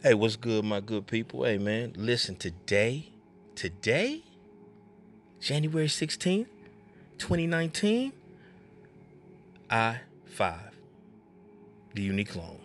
Hey, 0.00 0.14
what's 0.14 0.36
good, 0.36 0.64
my 0.64 0.78
good 0.78 1.08
people? 1.08 1.42
Hey, 1.42 1.58
man, 1.58 1.92
listen, 1.96 2.36
today, 2.36 3.08
today, 3.56 4.22
January 5.40 5.88
16th, 5.88 6.46
2019, 7.18 8.12
I 9.68 9.98
5, 10.24 10.60
the 11.94 12.02
unique 12.02 12.28
klone. 12.28 12.60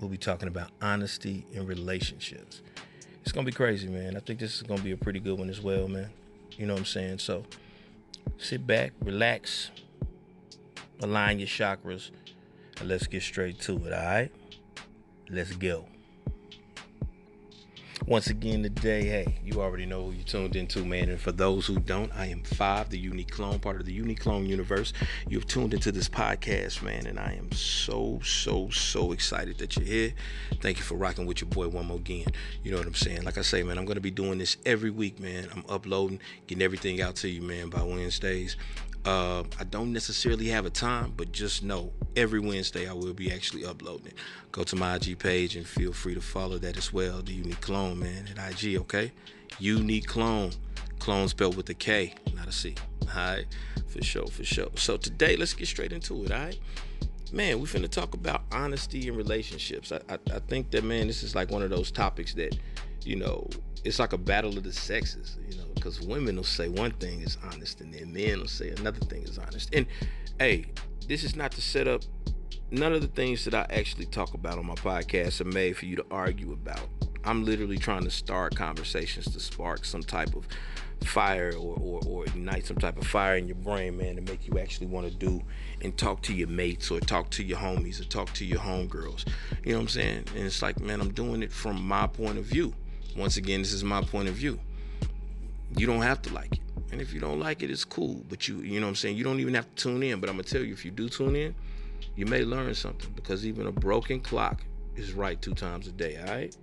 We'll 0.00 0.08
be 0.08 0.16
talking 0.16 0.48
about 0.48 0.70
honesty 0.80 1.44
in 1.52 1.66
relationships. 1.66 2.62
It's 3.20 3.30
going 3.30 3.44
to 3.44 3.52
be 3.52 3.54
crazy, 3.54 3.88
man. 3.88 4.16
I 4.16 4.20
think 4.20 4.40
this 4.40 4.56
is 4.56 4.62
going 4.62 4.78
to 4.78 4.84
be 4.84 4.92
a 4.92 4.96
pretty 4.96 5.20
good 5.20 5.38
one 5.38 5.50
as 5.50 5.60
well, 5.60 5.86
man. 5.86 6.08
You 6.52 6.64
know 6.64 6.72
what 6.72 6.80
I'm 6.80 6.86
saying? 6.86 7.18
So 7.18 7.44
sit 8.38 8.66
back, 8.66 8.92
relax, 9.02 9.70
align 11.02 11.40
your 11.40 11.48
chakras, 11.48 12.10
and 12.78 12.88
let's 12.88 13.06
get 13.06 13.22
straight 13.22 13.60
to 13.60 13.76
it, 13.84 13.92
all 13.92 14.02
right? 14.02 14.32
Let's 15.28 15.52
go. 15.52 15.84
Once 18.10 18.26
again 18.26 18.60
today, 18.60 19.04
hey, 19.04 19.36
you 19.44 19.60
already 19.62 19.86
know 19.86 20.06
who 20.06 20.10
you 20.10 20.24
tuned 20.24 20.56
into, 20.56 20.84
man. 20.84 21.08
And 21.08 21.20
for 21.20 21.30
those 21.30 21.64
who 21.64 21.78
don't, 21.78 22.10
I 22.12 22.26
am 22.26 22.42
Five, 22.42 22.90
the 22.90 22.98
Unique 22.98 23.30
Klone, 23.30 23.60
part 23.60 23.78
of 23.78 23.86
the 23.86 23.92
Unique 23.92 24.18
Klone 24.18 24.48
universe. 24.48 24.92
You've 25.28 25.46
tuned 25.46 25.74
into 25.74 25.92
this 25.92 26.08
podcast, 26.08 26.82
man, 26.82 27.06
and 27.06 27.20
I 27.20 27.36
am 27.38 27.52
so, 27.52 28.18
so, 28.24 28.68
so 28.70 29.12
excited 29.12 29.58
that 29.58 29.76
you're 29.76 29.86
here. 29.86 30.12
Thank 30.60 30.78
you 30.78 30.82
for 30.82 30.96
rocking 30.96 31.24
with 31.24 31.40
your 31.40 31.50
boy 31.50 31.68
one 31.68 31.86
more 31.86 31.98
again. 31.98 32.26
You 32.64 32.72
know 32.72 32.78
what 32.78 32.88
I'm 32.88 32.94
saying? 32.94 33.22
Like 33.22 33.38
I 33.38 33.42
say, 33.42 33.62
man, 33.62 33.78
I'm 33.78 33.84
gonna 33.84 34.00
be 34.00 34.10
doing 34.10 34.38
this 34.38 34.56
every 34.66 34.90
week, 34.90 35.20
man. 35.20 35.46
I'm 35.54 35.64
uploading, 35.68 36.18
getting 36.48 36.64
everything 36.64 37.00
out 37.00 37.14
to 37.16 37.28
you, 37.28 37.42
man, 37.42 37.68
by 37.68 37.84
Wednesdays. 37.84 38.56
Uh, 39.04 39.44
I 39.58 39.64
don't 39.64 39.92
necessarily 39.92 40.48
have 40.48 40.66
a 40.66 40.70
time, 40.70 41.14
but 41.16 41.32
just 41.32 41.62
know 41.62 41.92
every 42.16 42.38
Wednesday 42.38 42.86
I 42.86 42.92
will 42.92 43.14
be 43.14 43.32
actually 43.32 43.64
uploading 43.64 44.08
it. 44.08 44.14
Go 44.52 44.62
to 44.64 44.76
my 44.76 44.96
IG 44.96 45.18
page 45.18 45.56
and 45.56 45.66
feel 45.66 45.92
free 45.92 46.14
to 46.14 46.20
follow 46.20 46.58
that 46.58 46.76
as 46.76 46.92
well. 46.92 47.22
The 47.22 47.32
Unique 47.32 47.60
Klone, 47.60 47.98
man, 47.98 48.28
at 48.36 48.64
IG, 48.64 48.76
okay? 48.80 49.12
Unique 49.58 50.06
Klone. 50.06 50.54
Clone 50.98 51.28
spelled 51.28 51.56
with 51.56 51.68
a 51.70 51.74
K, 51.74 52.14
not 52.34 52.46
a 52.46 52.52
C. 52.52 52.74
Alright? 53.08 53.46
For 53.88 54.04
sure, 54.04 54.26
for 54.26 54.44
sure. 54.44 54.68
So 54.76 54.98
today, 54.98 55.34
let's 55.36 55.54
get 55.54 55.66
straight 55.66 55.92
into 55.92 56.22
it, 56.24 56.30
alright? 56.30 56.58
Man, 57.32 57.58
we 57.58 57.66
finna 57.66 57.88
talk 57.88 58.12
about 58.12 58.42
honesty 58.52 59.08
in 59.08 59.16
relationships. 59.16 59.92
I, 59.92 60.00
I, 60.10 60.18
I 60.34 60.38
think 60.40 60.70
that, 60.72 60.84
man, 60.84 61.06
this 61.06 61.22
is 61.22 61.34
like 61.34 61.50
one 61.50 61.62
of 61.62 61.70
those 61.70 61.90
topics 61.90 62.34
that, 62.34 62.58
you 63.02 63.16
know, 63.16 63.48
it's 63.82 63.98
like 63.98 64.12
a 64.12 64.18
battle 64.18 64.58
of 64.58 64.64
the 64.64 64.72
sexes, 64.72 65.38
you 65.48 65.56
know, 65.56 65.69
because 65.80 66.00
women 66.00 66.36
will 66.36 66.44
say 66.44 66.68
one 66.68 66.90
thing 66.92 67.22
is 67.22 67.38
honest 67.50 67.80
and 67.80 67.92
then 67.94 68.12
men 68.12 68.40
will 68.40 68.46
say 68.46 68.70
another 68.70 69.00
thing 69.00 69.22
is 69.22 69.38
honest. 69.38 69.74
And 69.74 69.86
hey, 70.38 70.66
this 71.08 71.24
is 71.24 71.34
not 71.34 71.52
to 71.52 71.62
set 71.62 71.88
up 71.88 72.02
none 72.70 72.92
of 72.92 73.00
the 73.00 73.08
things 73.08 73.44
that 73.46 73.54
I 73.54 73.66
actually 73.70 74.06
talk 74.06 74.34
about 74.34 74.58
on 74.58 74.66
my 74.66 74.74
podcast 74.74 75.40
are 75.40 75.44
made 75.44 75.76
for 75.76 75.86
you 75.86 75.96
to 75.96 76.04
argue 76.10 76.52
about. 76.52 76.86
I'm 77.24 77.44
literally 77.44 77.78
trying 77.78 78.04
to 78.04 78.10
start 78.10 78.54
conversations 78.56 79.32
to 79.32 79.40
spark 79.40 79.84
some 79.84 80.02
type 80.02 80.34
of 80.34 80.46
fire 81.04 81.52
or, 81.56 81.76
or, 81.80 82.00
or 82.06 82.24
ignite 82.26 82.66
some 82.66 82.76
type 82.76 82.96
of 82.98 83.06
fire 83.06 83.36
in 83.36 83.46
your 83.46 83.56
brain, 83.56 83.96
man, 83.96 84.16
to 84.16 84.22
make 84.22 84.46
you 84.46 84.58
actually 84.58 84.86
want 84.86 85.08
to 85.08 85.14
do 85.14 85.42
and 85.82 85.96
talk 85.96 86.22
to 86.22 86.34
your 86.34 86.48
mates 86.48 86.90
or 86.90 87.00
talk 87.00 87.30
to 87.30 87.42
your 87.42 87.58
homies 87.58 88.00
or 88.00 88.04
talk 88.04 88.32
to 88.34 88.44
your 88.44 88.60
homegirls. 88.60 89.26
You 89.64 89.72
know 89.72 89.78
what 89.78 89.82
I'm 89.82 89.88
saying? 89.88 90.24
And 90.36 90.44
it's 90.44 90.62
like, 90.62 90.78
man, 90.80 91.00
I'm 91.00 91.12
doing 91.12 91.42
it 91.42 91.52
from 91.52 91.82
my 91.82 92.06
point 92.06 92.38
of 92.38 92.44
view. 92.44 92.74
Once 93.16 93.36
again, 93.36 93.60
this 93.60 93.72
is 93.72 93.82
my 93.82 94.02
point 94.02 94.28
of 94.28 94.34
view. 94.34 94.58
You 95.76 95.86
don't 95.86 96.02
have 96.02 96.22
to 96.22 96.34
like 96.34 96.52
it. 96.52 96.60
And 96.92 97.00
if 97.00 97.12
you 97.12 97.20
don't 97.20 97.38
like 97.38 97.62
it, 97.62 97.70
it's 97.70 97.84
cool. 97.84 98.24
But 98.28 98.48
you, 98.48 98.60
you 98.60 98.80
know 98.80 98.86
what 98.86 98.90
I'm 98.90 98.96
saying? 98.96 99.16
You 99.16 99.24
don't 99.24 99.40
even 99.40 99.54
have 99.54 99.72
to 99.74 99.82
tune 99.82 100.02
in. 100.02 100.20
But 100.20 100.28
I'm 100.28 100.36
to 100.36 100.42
tell 100.42 100.62
you, 100.62 100.72
if 100.72 100.84
you 100.84 100.90
do 100.90 101.08
tune 101.08 101.36
in, 101.36 101.54
you 102.16 102.26
may 102.26 102.44
learn 102.44 102.74
something 102.74 103.12
because 103.14 103.46
even 103.46 103.66
a 103.66 103.72
broken 103.72 104.20
clock 104.20 104.64
is 104.96 105.12
right 105.12 105.40
two 105.40 105.54
times 105.54 105.86
a 105.86 105.92
day, 105.92 106.18
all 106.18 106.34
right? 106.34 106.56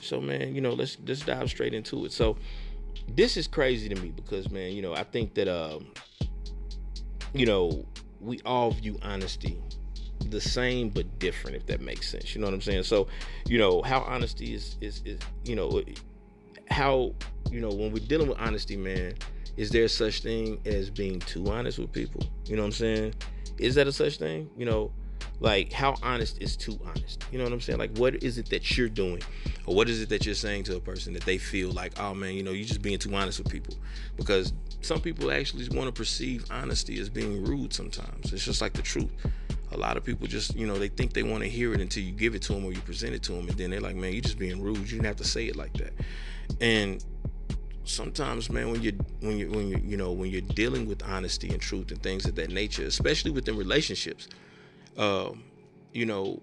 So, 0.00 0.20
man, 0.20 0.54
you 0.54 0.60
know, 0.60 0.72
let's 0.72 0.96
let's 1.06 1.20
dive 1.20 1.48
straight 1.50 1.74
into 1.74 2.04
it. 2.04 2.12
So, 2.12 2.36
this 3.14 3.36
is 3.36 3.46
crazy 3.46 3.88
to 3.88 4.00
me 4.00 4.08
because, 4.10 4.50
man, 4.50 4.72
you 4.72 4.82
know, 4.82 4.94
I 4.94 5.04
think 5.04 5.34
that, 5.34 5.48
um, 5.48 5.86
you 7.32 7.46
know, 7.46 7.84
we 8.20 8.40
all 8.44 8.70
view 8.70 8.98
honesty 9.02 9.58
the 10.30 10.40
same 10.40 10.88
but 10.88 11.18
different 11.18 11.54
if 11.54 11.66
that 11.66 11.80
makes 11.80 12.10
sense 12.10 12.34
you 12.34 12.40
know 12.40 12.46
what 12.46 12.54
i'm 12.54 12.60
saying 12.60 12.82
so 12.82 13.06
you 13.46 13.58
know 13.58 13.82
how 13.82 14.00
honesty 14.00 14.54
is 14.54 14.76
is, 14.80 15.02
is 15.04 15.18
you 15.44 15.54
know 15.54 15.82
how 16.74 17.12
you 17.52 17.60
know 17.60 17.70
when 17.70 17.92
we're 17.92 18.04
dealing 18.04 18.28
with 18.28 18.38
honesty 18.40 18.76
man 18.76 19.14
is 19.56 19.70
there 19.70 19.86
such 19.86 20.22
thing 20.22 20.58
as 20.64 20.90
being 20.90 21.20
too 21.20 21.46
honest 21.46 21.78
with 21.78 21.92
people? 21.92 22.20
You 22.46 22.56
know 22.56 22.62
what 22.62 22.66
i'm 22.66 22.72
saying? 22.72 23.14
Is 23.58 23.76
that 23.76 23.86
a 23.86 23.92
such 23.92 24.18
thing? 24.18 24.50
You 24.56 24.66
know 24.66 24.90
like 25.38 25.72
how 25.72 25.94
honest 26.02 26.42
is 26.42 26.56
too 26.56 26.76
honest? 26.84 27.24
You 27.30 27.38
know 27.38 27.44
what 27.44 27.52
i'm 27.52 27.60
saying? 27.60 27.78
Like 27.78 27.96
what 27.96 28.24
is 28.24 28.38
it 28.38 28.50
that 28.50 28.76
you're 28.76 28.88
doing? 28.88 29.22
Or 29.66 29.76
what 29.76 29.88
is 29.88 30.02
it 30.02 30.08
that 30.08 30.26
you're 30.26 30.34
saying 30.34 30.64
to 30.64 30.76
a 30.76 30.80
person 30.80 31.12
that 31.12 31.22
they 31.22 31.38
feel 31.38 31.70
like 31.70 31.92
oh 32.00 32.12
man 32.12 32.34
you 32.34 32.42
know 32.42 32.50
you're 32.50 32.66
just 32.66 32.82
being 32.82 32.98
too 32.98 33.14
honest 33.14 33.38
with 33.38 33.48
people? 33.48 33.74
Because 34.16 34.52
some 34.80 35.00
people 35.00 35.30
actually 35.30 35.68
want 35.68 35.86
to 35.86 35.92
perceive 35.92 36.44
honesty 36.50 36.98
as 36.98 37.08
being 37.08 37.44
rude 37.44 37.72
sometimes. 37.72 38.32
It's 38.32 38.44
just 38.44 38.60
like 38.60 38.72
the 38.72 38.82
truth. 38.82 39.12
A 39.70 39.76
lot 39.76 39.96
of 39.96 40.02
people 40.02 40.26
just 40.26 40.56
you 40.56 40.66
know 40.66 40.76
they 40.76 40.88
think 40.88 41.12
they 41.12 41.22
want 41.22 41.44
to 41.44 41.48
hear 41.48 41.72
it 41.72 41.80
until 41.80 42.02
you 42.02 42.10
give 42.10 42.34
it 42.34 42.42
to 42.42 42.54
them 42.54 42.64
or 42.64 42.72
you 42.72 42.80
present 42.80 43.14
it 43.14 43.22
to 43.24 43.32
them 43.32 43.48
and 43.48 43.56
then 43.56 43.70
they're 43.70 43.80
like 43.80 43.94
man 43.94 44.12
you're 44.12 44.22
just 44.22 44.38
being 44.38 44.60
rude. 44.60 44.78
You 44.78 44.84
didn't 44.84 45.06
have 45.06 45.16
to 45.16 45.24
say 45.24 45.46
it 45.46 45.54
like 45.54 45.72
that 45.74 45.92
and 46.60 47.04
sometimes 47.84 48.48
man 48.48 48.70
when 48.70 48.80
you're 48.80 48.94
when 49.20 49.36
you 49.36 49.50
when 49.50 49.68
you 49.68 49.80
you 49.84 49.96
know 49.96 50.10
when 50.10 50.30
you're 50.30 50.40
dealing 50.40 50.86
with 50.86 51.02
honesty 51.02 51.50
and 51.50 51.60
truth 51.60 51.90
and 51.90 52.02
things 52.02 52.24
of 52.24 52.34
that 52.34 52.50
nature 52.50 52.84
especially 52.84 53.30
within 53.30 53.56
relationships 53.56 54.28
um 54.96 55.42
you 55.92 56.06
know 56.06 56.40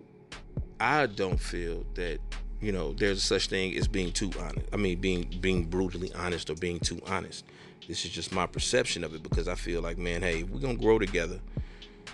i 0.80 1.08
don't 1.08 1.40
feel 1.40 1.84
that 1.96 2.20
you 2.62 2.72
know 2.72 2.94
there's 2.94 3.24
such 3.24 3.48
thing 3.48 3.76
as 3.76 3.88
being 3.88 4.12
too 4.12 4.30
honest 4.40 4.68
i 4.72 4.78
mean 4.78 5.00
being 5.00 5.28
being 5.42 5.66
brutally 5.66 6.14
honest 6.14 6.50
or 6.50 6.56
being 6.56 6.80
too 6.80 7.00
honest. 7.08 7.46
This 7.88 8.06
is 8.06 8.12
just 8.12 8.32
my 8.32 8.46
perception 8.46 9.04
of 9.04 9.16
it 9.16 9.24
because 9.24 9.48
i 9.48 9.56
feel 9.56 9.82
like 9.82 9.98
man 9.98 10.22
hey 10.22 10.44
we're 10.44 10.60
gonna 10.60 10.76
grow 10.76 11.00
together 11.00 11.40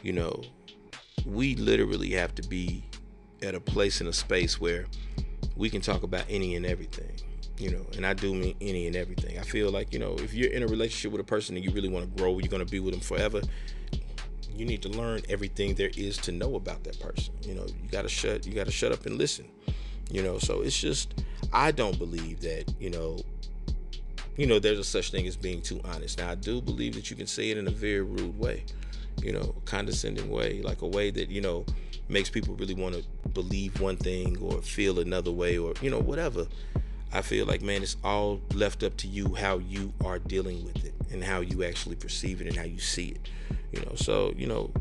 you 0.02 0.14
know 0.14 0.42
we 1.26 1.56
literally 1.56 2.12
have 2.12 2.34
to 2.36 2.48
be 2.48 2.84
at 3.44 3.54
a 3.54 3.60
place 3.60 4.00
in 4.00 4.08
a 4.08 4.14
space 4.14 4.60
where 4.60 4.86
we 5.56 5.70
can 5.70 5.82
talk 5.82 6.04
about 6.04 6.24
any 6.30 6.56
and 6.56 6.66
everything 6.66 7.12
you 7.58 7.72
know 7.72 7.86
and 7.96 8.06
i 8.06 8.14
do 8.14 8.34
mean 8.34 8.56
any 8.62 8.88
and 8.88 8.96
everything. 8.96 9.38
I 9.40 9.42
feel 9.42 9.72
like 9.72 9.94
you 9.94 10.00
know 10.00 10.16
if 10.16 10.34
you're 10.34 10.52
in 10.52 10.64
a 10.64 10.68
relationship 10.68 11.12
with 11.12 11.22
a 11.22 11.24
person 11.24 11.56
and 11.56 11.66
you 11.66 11.72
really 11.72 11.90
want 11.90 12.06
to 12.06 12.22
grow 12.22 12.38
you're 12.40 12.50
going 12.50 12.66
to 12.66 12.72
be 12.72 12.80
with 12.80 12.94
them 12.94 13.02
forever 13.02 13.42
you 14.56 14.66
need 14.66 14.82
to 14.82 14.90
learn 14.90 15.22
everything 15.30 15.76
there 15.76 15.92
is 15.96 16.18
to 16.18 16.32
know 16.32 16.56
about 16.56 16.84
that 16.84 17.00
person. 17.00 17.32
You 17.44 17.54
know 17.56 17.66
you 17.66 17.90
got 17.92 18.04
to 18.04 18.10
shut 18.10 18.46
you 18.46 18.54
got 18.54 18.66
to 18.66 18.72
shut 18.72 18.92
up 18.92 19.06
and 19.06 19.18
listen 19.18 19.46
you 20.10 20.24
know. 20.24 20.38
So 20.40 20.62
it's 20.62 20.80
just 20.80 21.24
i 21.54 21.72
don't 21.72 21.98
believe 21.98 22.42
that 22.42 22.74
you 22.80 22.90
know 22.90 23.20
you 24.36 24.48
know 24.48 24.60
there's 24.60 24.80
a 24.80 24.84
such 24.84 25.12
thing 25.12 25.28
as 25.28 25.36
being 25.36 25.62
too 25.62 25.82
honest. 25.86 26.18
Now 26.20 26.32
i 26.32 26.36
do 26.36 26.62
believe 26.62 26.96
that 26.96 27.10
you 27.10 27.16
can 27.16 27.28
say 27.28 27.50
it 27.50 27.58
in 27.58 27.68
a 27.68 27.72
very 27.72 28.02
rude 28.02 28.38
way 28.38 28.64
you 29.22 29.32
know, 29.32 29.56
condescending 29.66 30.30
way, 30.30 30.62
like 30.62 30.82
a 30.82 30.88
way 30.88 31.10
that, 31.12 31.30
you 31.30 31.42
know, 31.42 31.66
makes 32.10 32.30
people 32.30 32.56
really 32.56 32.74
want 32.74 32.96
to 32.96 33.04
believe 33.30 33.80
one 33.82 33.98
thing 33.98 34.38
or 34.42 34.62
feel 34.62 35.00
another 35.00 35.32
way 35.32 35.58
or, 35.58 35.74
you 35.82 35.90
know, 35.90 36.00
whatever. 36.00 36.46
I 37.12 37.22
feel 37.22 37.46
like, 37.46 37.62
man, 37.62 37.84
it's 37.84 37.98
all 38.04 38.42
left 38.54 38.84
up 38.84 38.98
to 38.98 39.08
you 39.08 39.36
how 39.36 39.60
you 39.60 39.94
are 40.04 40.20
dealing 40.20 40.66
with 40.66 40.84
it 40.86 40.94
and 41.12 41.24
how 41.24 41.40
you 41.40 41.64
actually 41.64 41.96
perceive 41.96 42.42
it 42.42 42.48
and 42.48 42.56
how 42.56 42.64
you 42.64 42.80
see 42.80 43.10
it. 43.10 43.30
You 43.72 43.82
know, 43.82 43.96
so, 43.96 44.34
you 44.36 44.48
know, 44.48 44.72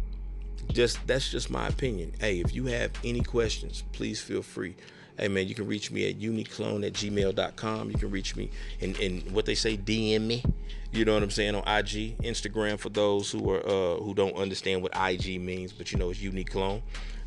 just 0.73 1.07
that's 1.07 1.31
just 1.31 1.51
my 1.51 1.69
opinion. 1.69 2.13
Hey, 2.19 2.41
if 2.41 2.55
you 2.55 2.67
have 2.67 2.91
any 3.05 3.21
questions, 3.21 3.85
please 3.93 4.21
feel 4.21 4.43
free. 4.43 4.75
Hey 5.19 5.29
man, 5.29 5.49
you 5.49 5.55
can 5.55 5.67
reach 5.67 5.91
me 5.91 6.09
at 6.11 6.19
uniclone 6.19 6.87
at 6.87 6.93
gmail.com. 6.93 7.91
You 7.91 7.97
can 7.97 8.11
reach 8.11 8.37
me 8.37 8.51
and, 8.81 8.99
and 9.01 9.31
what 9.33 9.47
they 9.47 9.55
say, 9.55 9.77
DM 9.77 10.23
me. 10.23 10.45
You 10.93 11.05
know 11.05 11.15
what 11.15 11.23
I'm 11.23 11.31
saying 11.31 11.55
on 11.55 11.63
IG, 11.63 12.19
Instagram 12.19 12.79
for 12.79 12.91
those 12.91 13.31
who 13.31 13.51
are 13.51 13.67
uh, 13.67 13.97
who 13.97 14.15
don't 14.15 14.37
understand 14.37 14.83
what 14.83 14.93
IG 14.95 15.41
means, 15.41 15.73
but 15.73 15.93
you 15.93 15.99
know 15.99 16.11
it's 16.11 16.21
unique 16.21 16.51
klone, 16.51 16.83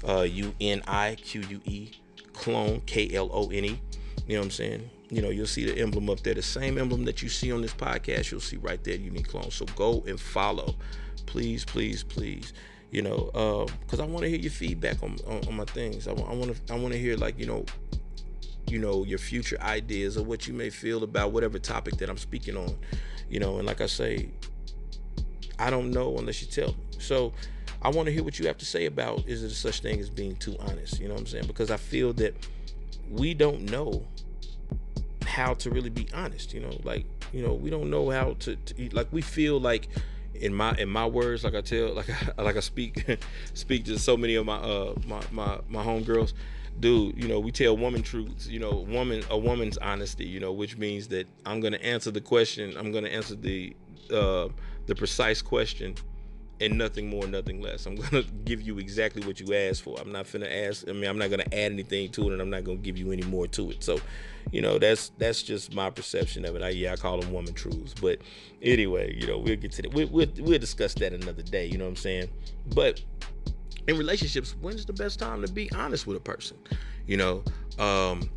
uh, 0.08 0.22
U 0.22 0.54
N 0.62 0.82
I 0.88 1.16
Q 1.16 1.44
U 1.50 1.62
E 1.66 1.92
clone 2.34 2.82
K 2.86 3.14
L 3.14 3.30
O 3.34 3.50
N 3.50 3.66
E. 3.66 3.82
You 4.30 4.36
know 4.36 4.42
what 4.42 4.46
I'm 4.46 4.52
saying? 4.52 4.90
You 5.10 5.22
know 5.24 5.30
you'll 5.30 5.48
see 5.48 5.66
the 5.66 5.78
emblem 5.80 6.10
up 6.10 6.22
there, 6.22 6.36
the 6.36 6.42
same 6.42 6.78
emblem 6.78 7.04
that 7.06 7.22
you 7.22 7.30
see 7.30 7.52
on 7.52 7.62
this 7.62 7.74
podcast. 7.74 8.32
You'll 8.32 8.40
see 8.40 8.58
right 8.58 8.82
there, 8.84 8.96
unique 8.96 9.28
klone. 9.28 9.52
So 9.52 9.66
go 9.76 10.04
and 10.08 10.20
follow, 10.20 10.76
please, 11.26 11.66
please, 11.66 12.04
please. 12.04 12.54
You 12.92 13.02
know, 13.02 13.66
because 13.82 14.00
uh, 14.00 14.04
I 14.04 14.06
want 14.06 14.24
to 14.24 14.30
hear 14.30 14.40
your 14.40 14.52
feedback 14.52 15.04
on, 15.04 15.18
on, 15.28 15.48
on 15.48 15.56
my 15.56 15.66
things. 15.66 16.08
I 16.08 16.14
want 16.14 16.56
to 16.56 16.74
I 16.74 16.78
want 16.78 16.94
to 16.94 17.00
hear 17.00 17.18
like 17.18 17.38
you 17.38 17.48
know 17.48 17.66
you 18.68 18.80
know 18.80 19.04
your 19.04 19.18
future 19.18 19.60
ideas 19.62 20.16
or 20.16 20.24
what 20.24 20.48
you 20.48 20.54
may 20.54 20.70
feel 20.70 21.04
about 21.04 21.32
whatever 21.32 21.58
topic 21.60 21.98
that 21.98 22.10
I'm 22.10 22.18
speaking 22.18 22.56
on 22.56 22.76
you 23.30 23.40
know 23.40 23.58
and 23.58 23.68
like 23.68 23.82
i 23.82 23.86
say 23.86 24.30
i 25.58 25.70
don't 25.70 25.92
know 25.92 26.18
unless 26.18 26.42
you 26.42 26.48
tell 26.48 26.70
me 26.70 26.76
so 26.98 27.32
i 27.82 27.90
want 27.90 28.08
to 28.08 28.12
hear 28.12 28.24
what 28.24 28.40
you 28.40 28.48
have 28.48 28.58
to 28.58 28.66
say 28.66 28.86
about 28.86 29.24
is 29.28 29.42
there 29.42 29.50
such 29.50 29.82
thing 29.82 30.00
as 30.00 30.10
being 30.10 30.36
too 30.36 30.56
honest 30.60 31.00
you 31.00 31.08
know 31.08 31.14
what 31.14 31.22
i'm 31.22 31.28
saying 31.28 31.48
because 31.48 31.72
i 31.72 31.78
feel 31.78 32.12
that 32.12 32.34
we 33.10 33.34
don't 33.34 33.62
know 33.70 34.06
how 35.30 35.54
to 35.54 35.70
really 35.70 35.90
be 35.90 36.08
honest 36.14 36.54
you 36.54 36.60
know 36.60 36.76
like 36.84 37.06
you 37.32 37.46
know 37.46 37.54
we 37.54 37.70
don't 37.70 37.90
know 37.90 38.10
how 38.10 38.36
to, 38.40 38.56
to 38.56 38.90
like 38.90 39.08
we 39.12 39.22
feel 39.22 39.60
like 39.60 39.88
in 40.34 40.54
my 40.54 40.74
in 40.78 40.90
my 40.90 41.06
words 41.06 41.44
like 41.44 41.56
i 41.56 41.62
tell 41.62 41.94
like 42.00 42.10
I, 42.10 42.42
like 42.42 42.58
i 42.58 42.62
speak 42.62 43.20
speak 43.54 43.86
to 43.86 44.00
so 44.00 44.18
many 44.18 44.36
of 44.36 44.46
my 44.46 44.58
uh 44.58 44.94
my 45.08 45.22
my, 45.32 45.60
my 45.70 45.84
homegirls 45.84 46.34
dude, 46.80 47.22
you 47.22 47.28
know, 47.28 47.40
we 47.40 47.52
tell 47.52 47.76
woman 47.76 48.02
truths, 48.02 48.48
you 48.48 48.60
know, 48.60 48.86
woman 48.88 49.22
a 49.30 49.38
woman's 49.38 49.78
honesty, 49.80 50.26
you 50.26 50.40
know, 50.40 50.54
which 50.54 50.78
means 50.78 51.08
that 51.10 51.28
I'm 51.46 51.60
gonna 51.60 51.78
answer 51.78 52.12
the 52.12 52.22
question, 52.22 52.76
I'm 52.78 52.92
gonna 52.92 53.10
answer 53.10 53.36
the 53.36 53.76
uh, 54.14 54.48
the 54.86 54.96
precise 54.96 55.42
question 55.42 55.96
and 56.62 56.78
nothing 56.78 57.08
more, 57.08 57.26
nothing 57.28 57.62
less. 57.62 57.86
I'm 57.86 57.96
gonna 58.12 58.24
give 58.46 58.62
you 58.62 58.80
exactly 58.80 59.26
what 59.26 59.40
you 59.40 59.54
asked 59.54 59.82
for. 59.82 60.00
I'm 60.00 60.12
not 60.12 60.32
gonna 60.32 60.48
ask. 60.48 60.88
I 60.88 60.94
mean, 60.94 61.10
I'm 61.10 61.18
not 61.18 61.30
gonna 61.30 61.44
add 61.44 61.72
anything 61.72 62.12
to 62.12 62.30
it, 62.30 62.34
and 62.34 62.42
I'm 62.42 62.50
not 62.50 62.64
gonna 62.64 62.78
give 62.78 62.98
you 62.98 63.12
any 63.12 63.24
more 63.24 63.48
to 63.48 63.72
it. 63.72 63.84
So, 63.84 64.00
you 64.52 64.62
know, 64.62 64.78
that's 64.78 65.12
that's 65.18 65.44
just 65.44 65.74
my 65.74 65.90
perception 65.90 66.46
of 66.46 66.56
it. 66.56 66.62
I, 66.62 66.70
yeah, 66.70 66.94
I 66.94 66.96
call 66.96 67.20
them 67.20 67.32
woman 67.32 67.54
truths. 67.54 67.94
But 68.00 68.20
anyway, 68.62 69.16
you 69.16 69.28
know, 69.28 69.38
we'll 69.38 69.56
get 69.56 69.72
to 69.74 69.82
that. 69.84 69.94
We, 69.94 70.06
we'll 70.06 70.28
we'll 70.40 70.60
discuss 70.60 70.94
that 70.96 71.14
another 71.14 71.44
day. 71.44 71.66
You 71.66 71.78
know 71.78 71.86
what 71.86 71.92
I'm 71.92 71.96
saying? 71.98 72.30
But 72.74 73.02
in 73.88 73.98
relationships, 73.98 74.56
when's 74.62 74.86
the 74.86 74.94
best 74.94 75.20
time 75.20 75.42
to 75.42 75.52
be 75.52 75.72
honest 75.74 76.06
with 76.08 76.18
a 76.18 76.22
person? 76.22 76.58
You 77.08 77.18
know, 77.18 77.44
um, 77.80 78.30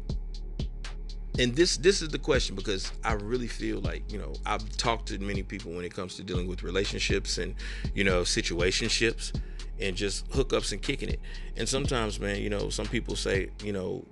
and 1.38 1.56
this 1.56 1.76
this 1.79 2.02
is 2.02 2.08
the 2.11 2.19
question 2.19 2.55
because 2.55 2.93
I 3.05 3.14
really 3.14 3.46
feel 3.46 3.81
like 3.81 4.11
you 4.12 4.19
know 4.19 4.34
I've 4.44 4.76
talked 4.76 5.08
to 5.08 5.19
many 5.19 5.43
people 5.43 5.73
when 5.73 5.84
it 5.84 5.94
comes 5.94 6.17
to 6.17 6.23
dealing 6.23 6.46
with 6.46 6.62
relationships 6.62 7.38
and 7.38 7.55
you 7.94 8.05
know 8.05 8.23
situationships 8.23 9.32
and 9.81 9.96
just 9.96 10.29
hookups 10.31 10.73
and 10.73 10.81
kicking 10.81 11.08
it. 11.08 11.20
And 11.56 11.69
sometimes, 11.69 12.20
man, 12.20 12.40
you 12.40 12.49
know, 12.49 12.69
some 12.70 12.87
people 12.87 13.17
say, 13.17 13.50
you 13.62 13.73
know, 13.73 14.05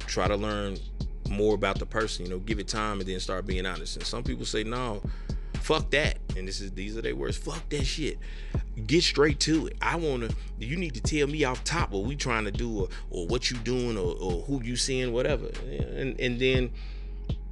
try 0.00 0.26
to 0.26 0.36
learn 0.36 0.78
more 1.30 1.54
about 1.54 1.78
the 1.78 1.86
person, 1.86 2.24
you 2.24 2.30
know, 2.30 2.38
give 2.38 2.58
it 2.58 2.68
time 2.68 3.00
and 3.00 3.08
then 3.08 3.20
start 3.20 3.46
being 3.46 3.66
honest. 3.66 3.96
And 3.96 4.06
some 4.06 4.22
people 4.22 4.44
say, 4.44 4.64
no, 4.64 5.02
fuck 5.68 5.90
that. 5.90 6.16
And 6.34 6.48
this 6.48 6.62
is 6.62 6.72
these 6.72 6.96
are 6.96 7.02
their 7.02 7.14
words. 7.14 7.36
Fuck 7.36 7.68
that 7.68 7.84
shit. 7.84 8.18
Get 8.86 9.02
straight 9.02 9.38
to 9.40 9.66
it. 9.66 9.76
I 9.82 9.96
wanna 9.96 10.30
you 10.58 10.76
need 10.76 10.94
to 10.94 11.00
tell 11.00 11.26
me 11.26 11.44
off 11.44 11.62
top 11.62 11.90
what 11.90 12.04
we 12.04 12.16
trying 12.16 12.44
to 12.44 12.50
do 12.50 12.80
or, 12.80 12.88
or 13.10 13.26
what 13.26 13.50
you 13.50 13.58
doing 13.58 13.98
or, 13.98 14.16
or 14.18 14.42
who 14.42 14.62
you 14.62 14.76
seeing, 14.76 15.12
whatever. 15.12 15.50
And 15.68 16.18
and 16.18 16.40
then, 16.40 16.70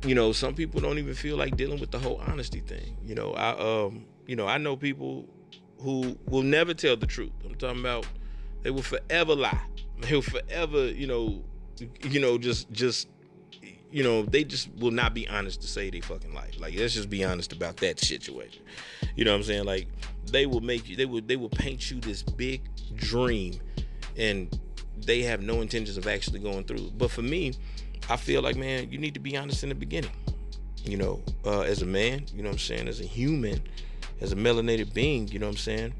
you 0.06 0.14
know, 0.14 0.32
some 0.32 0.54
people 0.54 0.80
don't 0.80 0.98
even 0.98 1.14
feel 1.14 1.36
like 1.36 1.56
dealing 1.56 1.78
with 1.78 1.90
the 1.90 1.98
whole 1.98 2.22
honesty 2.26 2.60
thing. 2.60 2.96
You 3.04 3.14
know, 3.14 3.32
I 3.34 3.50
um, 3.50 4.06
you 4.26 4.34
know, 4.34 4.46
I 4.46 4.56
know 4.56 4.76
people 4.76 5.26
who 5.80 6.16
will 6.26 6.42
never 6.42 6.72
tell 6.72 6.96
the 6.96 7.06
truth. 7.06 7.32
I'm 7.44 7.54
talking 7.56 7.80
about 7.80 8.06
they 8.62 8.70
will 8.70 8.82
forever 8.82 9.34
lie. 9.34 9.60
They 9.98 10.12
will 10.12 10.20
forever, 10.20 10.86
you 10.88 11.06
know, 11.06 11.42
you 12.02 12.20
know, 12.20 12.36
just 12.36 12.70
just 12.70 13.08
you 13.90 14.02
know, 14.02 14.22
they 14.22 14.44
just 14.44 14.68
will 14.78 14.90
not 14.90 15.14
be 15.14 15.28
honest 15.28 15.60
to 15.62 15.66
say 15.66 15.90
they 15.90 16.00
fucking 16.00 16.34
life. 16.34 16.58
Like, 16.58 16.74
let's 16.76 16.94
just 16.94 17.10
be 17.10 17.24
honest 17.24 17.52
about 17.52 17.76
that 17.78 18.00
situation. 18.00 18.62
You 19.14 19.24
know 19.24 19.32
what 19.32 19.38
I'm 19.38 19.42
saying? 19.44 19.64
Like, 19.64 19.88
they 20.30 20.46
will 20.46 20.60
make 20.60 20.88
you, 20.88 20.96
they 20.96 21.06
will, 21.06 21.20
they 21.20 21.36
will 21.36 21.48
paint 21.48 21.90
you 21.90 22.00
this 22.00 22.22
big 22.22 22.62
dream, 22.96 23.54
and 24.16 24.58
they 25.04 25.22
have 25.22 25.40
no 25.40 25.60
intentions 25.60 25.96
of 25.96 26.06
actually 26.06 26.40
going 26.40 26.64
through. 26.64 26.90
But 26.96 27.10
for 27.10 27.22
me, 27.22 27.54
I 28.08 28.16
feel 28.16 28.42
like, 28.42 28.56
man, 28.56 28.90
you 28.90 28.98
need 28.98 29.14
to 29.14 29.20
be 29.20 29.36
honest 29.36 29.62
in 29.62 29.68
the 29.68 29.74
beginning. 29.74 30.10
You 30.84 30.96
know, 30.96 31.22
uh, 31.44 31.60
as 31.60 31.82
a 31.82 31.86
man, 31.86 32.26
you 32.34 32.42
know 32.42 32.50
what 32.50 32.54
I'm 32.54 32.58
saying, 32.58 32.88
as 32.88 33.00
a 33.00 33.04
human, 33.04 33.60
as 34.20 34.32
a 34.32 34.36
melanated 34.36 34.94
being, 34.94 35.28
you 35.28 35.38
know 35.38 35.46
what 35.46 35.52
I'm 35.52 35.58
saying. 35.58 35.94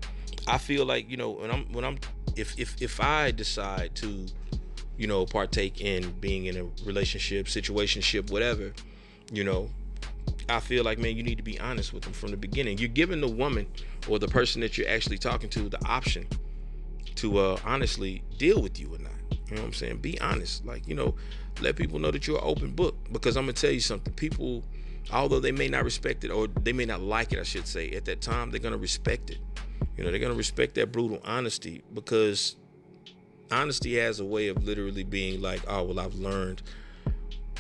I 0.46 0.58
feel 0.58 0.84
like, 0.84 1.10
you 1.10 1.16
know, 1.16 1.30
when 1.30 1.50
I'm, 1.50 1.72
when 1.72 1.84
I'm, 1.84 1.98
if 2.36 2.58
if 2.58 2.80
if 2.80 3.00
I 3.00 3.32
decide 3.32 3.94
to 3.96 4.26
you 4.98 5.06
know, 5.06 5.26
partake 5.26 5.80
in 5.80 6.10
being 6.20 6.46
in 6.46 6.56
a 6.56 6.64
relationship, 6.84 7.46
situationship, 7.46 8.30
whatever, 8.30 8.72
you 9.32 9.44
know, 9.44 9.70
I 10.48 10.60
feel 10.60 10.84
like, 10.84 10.98
man, 10.98 11.16
you 11.16 11.22
need 11.22 11.36
to 11.36 11.42
be 11.42 11.58
honest 11.58 11.92
with 11.92 12.04
them 12.04 12.12
from 12.12 12.30
the 12.30 12.36
beginning. 12.36 12.78
You're 12.78 12.88
giving 12.88 13.20
the 13.20 13.28
woman 13.28 13.66
or 14.08 14.18
the 14.18 14.28
person 14.28 14.60
that 14.60 14.78
you're 14.78 14.88
actually 14.88 15.18
talking 15.18 15.48
to 15.50 15.68
the 15.68 15.84
option 15.86 16.26
to 17.16 17.38
uh, 17.38 17.58
honestly 17.64 18.22
deal 18.38 18.62
with 18.62 18.78
you 18.78 18.94
or 18.94 18.98
not. 18.98 19.12
You 19.48 19.56
know 19.56 19.62
what 19.62 19.68
I'm 19.68 19.72
saying? 19.72 19.98
Be 19.98 20.20
honest. 20.20 20.64
Like, 20.64 20.86
you 20.86 20.94
know, 20.94 21.14
let 21.60 21.76
people 21.76 21.98
know 21.98 22.10
that 22.10 22.26
you're 22.26 22.38
an 22.38 22.44
open 22.44 22.70
book. 22.72 22.94
Because 23.12 23.36
I'm 23.36 23.44
going 23.44 23.54
to 23.54 23.60
tell 23.60 23.72
you 23.72 23.80
something. 23.80 24.12
People, 24.14 24.62
although 25.12 25.40
they 25.40 25.52
may 25.52 25.68
not 25.68 25.84
respect 25.84 26.24
it 26.24 26.30
or 26.30 26.46
they 26.46 26.72
may 26.72 26.84
not 26.84 27.00
like 27.00 27.32
it, 27.32 27.40
I 27.40 27.44
should 27.44 27.66
say, 27.66 27.90
at 27.92 28.04
that 28.04 28.20
time, 28.20 28.50
they're 28.50 28.60
going 28.60 28.72
to 28.72 28.78
respect 28.78 29.30
it. 29.30 29.38
You 29.96 30.04
know, 30.04 30.10
they're 30.10 30.20
going 30.20 30.32
to 30.32 30.38
respect 30.38 30.74
that 30.74 30.92
brutal 30.92 31.20
honesty 31.24 31.82
because 31.92 32.56
honesty 33.50 33.96
has 33.98 34.20
a 34.20 34.24
way 34.24 34.48
of 34.48 34.64
literally 34.64 35.04
being 35.04 35.40
like, 35.40 35.60
oh, 35.68 35.84
well, 35.84 36.00
I've 36.00 36.14
learned 36.14 36.62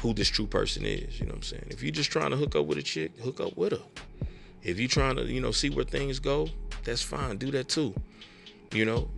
who 0.00 0.12
this 0.12 0.28
true 0.28 0.46
person 0.46 0.84
is. 0.84 1.18
You 1.18 1.26
know 1.26 1.30
what 1.30 1.36
I'm 1.36 1.42
saying? 1.42 1.66
If 1.68 1.82
you're 1.82 1.92
just 1.92 2.10
trying 2.10 2.30
to 2.30 2.36
hook 2.36 2.56
up 2.56 2.66
with 2.66 2.78
a 2.78 2.82
chick, 2.82 3.18
hook 3.18 3.40
up 3.40 3.56
with 3.56 3.72
her. 3.72 3.82
If 4.62 4.78
you're 4.78 4.88
trying 4.88 5.16
to, 5.16 5.24
you 5.24 5.40
know, 5.40 5.52
see 5.52 5.70
where 5.70 5.84
things 5.84 6.18
go, 6.18 6.48
that's 6.84 7.02
fine. 7.02 7.36
Do 7.36 7.50
that 7.52 7.68
too. 7.68 7.94
You 8.72 8.84
know, 8.84 9.08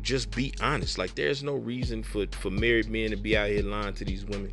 just 0.00 0.30
be 0.30 0.54
honest. 0.60 0.98
Like 0.98 1.14
there's 1.14 1.42
no 1.42 1.54
reason 1.54 2.02
for 2.02 2.26
for 2.32 2.50
married 2.50 2.88
men 2.88 3.10
to 3.10 3.16
be 3.16 3.36
out 3.36 3.48
here 3.48 3.62
lying 3.62 3.94
to 3.94 4.04
these 4.04 4.24
women 4.24 4.52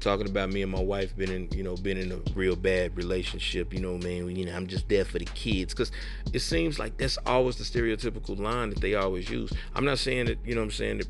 talking 0.00 0.28
about 0.28 0.50
me 0.50 0.62
and 0.62 0.70
my 0.70 0.80
wife 0.80 1.16
been 1.16 1.30
in, 1.30 1.48
you 1.52 1.62
know, 1.62 1.76
been 1.76 1.96
in 1.96 2.12
a 2.12 2.18
real 2.34 2.56
bad 2.56 2.96
relationship, 2.96 3.72
you 3.72 3.80
know, 3.80 3.98
man, 3.98 4.34
you 4.34 4.46
know, 4.46 4.54
I'm 4.54 4.66
just 4.66 4.88
there 4.88 5.04
for 5.04 5.18
the 5.18 5.24
kids. 5.26 5.74
Cause 5.74 5.90
it 6.32 6.40
seems 6.40 6.78
like 6.78 6.96
that's 6.96 7.18
always 7.26 7.56
the 7.56 7.64
stereotypical 7.64 8.38
line 8.38 8.70
that 8.70 8.80
they 8.80 8.94
always 8.94 9.28
use. 9.28 9.52
I'm 9.74 9.84
not 9.84 9.98
saying 9.98 10.26
that, 10.26 10.38
you 10.44 10.54
know 10.54 10.62
I'm 10.62 10.70
saying, 10.70 10.98
that 10.98 11.08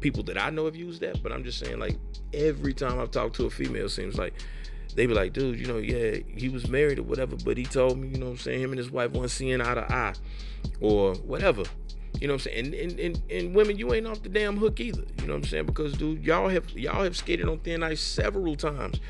people 0.00 0.22
that 0.24 0.38
I 0.38 0.50
know 0.50 0.66
have 0.66 0.76
used 0.76 1.00
that, 1.00 1.22
but 1.22 1.32
I'm 1.32 1.44
just 1.44 1.58
saying 1.58 1.78
like 1.78 1.96
every 2.32 2.74
time 2.74 3.00
I've 3.00 3.10
talked 3.10 3.36
to 3.36 3.46
a 3.46 3.50
female, 3.50 3.88
seems 3.88 4.18
like 4.18 4.34
they 4.94 5.06
be 5.06 5.14
like, 5.14 5.32
dude, 5.32 5.58
you 5.58 5.66
know, 5.66 5.78
yeah, 5.78 6.18
he 6.36 6.48
was 6.48 6.68
married 6.68 6.98
or 6.98 7.02
whatever, 7.02 7.36
but 7.36 7.56
he 7.56 7.64
told 7.64 7.98
me, 7.98 8.08
you 8.08 8.18
know 8.18 8.28
I'm 8.28 8.38
saying, 8.38 8.60
him 8.60 8.70
and 8.70 8.78
his 8.78 8.90
wife 8.90 9.12
weren't 9.12 9.30
seeing 9.30 9.60
eye 9.60 9.74
to 9.74 9.92
eye 9.92 10.14
or 10.80 11.14
whatever. 11.14 11.64
You 12.20 12.28
know 12.28 12.34
what 12.34 12.46
I'm 12.46 12.52
saying? 12.52 12.66
And, 12.66 12.74
and, 12.74 13.00
and, 13.00 13.22
and 13.30 13.54
women, 13.54 13.76
you 13.76 13.92
ain't 13.92 14.06
off 14.06 14.22
the 14.22 14.28
damn 14.28 14.56
hook 14.56 14.80
either. 14.80 15.02
You 15.20 15.26
know 15.26 15.34
what 15.34 15.42
I'm 15.42 15.48
saying? 15.48 15.66
Because 15.66 15.94
dude, 15.94 16.24
y'all 16.24 16.48
have 16.48 16.70
y'all 16.70 17.02
have 17.02 17.16
skated 17.16 17.48
on 17.48 17.58
thin 17.60 17.82
ice 17.82 18.00
several 18.00 18.54
times. 18.56 19.00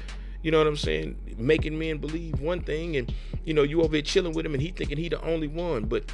You 0.42 0.50
know 0.50 0.58
what 0.58 0.66
I'm 0.66 0.76
saying? 0.76 1.36
Making 1.38 1.78
men 1.78 1.98
believe 1.98 2.40
one 2.40 2.60
thing, 2.60 2.96
and 2.96 3.12
you 3.44 3.54
know 3.54 3.62
you 3.62 3.82
over 3.82 3.94
here 3.94 4.02
chilling 4.02 4.34
with 4.34 4.44
him, 4.44 4.54
and 4.54 4.62
he 4.62 4.70
thinking 4.70 4.98
he 4.98 5.08
the 5.08 5.22
only 5.22 5.48
one, 5.48 5.84
but 5.84 6.04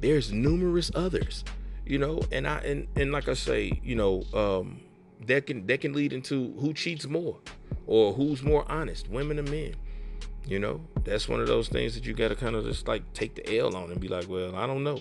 there's 0.00 0.32
numerous 0.32 0.90
others. 0.94 1.44
You 1.86 1.98
know, 1.98 2.22
and 2.30 2.46
I 2.46 2.58
and 2.58 2.86
and 2.96 3.12
like 3.12 3.28
I 3.28 3.34
say, 3.34 3.80
you 3.82 3.96
know, 3.96 4.22
um, 4.34 4.80
that 5.26 5.46
can 5.46 5.66
that 5.66 5.80
can 5.80 5.92
lead 5.92 6.12
into 6.12 6.52
who 6.60 6.72
cheats 6.74 7.06
more, 7.06 7.38
or 7.86 8.12
who's 8.12 8.42
more 8.42 8.70
honest, 8.70 9.08
women 9.08 9.38
or 9.38 9.44
men. 9.44 9.74
You 10.46 10.58
know, 10.58 10.80
that's 11.04 11.28
one 11.28 11.40
of 11.40 11.46
those 11.46 11.68
things 11.68 11.94
that 11.94 12.04
you 12.04 12.14
got 12.14 12.28
to 12.28 12.36
kind 12.36 12.56
of 12.56 12.64
just 12.64 12.88
like 12.88 13.12
take 13.14 13.34
the 13.36 13.58
L 13.58 13.76
on 13.76 13.90
and 13.90 14.00
be 14.00 14.08
like, 14.08 14.28
well, 14.28 14.56
I 14.56 14.66
don't 14.66 14.82
know. 14.82 15.00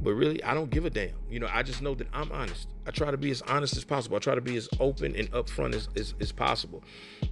But 0.00 0.14
really, 0.14 0.42
I 0.44 0.54
don't 0.54 0.70
give 0.70 0.84
a 0.84 0.90
damn. 0.90 1.10
You 1.28 1.40
know, 1.40 1.48
I 1.52 1.62
just 1.62 1.82
know 1.82 1.94
that 1.94 2.06
I'm 2.12 2.30
honest. 2.32 2.68
I 2.86 2.90
try 2.90 3.10
to 3.10 3.16
be 3.16 3.30
as 3.30 3.42
honest 3.42 3.76
as 3.76 3.84
possible. 3.84 4.16
I 4.16 4.20
try 4.20 4.34
to 4.34 4.40
be 4.40 4.56
as 4.56 4.68
open 4.80 5.14
and 5.14 5.30
upfront 5.32 5.74
as, 5.74 5.88
as, 5.96 6.14
as 6.20 6.32
possible. 6.32 6.82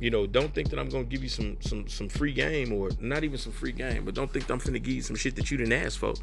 You 0.00 0.10
know, 0.10 0.26
don't 0.26 0.54
think 0.54 0.68
that 0.70 0.78
I'm 0.78 0.88
gonna 0.88 1.04
give 1.04 1.22
you 1.22 1.28
some 1.28 1.56
some 1.60 1.88
some 1.88 2.08
free 2.08 2.32
game 2.32 2.72
or 2.72 2.90
not 3.00 3.24
even 3.24 3.38
some 3.38 3.52
free 3.52 3.72
game, 3.72 4.04
but 4.04 4.14
don't 4.14 4.30
think 4.30 4.50
I'm 4.50 4.60
finna 4.60 4.82
give 4.82 4.94
you 4.94 5.02
some 5.02 5.16
shit 5.16 5.36
that 5.36 5.50
you 5.50 5.56
didn't 5.56 5.72
ask 5.72 5.98
for. 5.98 6.14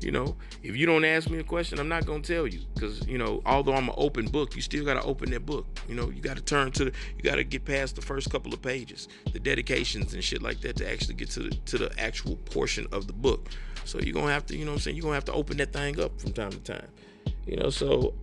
You 0.00 0.10
know, 0.10 0.36
if 0.62 0.76
you 0.76 0.86
don't 0.86 1.04
ask 1.04 1.30
me 1.30 1.38
a 1.38 1.44
question, 1.44 1.78
I'm 1.78 1.88
not 1.88 2.04
gonna 2.04 2.22
tell 2.22 2.46
you. 2.46 2.60
Cause, 2.78 3.06
you 3.06 3.18
know, 3.18 3.40
although 3.46 3.74
I'm 3.74 3.88
an 3.88 3.94
open 3.96 4.26
book, 4.26 4.56
you 4.56 4.62
still 4.62 4.84
gotta 4.84 5.02
open 5.02 5.30
that 5.30 5.46
book. 5.46 5.66
You 5.88 5.94
know, 5.94 6.10
you 6.10 6.20
gotta 6.20 6.42
turn 6.42 6.72
to 6.72 6.86
the 6.86 6.92
you 7.16 7.22
gotta 7.22 7.44
get 7.44 7.64
past 7.64 7.96
the 7.96 8.02
first 8.02 8.30
couple 8.30 8.52
of 8.52 8.60
pages, 8.60 9.08
the 9.32 9.40
dedications 9.40 10.14
and 10.14 10.22
shit 10.22 10.42
like 10.42 10.60
that 10.60 10.76
to 10.76 10.90
actually 10.90 11.14
get 11.14 11.30
to 11.30 11.44
the 11.44 11.50
to 11.50 11.78
the 11.78 11.90
actual 11.98 12.36
portion 12.36 12.86
of 12.92 13.06
the 13.06 13.12
book. 13.12 13.48
So 13.84 13.98
you're 13.98 14.14
gonna 14.14 14.32
have 14.32 14.46
to, 14.46 14.56
you 14.56 14.64
know 14.64 14.72
I'm 14.72 14.78
saying, 14.78 14.96
you're 14.96 15.02
gonna 15.02 15.14
have 15.14 15.24
to 15.26 15.32
open 15.32 15.56
that 15.58 15.72
thing 15.72 16.00
up 16.00 16.20
from 16.20 16.32
time 16.32 16.50
to 16.50 16.58
time. 16.58 16.88
You 17.46 17.56
know, 17.56 17.70
so 17.70 18.14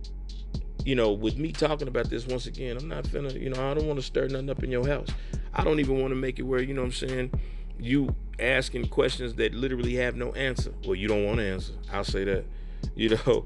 you 0.84 0.94
know, 0.94 1.12
with 1.12 1.36
me 1.36 1.52
talking 1.52 1.88
about 1.88 2.08
this 2.08 2.26
once 2.26 2.46
again, 2.46 2.76
I'm 2.76 2.88
not 2.88 3.04
finna, 3.04 3.38
you 3.38 3.50
know, 3.50 3.70
I 3.70 3.74
don't 3.74 3.86
want 3.86 3.98
to 3.98 4.04
stir 4.04 4.28
nothing 4.28 4.50
up 4.50 4.62
in 4.62 4.70
your 4.70 4.86
house. 4.86 5.08
I 5.52 5.64
don't 5.64 5.80
even 5.80 6.00
want 6.00 6.12
to 6.12 6.16
make 6.16 6.38
it 6.38 6.42
where, 6.42 6.62
you 6.62 6.74
know 6.74 6.82
what 6.82 7.02
I'm 7.02 7.08
saying, 7.08 7.32
you 7.78 8.14
asking 8.38 8.88
questions 8.88 9.34
that 9.34 9.54
literally 9.54 9.94
have 9.96 10.16
no 10.16 10.32
answer. 10.32 10.72
Well, 10.84 10.94
you 10.94 11.08
don't 11.08 11.24
want 11.24 11.38
to 11.38 11.44
answer. 11.44 11.72
I'll 11.92 12.04
say 12.04 12.24
that. 12.24 12.44
You 12.94 13.10
know, 13.10 13.44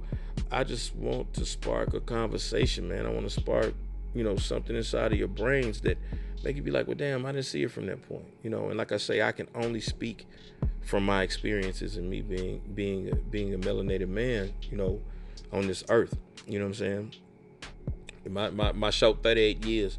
I 0.50 0.64
just 0.64 0.94
want 0.94 1.34
to 1.34 1.44
spark 1.44 1.94
a 1.94 2.00
conversation, 2.00 2.88
man. 2.88 3.06
I 3.06 3.10
want 3.10 3.28
to 3.28 3.30
spark, 3.30 3.74
you 4.14 4.22
know, 4.22 4.36
something 4.36 4.76
inside 4.76 5.12
of 5.12 5.18
your 5.18 5.28
brains 5.28 5.80
that 5.82 5.98
make 6.44 6.56
you 6.56 6.62
be 6.62 6.70
like, 6.70 6.86
well, 6.86 6.96
damn, 6.96 7.26
I 7.26 7.32
didn't 7.32 7.46
see 7.46 7.62
it 7.62 7.70
from 7.70 7.86
that 7.86 8.06
point. 8.08 8.26
You 8.42 8.50
know, 8.50 8.68
and 8.68 8.78
like 8.78 8.92
I 8.92 8.98
say, 8.98 9.22
I 9.22 9.32
can 9.32 9.48
only 9.54 9.80
speak 9.80 10.26
from 10.84 11.04
my 11.04 11.22
experiences 11.22 11.96
and 11.96 12.08
me 12.08 12.20
being 12.20 12.60
being 12.74 13.10
being 13.30 13.54
a 13.54 13.58
melanated 13.58 14.08
man, 14.08 14.52
you 14.70 14.76
know, 14.76 15.00
on 15.52 15.66
this 15.66 15.84
earth. 15.88 16.16
You 16.46 16.58
know 16.58 16.66
what 16.66 16.68
I'm 16.68 16.74
saying? 16.74 17.12
My 18.28 18.50
my, 18.50 18.72
my 18.72 18.90
show 18.90 19.14
38 19.14 19.64
years, 19.64 19.98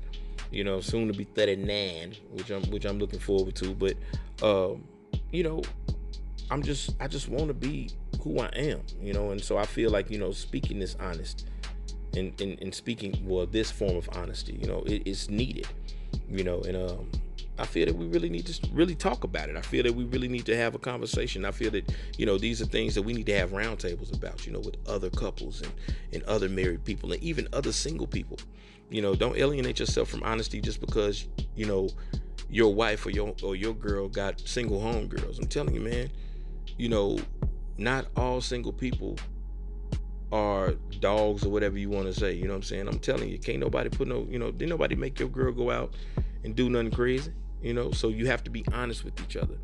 you 0.51 0.63
know, 0.63 0.81
soon 0.81 1.07
to 1.07 1.13
be 1.13 1.23
39, 1.23 2.15
which 2.31 2.49
I'm 2.51 2.63
which 2.71 2.85
I'm 2.85 2.99
looking 2.99 3.19
forward 3.19 3.55
to. 3.55 3.73
But 3.73 3.95
um, 4.43 4.83
you 5.31 5.43
know, 5.43 5.61
I'm 6.51 6.61
just 6.61 6.95
I 6.99 7.07
just 7.07 7.29
want 7.29 7.47
to 7.47 7.53
be 7.53 7.89
who 8.21 8.39
I 8.39 8.47
am, 8.55 8.81
you 9.01 9.13
know, 9.13 9.31
and 9.31 9.41
so 9.41 9.57
I 9.57 9.65
feel 9.65 9.91
like, 9.91 10.09
you 10.09 10.17
know, 10.17 10.31
speaking 10.31 10.81
is 10.81 10.95
honest. 10.99 11.47
And, 12.17 12.39
and, 12.39 12.57
and 12.61 12.73
speaking 12.73 13.21
well 13.25 13.45
this 13.45 13.69
form 13.69 13.97
of 13.97 14.07
honesty 14.13 14.57
you 14.61 14.69
know 14.69 14.83
it, 14.85 15.01
it's 15.05 15.29
needed 15.29 15.67
you 16.29 16.45
know 16.45 16.61
and 16.61 16.77
um 16.77 17.11
I 17.57 17.65
feel 17.65 17.85
that 17.85 17.95
we 17.95 18.05
really 18.05 18.29
need 18.29 18.45
to 18.47 18.69
really 18.73 18.95
talk 18.95 19.23
about 19.23 19.49
it. 19.49 19.55
I 19.55 19.61
feel 19.61 19.83
that 19.83 19.93
we 19.93 20.03
really 20.03 20.27
need 20.27 20.45
to 20.47 20.57
have 20.57 20.75
a 20.75 20.79
conversation. 20.79 21.45
I 21.45 21.51
feel 21.51 21.71
that, 21.71 21.89
you 22.17 22.25
know, 22.25 22.37
these 22.37 22.61
are 22.61 22.65
things 22.65 22.95
that 22.95 23.03
we 23.03 23.13
need 23.13 23.25
to 23.27 23.37
have 23.37 23.51
roundtables 23.51 24.13
about, 24.13 24.45
you 24.45 24.51
know, 24.51 24.59
with 24.59 24.75
other 24.87 25.09
couples 25.09 25.61
and, 25.61 25.71
and 26.11 26.23
other 26.23 26.49
married 26.49 26.83
people 26.83 27.13
and 27.13 27.23
even 27.23 27.47
other 27.53 27.71
single 27.71 28.07
people. 28.07 28.37
You 28.89 29.01
know, 29.01 29.15
don't 29.15 29.37
alienate 29.37 29.79
yourself 29.79 30.09
from 30.09 30.23
honesty 30.23 30.59
just 30.59 30.81
because, 30.81 31.27
you 31.55 31.65
know, 31.65 31.89
your 32.49 32.73
wife 32.73 33.05
or 33.05 33.09
your 33.09 33.33
or 33.41 33.55
your 33.55 33.73
girl 33.73 34.07
got 34.07 34.39
single 34.41 34.79
home 34.79 35.07
girls. 35.07 35.39
I'm 35.39 35.47
telling 35.47 35.73
you, 35.73 35.81
man, 35.81 36.11
you 36.77 36.89
know, 36.89 37.17
not 37.77 38.07
all 38.15 38.41
single 38.41 38.73
people 38.73 39.17
are 40.31 40.73
dogs 40.99 41.45
or 41.45 41.49
whatever 41.49 41.77
you 41.77 41.89
want 41.89 42.05
to 42.05 42.13
say. 42.13 42.33
You 42.33 42.43
know 42.43 42.49
what 42.49 42.57
I'm 42.57 42.63
saying? 42.63 42.87
I'm 42.87 42.99
telling 42.99 43.29
you, 43.29 43.39
can't 43.39 43.59
nobody 43.59 43.89
put 43.89 44.07
no, 44.07 44.27
you 44.29 44.39
know, 44.39 44.51
did 44.51 44.69
nobody 44.69 44.95
make 44.95 45.19
your 45.19 45.29
girl 45.29 45.51
go 45.51 45.71
out 45.71 45.93
and 46.43 46.55
do 46.55 46.69
nothing 46.69 46.91
crazy. 46.91 47.31
You 47.61 47.73
know, 47.73 47.91
so 47.91 48.09
you 48.09 48.27
have 48.27 48.43
to 48.43 48.49
be 48.49 48.63
honest 48.71 49.03
with 49.03 49.19
each 49.21 49.35
other. 49.35 49.55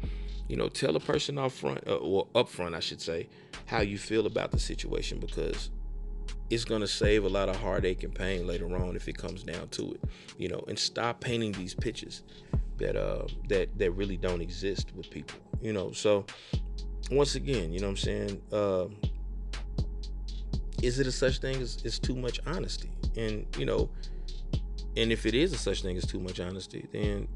You 0.48 0.58
know, 0.58 0.68
tell 0.68 0.96
a 0.96 1.00
person 1.00 1.38
up 1.38 1.52
front 1.52 1.84
uh, 1.88 1.96
or 1.96 2.28
up 2.36 2.50
front, 2.50 2.76
I 2.76 2.80
should 2.80 3.02
say, 3.02 3.30
how 3.66 3.82
you 3.82 3.98
feel 3.98 4.26
about 4.26 4.52
the 4.52 4.60
situation 4.60 5.20
because 5.20 5.70
it's 6.50 6.66
going 6.66 6.82
to 6.82 6.88
save 6.88 7.24
a 7.24 7.30
lot 7.30 7.48
of 7.48 7.56
heartache 7.56 8.04
and 8.04 8.14
pain 8.14 8.46
later 8.46 8.76
on 8.76 8.96
if 8.96 9.08
it 9.08 9.18
comes 9.18 9.44
down 9.44 9.70
to 9.70 9.94
it. 9.94 10.02
You 10.38 10.50
know, 10.50 10.64
and 10.68 10.78
stop 10.78 11.22
painting 11.22 11.54
these 11.54 11.74
pictures 11.74 12.24
that 12.78 12.96
uh 12.96 13.26
that 13.48 13.78
that 13.78 13.92
really 13.92 14.18
don't 14.18 14.42
exist 14.42 14.92
with 14.96 15.10
people. 15.10 15.40
You 15.62 15.74
know, 15.74 15.92
so 15.92 16.26
once 17.12 17.36
again, 17.36 17.72
you 17.72 17.80
know 17.80 17.88
what 17.88 17.92
I'm 17.92 17.98
saying? 17.98 18.42
Uh, 18.52 18.86
is 20.82 21.00
it 21.00 21.08
a 21.08 21.12
such 21.12 21.40
thing 21.40 21.62
as, 21.62 21.78
as 21.86 22.00
too 22.00 22.16
much 22.16 22.40
honesty? 22.46 22.90
And 23.16 23.46
you 23.58 23.66
know, 23.66 23.90
and 24.98 25.12
if 25.12 25.26
it 25.26 25.36
is 25.36 25.54
a 25.54 25.58
such 25.58 25.82
thing 25.82 25.98
as 25.98 26.06
too 26.06 26.20
much 26.20 26.40
honesty, 26.40 26.88
then 26.92 27.28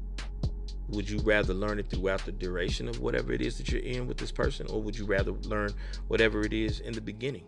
would 0.88 1.08
you 1.08 1.18
rather 1.20 1.52
learn 1.54 1.78
it 1.78 1.90
throughout 1.90 2.24
the 2.24 2.32
duration 2.32 2.88
of 2.88 3.00
whatever 3.00 3.32
it 3.32 3.40
is 3.40 3.58
that 3.58 3.70
you're 3.70 3.82
in 3.82 4.06
with 4.06 4.18
this 4.18 4.32
person, 4.32 4.66
or 4.70 4.80
would 4.82 4.96
you 4.96 5.04
rather 5.04 5.32
learn 5.32 5.72
whatever 6.08 6.42
it 6.42 6.52
is 6.52 6.80
in 6.80 6.92
the 6.92 7.00
beginning? 7.00 7.44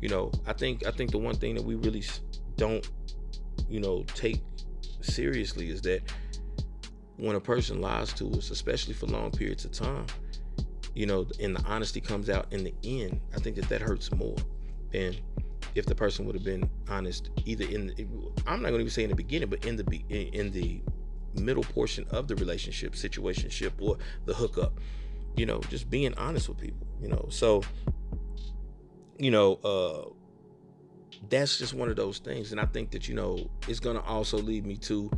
You 0.00 0.08
know, 0.08 0.30
I 0.46 0.52
think 0.52 0.86
I 0.86 0.90
think 0.90 1.10
the 1.10 1.18
one 1.18 1.36
thing 1.36 1.54
that 1.54 1.64
we 1.64 1.74
really 1.74 2.04
don't, 2.56 2.88
you 3.68 3.80
know, 3.80 4.04
take 4.14 4.40
seriously 5.00 5.70
is 5.70 5.80
that 5.82 6.02
when 7.16 7.36
a 7.36 7.40
person 7.40 7.80
lies 7.80 8.12
to 8.14 8.30
us, 8.32 8.50
especially 8.50 8.92
for 8.92 9.06
long 9.06 9.30
periods 9.30 9.64
of 9.64 9.72
time, 9.72 10.06
you 10.94 11.06
know, 11.06 11.26
and 11.40 11.56
the 11.56 11.62
honesty 11.64 12.00
comes 12.00 12.28
out 12.28 12.46
in 12.52 12.64
the 12.64 12.74
end, 12.84 13.20
I 13.34 13.38
think 13.38 13.56
that 13.56 13.68
that 13.70 13.80
hurts 13.80 14.12
more. 14.12 14.36
than 14.92 15.14
if 15.74 15.86
the 15.86 15.94
person 15.94 16.24
would 16.26 16.34
have 16.34 16.44
been 16.44 16.68
honest, 16.88 17.30
either 17.44 17.64
in, 17.64 17.88
the, 17.88 18.06
I'm 18.46 18.62
not 18.62 18.68
going 18.70 18.74
to 18.74 18.80
even 18.80 18.90
say 18.90 19.04
in 19.04 19.10
the 19.10 19.16
beginning, 19.16 19.48
but 19.48 19.64
in 19.64 19.76
the 19.76 19.84
in 20.10 20.50
the 20.50 20.80
middle 21.36 21.62
portion 21.62 22.06
of 22.10 22.28
the 22.28 22.36
relationship, 22.36 22.92
situationship, 22.92 23.72
or 23.80 23.98
the 24.24 24.34
hookup, 24.34 24.80
you 25.36 25.46
know, 25.46 25.60
just 25.68 25.90
being 25.90 26.14
honest 26.14 26.48
with 26.48 26.58
people, 26.58 26.86
you 27.00 27.08
know. 27.08 27.26
So, 27.30 27.62
you 29.18 29.30
know, 29.30 29.54
uh, 29.64 30.10
that's 31.28 31.58
just 31.58 31.74
one 31.74 31.88
of 31.88 31.96
those 31.96 32.18
things, 32.18 32.52
and 32.52 32.60
I 32.60 32.66
think 32.66 32.90
that 32.92 33.08
you 33.08 33.14
know 33.14 33.50
it's 33.68 33.80
going 33.80 33.96
to 33.96 34.02
also 34.02 34.38
lead 34.38 34.66
me 34.66 34.76
to 34.78 35.10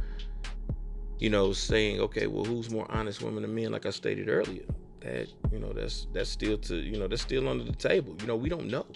you 1.19 1.31
know, 1.31 1.53
saying, 1.53 2.01
okay, 2.01 2.27
well, 2.27 2.45
who's 2.45 2.71
more 2.71 2.87
honest, 2.91 3.23
women 3.23 3.45
or 3.45 3.49
men? 3.49 3.73
Like 3.73 3.87
I 3.87 3.91
stated 3.91 4.29
earlier, 4.29 4.65
that 5.01 5.29
you 5.53 5.59
know, 5.59 5.73
that's 5.73 6.07
that's 6.13 6.31
still 6.31 6.59
to 6.59 6.77
you 6.77 6.99
know, 6.99 7.09
that's 7.09 7.23
still 7.23 7.49
under 7.49 7.65
the 7.65 7.73
table. 7.73 8.17
You 8.21 8.27
know, 8.27 8.37
we 8.37 8.49
don't 8.49 8.69
know. 8.69 8.87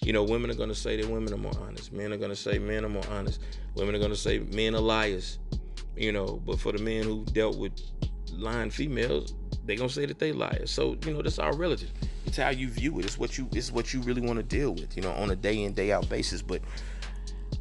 You 0.00 0.12
know, 0.12 0.22
women 0.22 0.50
are 0.50 0.54
going 0.54 0.68
to 0.68 0.74
say 0.74 1.00
that 1.00 1.08
women 1.08 1.32
are 1.32 1.38
more 1.38 1.52
honest. 1.60 1.92
Men 1.92 2.12
are 2.12 2.16
going 2.16 2.30
to 2.30 2.36
say 2.36 2.58
men 2.58 2.84
are 2.84 2.88
more 2.88 3.06
honest. 3.10 3.42
Women 3.74 3.94
are 3.94 3.98
going 3.98 4.10
to 4.10 4.16
say 4.16 4.38
men 4.38 4.74
are 4.74 4.80
liars. 4.80 5.38
You 5.96 6.12
know, 6.12 6.40
but 6.44 6.60
for 6.60 6.72
the 6.72 6.78
men 6.78 7.04
who 7.04 7.24
dealt 7.26 7.56
with 7.56 7.72
lying 8.32 8.70
females, 8.70 9.34
they 9.64 9.76
gonna 9.76 9.88
say 9.88 10.06
that 10.06 10.18
they 10.18 10.32
liars. 10.32 10.70
So 10.70 10.96
you 11.04 11.14
know, 11.14 11.22
that's 11.22 11.38
all 11.38 11.52
relative. 11.52 11.90
It's 12.26 12.36
how 12.36 12.50
you 12.50 12.68
view 12.68 12.98
it. 12.98 13.04
It's 13.04 13.18
what 13.18 13.38
you 13.38 13.48
it's 13.52 13.72
what 13.72 13.92
you 13.94 14.00
really 14.02 14.20
want 14.20 14.38
to 14.38 14.42
deal 14.42 14.72
with. 14.72 14.96
You 14.96 15.02
know, 15.02 15.12
on 15.12 15.30
a 15.30 15.36
day 15.36 15.62
in 15.62 15.72
day 15.72 15.92
out 15.92 16.08
basis. 16.08 16.42
But 16.42 16.62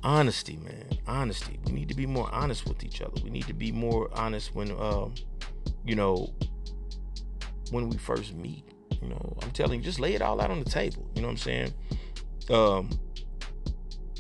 honesty, 0.04 0.58
man. 0.58 0.86
Honesty. 1.08 1.60
We 1.66 1.74
need 1.74 1.90
to 1.90 1.96
be 1.96 2.06
more 2.06 2.30
honest 2.32 2.68
with 2.68 2.84
each 2.84 3.02
other. 3.02 3.22
We 3.24 3.30
need 3.30 3.48
to 3.48 3.54
be 3.54 3.72
more 3.72 4.10
honest 4.14 4.56
when, 4.56 4.72
um, 4.80 5.16
you 5.86 5.96
know, 5.96 6.34
when 7.72 7.90
we 7.90 7.98
first 7.98 8.34
meet. 8.36 8.64
You 9.02 9.10
know, 9.10 9.38
I'm 9.42 9.52
telling 9.52 9.80
you, 9.80 9.86
just 9.86 10.00
lay 10.00 10.14
it 10.14 10.22
all 10.22 10.40
out 10.42 10.52
on 10.52 10.64
the 10.64 10.70
table. 10.70 11.10
You 11.16 11.22
know 11.22 11.28
what 11.28 11.34
I'm 11.34 11.38
saying? 11.38 11.74
Um, 12.50 12.90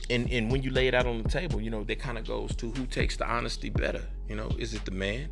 and 0.09 0.31
and 0.31 0.51
when 0.51 0.61
you 0.61 0.71
lay 0.71 0.87
it 0.87 0.93
out 0.93 1.05
on 1.05 1.21
the 1.21 1.29
table, 1.29 1.61
you 1.61 1.69
know, 1.69 1.83
that 1.83 1.99
kind 1.99 2.17
of 2.17 2.27
goes 2.27 2.55
to 2.57 2.71
who 2.71 2.85
takes 2.85 3.17
the 3.17 3.27
honesty 3.27 3.69
better. 3.69 4.01
You 4.27 4.35
know, 4.35 4.49
is 4.57 4.73
it 4.73 4.85
the 4.85 4.91
man 4.91 5.29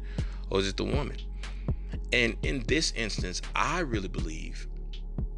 or 0.50 0.60
is 0.60 0.68
it 0.68 0.78
the 0.78 0.84
woman? 0.84 1.18
And 2.12 2.38
in 2.44 2.64
this 2.68 2.92
instance, 2.96 3.42
I 3.56 3.80
really 3.80 4.08
believe 4.08 4.68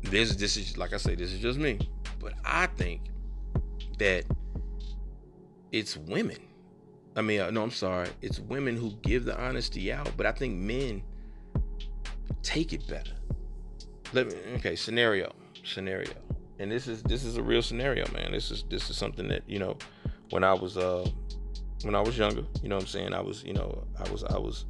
this. 0.02 0.36
This 0.36 0.58
is 0.58 0.78
like 0.78 0.94
I 0.94 0.98
say, 0.98 1.16
this 1.16 1.32
is 1.32 1.40
just 1.40 1.60
me, 1.60 1.80
but 2.20 2.34
I 2.44 2.68
think 2.68 3.02
that 3.98 4.26
it's 5.72 5.98
women. 5.98 6.38
I 7.18 7.22
mean, 7.22 7.40
uh, 7.40 7.50
no, 7.50 7.64
I'm 7.64 7.72
sorry. 7.72 8.10
It's 8.22 8.40
women 8.40 8.76
who 8.76 8.92
give 9.02 9.26
the 9.26 9.40
honesty 9.40 9.92
out, 9.92 10.12
but 10.18 10.26
I 10.26 10.34
think 10.34 10.56
men 10.56 11.02
take 12.44 12.74
it 12.74 12.88
better. 12.88 13.12
Let 14.14 14.28
me 14.28 14.34
okay, 14.56 14.76
scenario. 14.76 15.34
Scenario. 15.64 16.12
And 16.60 16.72
this 16.72 16.88
is 16.88 17.04
this 17.04 17.24
is 17.24 17.38
a 17.38 17.44
real 17.44 17.62
scenario, 17.62 18.10
man. 18.14 18.32
This 18.32 18.52
is 18.52 18.64
this 18.70 18.90
is 18.90 18.98
something 18.98 19.28
that, 19.28 19.44
you 19.48 19.60
know, 19.60 19.78
when 20.30 20.44
I 20.44 20.54
was 20.54 20.78
uh 20.78 21.08
when 21.84 21.96
I 21.96 22.02
was 22.02 22.18
younger, 22.18 22.44
you 22.62 22.70
know 22.70 22.76
what 22.76 22.84
I'm 22.84 22.88
saying? 22.88 23.14
I 23.14 23.22
was, 23.22 23.44
you 23.44 23.54
know, 23.54 23.86
I 24.00 24.10
was 24.10 24.24
I 24.24 24.38
was 24.38 24.66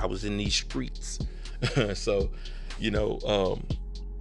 I 0.00 0.06
was 0.06 0.24
in 0.24 0.36
these 0.36 0.54
streets. 0.54 1.18
so, 1.94 2.30
you 2.78 2.90
know, 2.90 3.18
um 3.26 3.66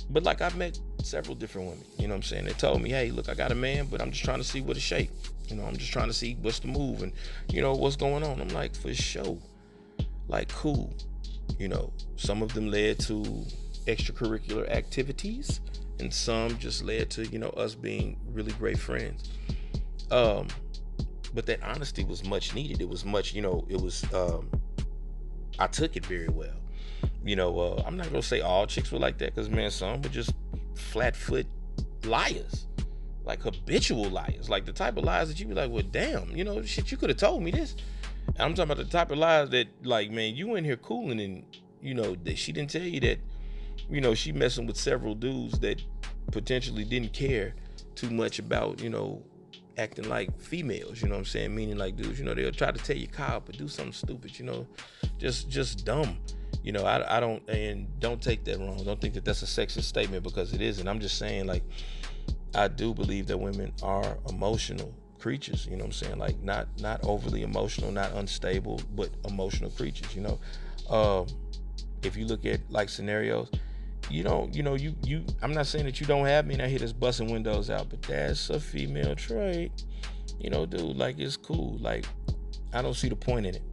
but 0.10 0.24
like 0.24 0.41
I've 0.41 0.58
met 0.58 0.79
several 1.03 1.36
different 1.36 1.70
women, 1.70 1.86
you 1.98 2.08
know 2.08 2.13
what 2.13 2.18
I'm 2.18 2.24
saying? 2.24 2.46
They 2.46 2.53
told 2.53 2.82
me, 2.82 2.89
hey, 2.89 3.12
look, 3.12 3.29
I 3.29 3.34
got 3.34 3.51
a 3.51 3.56
man, 3.56 3.86
but 3.86 4.01
I'm 4.01 4.12
just 4.12 4.25
trying 4.25 4.39
to 4.39 4.44
see 4.44 4.62
what 4.62 4.75
a 4.75 4.79
shape. 4.79 5.12
You 5.48 5.56
know, 5.56 5.63
I'm 5.63 5.77
just 5.77 5.91
trying 5.91 6.08
to 6.08 6.13
see 6.13 6.38
what's 6.41 6.60
the 6.60 6.68
move 6.68 7.01
and, 7.03 7.13
you 7.50 7.62
know, 7.62 7.74
what's 7.74 7.96
going 7.96 8.24
on. 8.24 8.41
I'm 8.41 8.50
like, 8.50 8.75
for 8.75 8.94
sure. 8.94 9.38
Like, 10.27 10.50
cool. 10.50 10.94
You 11.58 11.68
know, 11.68 11.91
some 12.18 12.41
of 12.41 12.53
them 12.53 12.70
led 12.70 13.00
to 13.01 13.46
extracurricular 13.86 14.70
activities, 14.70 15.62
and 16.00 16.13
some 16.13 16.58
just 16.58 16.84
led 16.84 17.10
to, 17.12 17.25
you 17.27 17.39
know, 17.39 17.50
us 17.50 17.75
being 17.75 18.18
really 18.32 18.51
great 18.53 18.79
friends. 18.79 19.29
Um, 20.12 20.48
but 21.34 21.46
that 21.46 21.62
honesty 21.63 22.03
was 22.03 22.24
much 22.24 22.56
needed. 22.56 22.82
It 22.82 22.89
was 22.89 23.06
much, 23.06 23.34
you 23.34 23.41
know, 23.41 23.65
it 23.70 23.79
was 23.79 24.03
um 24.13 24.50
I 25.60 25.68
took 25.68 25.96
it 25.96 26.06
very 26.06 26.29
well 26.29 26.60
you 27.24 27.36
know, 27.36 27.60
uh, 27.60 27.84
I'm 27.86 27.98
not 27.98 28.08
gonna 28.08 28.22
say 28.22 28.41
all 28.41 28.65
chicks 28.65 28.91
were 28.91 29.00
like 29.00 29.18
that, 29.20 29.36
because 29.36 29.50
man, 29.50 29.72
some 29.72 30.01
were 30.01 30.10
just 30.10 30.34
flat 30.75 31.15
foot 31.15 31.46
liars, 32.06 32.68
like 33.25 33.41
habitual 33.41 34.10
liars, 34.10 34.50
like 34.50 34.65
the 34.65 34.72
type 34.72 34.98
of 34.98 35.03
lies 35.03 35.27
that 35.27 35.39
you 35.39 35.46
be 35.46 35.53
like, 35.53 35.70
well, 35.70 35.84
damn, 35.91 36.36
you 36.36 36.44
know, 36.44 36.62
shit, 36.63 36.91
you 36.91 36.98
could 36.98 37.10
have 37.10 37.20
told 37.20 37.44
me 37.44 37.51
this. 37.51 37.75
And 38.27 38.39
I'm 38.39 38.53
talking 38.53 38.72
about 38.72 38.84
the 38.84 38.89
type 38.89 39.12
of 39.12 39.18
lies 39.18 39.50
that, 39.50 39.68
like, 39.84 40.12
man, 40.12 40.36
you 40.36 40.56
in 40.56 40.63
here 40.63 40.77
cooling, 40.77 41.20
and 41.20 41.44
you 41.82 41.94
know 41.94 42.15
that 42.24 42.38
she 42.38 42.51
didn't 42.51 42.70
tell 42.70 42.82
you 42.82 43.00
that, 43.01 43.20
you 43.89 44.01
know, 44.01 44.13
she 44.13 44.31
messing 44.31 44.65
with 44.65 44.77
several 44.77 45.15
dudes 45.15 45.59
that 45.59 45.81
potentially 46.31 46.83
didn't 46.83 47.13
care 47.13 47.55
too 47.95 48.09
much 48.09 48.39
about, 48.39 48.81
you 48.81 48.89
know, 48.89 49.21
acting 49.77 50.09
like 50.09 50.39
females, 50.39 51.01
you 51.01 51.07
know 51.07 51.15
what 51.15 51.19
I'm 51.19 51.25
saying? 51.25 51.55
Meaning 51.55 51.77
like 51.77 51.95
dudes, 51.95 52.19
you 52.19 52.25
know, 52.25 52.33
they'll 52.33 52.51
try 52.51 52.71
to 52.71 52.79
tell 52.79 52.98
you 52.98 53.07
Kyle, 53.07 53.39
but 53.39 53.57
do 53.57 53.67
something 53.67 53.93
stupid, 53.93 54.38
you 54.38 54.45
know, 54.45 54.67
just 55.17 55.50
just 55.50 55.86
dumb 55.86 56.17
you 56.63 56.71
know, 56.71 56.83
I, 56.83 57.17
I 57.17 57.19
don't 57.19 57.48
and 57.50 57.88
don't 58.00 58.21
take 58.21 58.43
that 58.45 58.59
wrong. 58.59 58.83
Don't 58.83 59.00
think 59.00 59.13
that 59.13 59.25
that's 59.25 59.41
a 59.43 59.45
sexist 59.45 59.83
statement 59.83 60.24
because 60.24 60.53
it 60.53 60.62
isn't. 60.62 60.88
I'm 60.88 61.00
just 61.00 61.17
saying 61.17 61.48
like 61.48 61.63
I 62.53 62.67
do 62.67 62.93
believe 62.93 63.27
that 63.27 63.38
women 63.38 63.71
are 63.81 64.17
emotional 64.29 64.93
creatures. 65.19 65.65
You 65.65 65.77
know 65.77 65.86
what 65.86 65.86
I'm 65.86 65.91
saying? 65.93 66.17
Like 66.17 66.41
not 66.41 66.67
not 66.79 67.00
overly 67.03 67.43
emotional, 67.43 67.91
not 67.91 68.12
unstable, 68.13 68.81
but 68.95 69.09
emotional 69.25 69.69
creatures. 69.71 70.13
You 70.15 70.21
know, 70.21 70.39
um, 70.93 71.27
if 72.03 72.17
you 72.17 72.25
look 72.25 72.45
at 72.45 72.59
like 72.69 72.89
scenarios, 72.89 73.50
you 74.10 74.24
don't, 74.24 74.53
you 74.56 74.63
know, 74.63 74.75
you 74.75 74.96
you. 75.03 75.24
I'm 75.41 75.53
not 75.53 75.68
saying 75.68 75.86
that 75.86 76.00
you 76.00 76.08
don't 76.08 76.25
have 76.25 76.46
me 76.46 76.56
and 76.56 76.63
I 76.63 76.68
hit 76.68 76.82
us 76.82 76.94
busting 76.94 77.32
windows 77.32 77.70
out, 77.70 77.89
but 77.89 78.01
that's 78.01 78.50
a 78.50 78.60
female 78.60 79.15
trait. 79.15 79.84
You 80.39 80.50
know, 80.50 80.65
dude, 80.65 80.98
like 80.98 81.20
it's 81.20 81.38
cool. 81.38 81.77
Like 81.79 82.06
I 82.74 82.82
don't 82.82 82.96
see 82.96 83.10
the 83.10 83.15
point 83.15 83.46
in 83.46 83.56
it. 83.56 83.63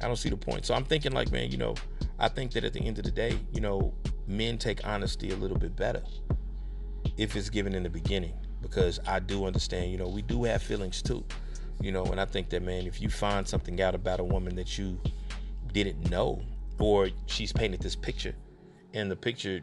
I 0.00 0.06
don't 0.06 0.16
see 0.16 0.28
the 0.28 0.36
point. 0.36 0.66
So 0.66 0.74
I'm 0.74 0.84
thinking 0.84 1.12
like, 1.12 1.30
man, 1.32 1.50
you 1.50 1.58
know, 1.58 1.74
I 2.18 2.28
think 2.28 2.52
that 2.52 2.64
at 2.64 2.72
the 2.72 2.80
end 2.80 2.98
of 2.98 3.04
the 3.04 3.10
day, 3.10 3.38
you 3.52 3.60
know, 3.60 3.92
men 4.26 4.58
take 4.58 4.86
honesty 4.86 5.30
a 5.30 5.36
little 5.36 5.58
bit 5.58 5.76
better 5.76 6.02
if 7.16 7.34
it's 7.36 7.50
given 7.50 7.74
in 7.74 7.82
the 7.82 7.90
beginning 7.90 8.34
because 8.60 9.00
I 9.06 9.18
do 9.18 9.44
understand, 9.44 9.90
you 9.90 9.98
know, 9.98 10.08
we 10.08 10.22
do 10.22 10.44
have 10.44 10.62
feelings 10.62 11.02
too. 11.02 11.24
You 11.80 11.90
know, 11.90 12.04
and 12.04 12.20
I 12.20 12.24
think 12.24 12.50
that 12.50 12.62
man, 12.62 12.86
if 12.86 13.00
you 13.00 13.08
find 13.08 13.46
something 13.46 13.80
out 13.80 13.94
about 13.94 14.20
a 14.20 14.24
woman 14.24 14.54
that 14.56 14.78
you 14.78 15.00
didn't 15.72 16.10
know 16.10 16.40
or 16.78 17.08
she's 17.26 17.52
painted 17.52 17.80
this 17.80 17.96
picture 17.96 18.34
and 18.94 19.10
the 19.10 19.16
picture 19.16 19.60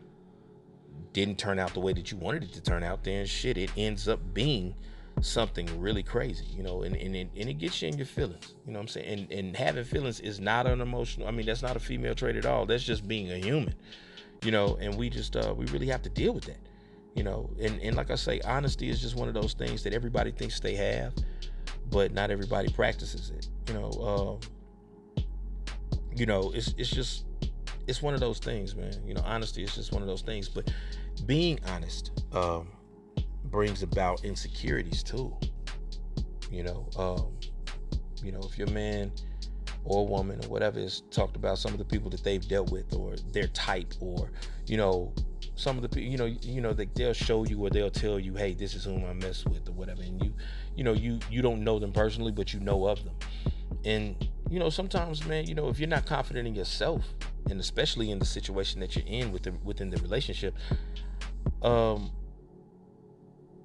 didn't 1.14 1.38
turn 1.38 1.60
out 1.60 1.74
the 1.74 1.80
way 1.80 1.94
that 1.94 2.12
you 2.12 2.18
wanted 2.18 2.44
it 2.44 2.54
to 2.54 2.62
turn 2.62 2.84
out, 2.84 3.04
then 3.04 3.26
shit, 3.26 3.58
it 3.58 3.72
ends 3.78 4.08
up 4.08 4.20
being 4.34 4.76
something 5.22 5.68
really 5.80 6.04
crazy, 6.04 6.46
you 6.46 6.64
know, 6.64 6.84
and, 6.84 6.96
and, 6.96 7.16
and 7.16 7.30
it 7.36 7.58
gets 7.58 7.82
you 7.82 7.90
in 7.90 7.98
your 7.98 8.06
feelings, 8.06 8.56
you 8.66 8.72
know 8.72 8.80
what 8.80 8.84
I'm 8.84 8.88
saying? 8.88 9.08
And, 9.08 9.32
and 9.32 9.56
having 9.56 9.84
feelings 9.84 10.20
is 10.20 10.40
not 10.40 10.68
an 10.68 10.82
emotional, 10.82 11.28
I 11.28 11.32
mean, 11.32 11.46
that's 11.46 11.62
not 11.62 11.76
a 11.76 11.80
female 11.80 12.16
trait 12.16 12.36
at 12.36 12.46
all. 12.46 12.66
That's 12.66 12.84
just 12.84 13.08
being 13.08 13.32
a 13.32 13.38
human, 13.38 13.76
you 14.44 14.52
know, 14.52 14.78
and 14.80 14.96
we 14.96 15.10
just, 15.10 15.36
uh, 15.36 15.54
we 15.56 15.66
really 15.68 15.88
have 15.88 16.02
to 16.04 16.10
deal 16.10 16.34
with 16.34 16.46
that, 16.46 16.60
you 17.16 17.24
know, 17.24 17.50
and, 17.60 17.82
and 17.82 17.96
like 17.96 18.12
I 18.12 18.16
say, 18.16 18.40
honesty 18.42 18.90
is 18.90 19.02
just 19.02 19.16
one 19.16 19.28
of 19.28 19.34
those 19.34 19.54
things 19.54 19.84
that 19.84 19.94
everybody 19.94 20.32
thinks 20.32 20.60
they 20.60 20.76
have, 20.76 21.14
but 21.90 22.14
not 22.14 22.32
everybody 22.32 22.72
practices 22.72 23.32
it, 23.32 23.50
you 23.68 23.74
know, 23.74 24.40
um, 25.18 25.24
you 26.16 26.26
know, 26.26 26.52
it's, 26.54 26.74
it's 26.78 26.90
just, 26.90 27.26
it's 27.90 28.04
one 28.04 28.14
of 28.14 28.20
those 28.20 28.38
things, 28.38 28.76
man, 28.76 28.94
you 29.04 29.16
know, 29.16 29.24
honesty 29.26 29.64
is 29.64 29.74
just 29.74 29.92
one 29.92 30.04
of 30.04 30.08
those 30.08 30.22
things, 30.22 30.48
but 30.48 30.72
being 31.26 31.60
honest, 31.68 32.24
um, 32.34 32.68
brings 33.46 33.82
about 33.82 34.24
insecurities 34.24 35.02
too. 35.02 35.36
You 36.52 36.64
know, 36.64 36.88
um, 36.98 37.34
you 38.24 38.32
know, 38.32 38.42
if 38.44 38.60
your 38.60 38.68
man 38.68 39.12
or 39.86 40.08
woman 40.08 40.40
or 40.46 40.50
whatever 40.50 40.78
is 40.78 41.02
talked 41.10 41.36
about 41.36 41.58
some 41.58 41.72
of 41.72 41.80
the 41.80 41.86
people 41.86 42.12
that 42.12 42.24
they've 42.24 42.48
dealt 42.48 42.72
with 42.72 42.94
or 42.94 43.16
their 43.32 43.48
type 43.48 43.94
or 44.02 44.30
you 44.68 44.76
know 44.78 45.14
some 45.56 45.78
of 45.78 45.82
the 45.82 45.88
people 45.88 46.12
you 46.12 46.18
know 46.18 46.26
you 46.26 46.60
know 46.60 46.74
they, 46.74 46.86
they'll 46.96 47.14
show 47.14 47.46
you 47.46 47.58
or 47.66 47.70
they'll 47.70 47.90
tell 47.90 48.20
you 48.20 48.36
hey 48.36 48.54
this 48.54 48.76
is 48.76 48.84
whom 48.84 49.06
i 49.06 49.14
mess 49.14 49.46
with 49.46 49.68
or 49.70 49.72
whatever. 49.72 50.02
And 50.02 50.22
you 50.22 50.34
you 50.76 50.84
know 50.84 50.92
you 50.94 51.20
you 51.32 51.42
don't 51.42 51.64
know 51.64 51.80
them 51.80 51.94
personally 51.94 52.34
but 52.34 52.54
you 52.54 52.60
know 52.60 52.88
of 52.88 53.04
them. 53.04 53.16
And 53.86 54.28
you 54.50 54.60
know 54.60 54.70
sometimes 54.70 55.26
man 55.26 55.46
you 55.46 55.56
know 55.56 55.70
if 55.70 55.80
you're 55.80 55.90
not 55.90 56.06
confident 56.06 56.48
in 56.48 56.56
yourself 56.56 57.14
and 57.50 57.60
especially 57.60 58.12
in 58.12 58.20
the 58.20 58.26
situation 58.26 58.80
that 58.80 58.96
you're 58.96 59.06
in 59.08 59.32
with 59.32 59.44
the, 59.44 59.52
within 59.64 59.90
the 59.90 59.98
relationship 59.98 60.56
um 61.62 62.12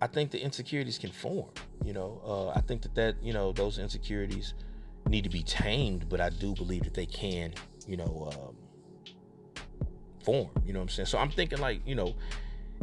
I 0.04 0.06
think 0.06 0.32
the 0.32 0.38
insecurities 0.38 0.98
can 0.98 1.10
form. 1.10 1.48
You 1.82 1.94
know, 1.94 2.20
uh, 2.26 2.48
I 2.50 2.60
think 2.60 2.82
that 2.82 2.94
that 2.94 3.22
you 3.22 3.32
know 3.32 3.52
those 3.52 3.78
insecurities 3.78 4.52
need 5.08 5.24
to 5.24 5.30
be 5.30 5.42
tamed, 5.42 6.10
but 6.10 6.20
I 6.20 6.28
do 6.28 6.54
believe 6.54 6.84
that 6.84 6.92
they 6.92 7.06
can, 7.06 7.54
you 7.86 7.96
know, 7.96 8.30
um, 8.32 8.56
form. 10.22 10.50
You 10.64 10.74
know 10.74 10.80
what 10.80 10.84
I'm 10.84 10.88
saying? 10.90 11.06
So 11.06 11.16
I'm 11.16 11.30
thinking 11.30 11.58
like, 11.58 11.80
you 11.86 11.94
know, 11.94 12.14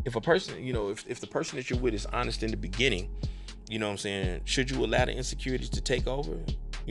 if 0.04 0.16
a 0.16 0.22
person, 0.22 0.64
you 0.64 0.74
know, 0.74 0.90
if 0.90 1.06
if 1.08 1.20
the 1.20 1.28
person 1.28 1.58
that 1.58 1.70
you're 1.70 1.78
with 1.78 1.94
is 1.94 2.08
honest 2.08 2.42
in 2.42 2.50
the 2.50 2.58
beginning, 2.58 3.10
you 3.70 3.78
know 3.78 3.86
what 3.86 3.92
I'm 3.92 3.98
saying, 4.00 4.42
should 4.46 4.72
you 4.72 4.84
allow 4.84 5.06
the 5.06 5.14
insecurities 5.14 5.70
to 5.70 5.82
take 5.82 6.08
over? 6.08 6.40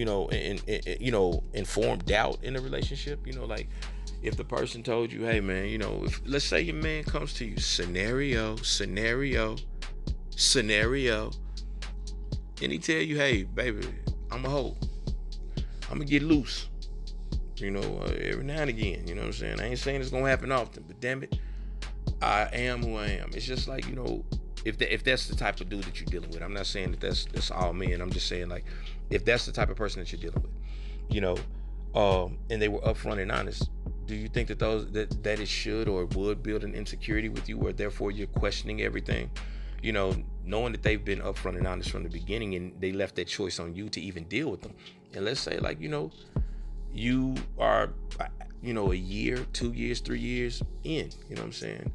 You 0.00 0.06
know, 0.06 0.28
and, 0.28 0.62
and, 0.66 0.86
and 0.86 1.00
you 1.00 1.12
know, 1.12 1.42
inform 1.52 1.98
doubt 2.00 2.38
in 2.42 2.54
the 2.54 2.60
relationship. 2.60 3.26
You 3.26 3.34
know, 3.34 3.44
like 3.44 3.68
if 4.22 4.36
the 4.36 4.44
person 4.44 4.82
told 4.82 5.12
you, 5.12 5.24
hey 5.24 5.40
man, 5.40 5.66
you 5.66 5.78
know, 5.78 6.02
if 6.04 6.20
let's 6.24 6.44
say 6.44 6.60
your 6.62 6.76
man 6.76 7.04
comes 7.04 7.34
to 7.34 7.44
you, 7.44 7.58
scenario, 7.58 8.56
scenario 8.56 9.56
scenario 10.40 11.30
and 12.62 12.72
he 12.72 12.78
tell 12.78 12.96
you, 12.96 13.16
hey, 13.16 13.44
baby, 13.44 13.86
I'm 14.30 14.44
a 14.44 14.48
hoe. 14.48 14.76
I'm 15.90 15.98
gonna 15.98 16.04
get 16.04 16.22
loose. 16.22 16.68
You 17.56 17.70
know, 17.70 18.02
uh, 18.02 18.12
every 18.20 18.44
now 18.44 18.62
and 18.62 18.70
again. 18.70 19.06
You 19.06 19.14
know 19.14 19.22
what 19.22 19.28
I'm 19.28 19.32
saying? 19.34 19.60
I 19.60 19.66
ain't 19.66 19.78
saying 19.78 20.00
it's 20.00 20.10
gonna 20.10 20.28
happen 20.28 20.50
often, 20.52 20.84
but 20.86 21.00
damn 21.00 21.22
it, 21.22 21.38
I 22.22 22.48
am 22.52 22.82
who 22.82 22.96
I 22.96 23.06
am. 23.06 23.30
It's 23.34 23.46
just 23.46 23.68
like 23.68 23.86
you 23.86 23.96
know, 23.96 24.24
if 24.64 24.78
that, 24.78 24.92
if 24.92 25.04
that's 25.04 25.28
the 25.28 25.36
type 25.36 25.60
of 25.60 25.68
dude 25.68 25.84
that 25.84 26.00
you're 26.00 26.06
dealing 26.06 26.30
with. 26.30 26.42
I'm 26.42 26.54
not 26.54 26.66
saying 26.66 26.92
that 26.92 27.00
that's 27.00 27.26
that's 27.26 27.50
all 27.50 27.72
men. 27.72 28.00
I'm 28.00 28.10
just 28.10 28.28
saying 28.28 28.48
like, 28.48 28.64
if 29.10 29.24
that's 29.24 29.46
the 29.46 29.52
type 29.52 29.70
of 29.70 29.76
person 29.76 30.00
that 30.00 30.12
you're 30.12 30.20
dealing 30.20 30.42
with, 30.42 30.52
you 31.08 31.20
know, 31.20 31.36
um, 31.94 32.38
and 32.50 32.62
they 32.62 32.68
were 32.68 32.80
upfront 32.80 33.20
and 33.20 33.30
honest. 33.30 33.70
Do 34.06 34.14
you 34.16 34.28
think 34.28 34.48
that 34.48 34.58
those 34.58 34.90
that 34.92 35.22
that 35.22 35.38
it 35.38 35.48
should 35.48 35.88
or 35.88 36.04
would 36.06 36.42
build 36.42 36.64
an 36.64 36.74
insecurity 36.74 37.28
with 37.28 37.48
you, 37.48 37.58
or 37.58 37.72
therefore 37.72 38.10
you're 38.10 38.26
questioning 38.26 38.80
everything? 38.82 39.30
you 39.82 39.92
know, 39.92 40.14
knowing 40.44 40.72
that 40.72 40.82
they've 40.82 41.04
been 41.04 41.20
upfront 41.20 41.56
and 41.56 41.66
honest 41.66 41.90
from 41.90 42.02
the 42.02 42.08
beginning 42.08 42.54
and 42.54 42.72
they 42.80 42.92
left 42.92 43.16
that 43.16 43.26
choice 43.26 43.58
on 43.58 43.74
you 43.74 43.88
to 43.88 44.00
even 44.00 44.24
deal 44.24 44.50
with 44.50 44.60
them. 44.60 44.74
And 45.14 45.24
let's 45.24 45.40
say, 45.40 45.58
like, 45.58 45.80
you 45.80 45.88
know, 45.88 46.10
you 46.92 47.34
are, 47.58 47.90
you 48.62 48.74
know, 48.74 48.92
a 48.92 48.96
year, 48.96 49.46
two 49.52 49.72
years, 49.72 50.00
three 50.00 50.20
years 50.20 50.62
in, 50.84 51.10
you 51.28 51.36
know 51.36 51.42
what 51.42 51.46
I'm 51.46 51.52
saying? 51.52 51.92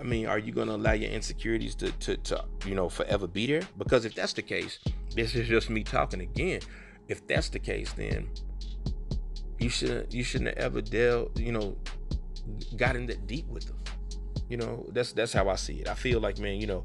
I 0.00 0.02
mean, 0.02 0.26
are 0.26 0.38
you 0.38 0.50
going 0.50 0.68
to 0.68 0.76
allow 0.76 0.92
your 0.92 1.10
insecurities 1.10 1.74
to, 1.76 1.92
to, 1.92 2.16
to, 2.16 2.44
you 2.64 2.74
know, 2.74 2.88
forever 2.88 3.26
be 3.26 3.46
there? 3.46 3.62
Because 3.76 4.06
if 4.06 4.14
that's 4.14 4.32
the 4.32 4.42
case, 4.42 4.78
this 5.14 5.34
is 5.34 5.46
just 5.46 5.68
me 5.68 5.84
talking 5.84 6.22
again. 6.22 6.60
If 7.08 7.26
that's 7.26 7.50
the 7.50 7.58
case, 7.58 7.92
then 7.92 8.30
you 9.58 9.68
shouldn't, 9.68 10.14
you 10.14 10.24
shouldn't 10.24 10.56
have 10.56 10.58
ever 10.58 10.80
dealt, 10.80 11.38
you 11.38 11.52
know, 11.52 11.76
got 12.76 12.96
in 12.96 13.06
that 13.06 13.26
deep 13.26 13.46
with 13.48 13.66
them. 13.66 13.76
You 14.48 14.56
know, 14.56 14.86
that's 14.92 15.12
that's 15.12 15.32
how 15.32 15.48
I 15.48 15.56
see 15.56 15.80
it. 15.80 15.88
I 15.88 15.94
feel 15.94 16.18
like, 16.18 16.38
man, 16.38 16.60
you 16.60 16.66
know, 16.66 16.82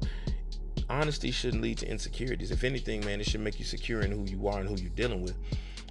honesty 0.88 1.30
shouldn't 1.30 1.62
lead 1.62 1.78
to 1.78 1.90
insecurities. 1.90 2.50
If 2.50 2.64
anything, 2.64 3.04
man, 3.04 3.20
it 3.20 3.26
should 3.26 3.40
make 3.40 3.58
you 3.58 3.64
secure 3.64 4.02
in 4.02 4.12
who 4.12 4.24
you 4.24 4.46
are 4.46 4.60
and 4.60 4.68
who 4.68 4.76
you're 4.76 4.90
dealing 4.90 5.22
with, 5.22 5.36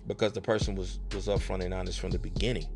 because 0.08 0.32
the 0.32 0.42
person 0.42 0.76
was 0.76 1.00
was 1.14 1.28
upfront 1.28 1.66
and 1.66 1.74
honest 1.74 2.00
from 2.00 2.12
the 2.12 2.20
beginning. 2.20 2.68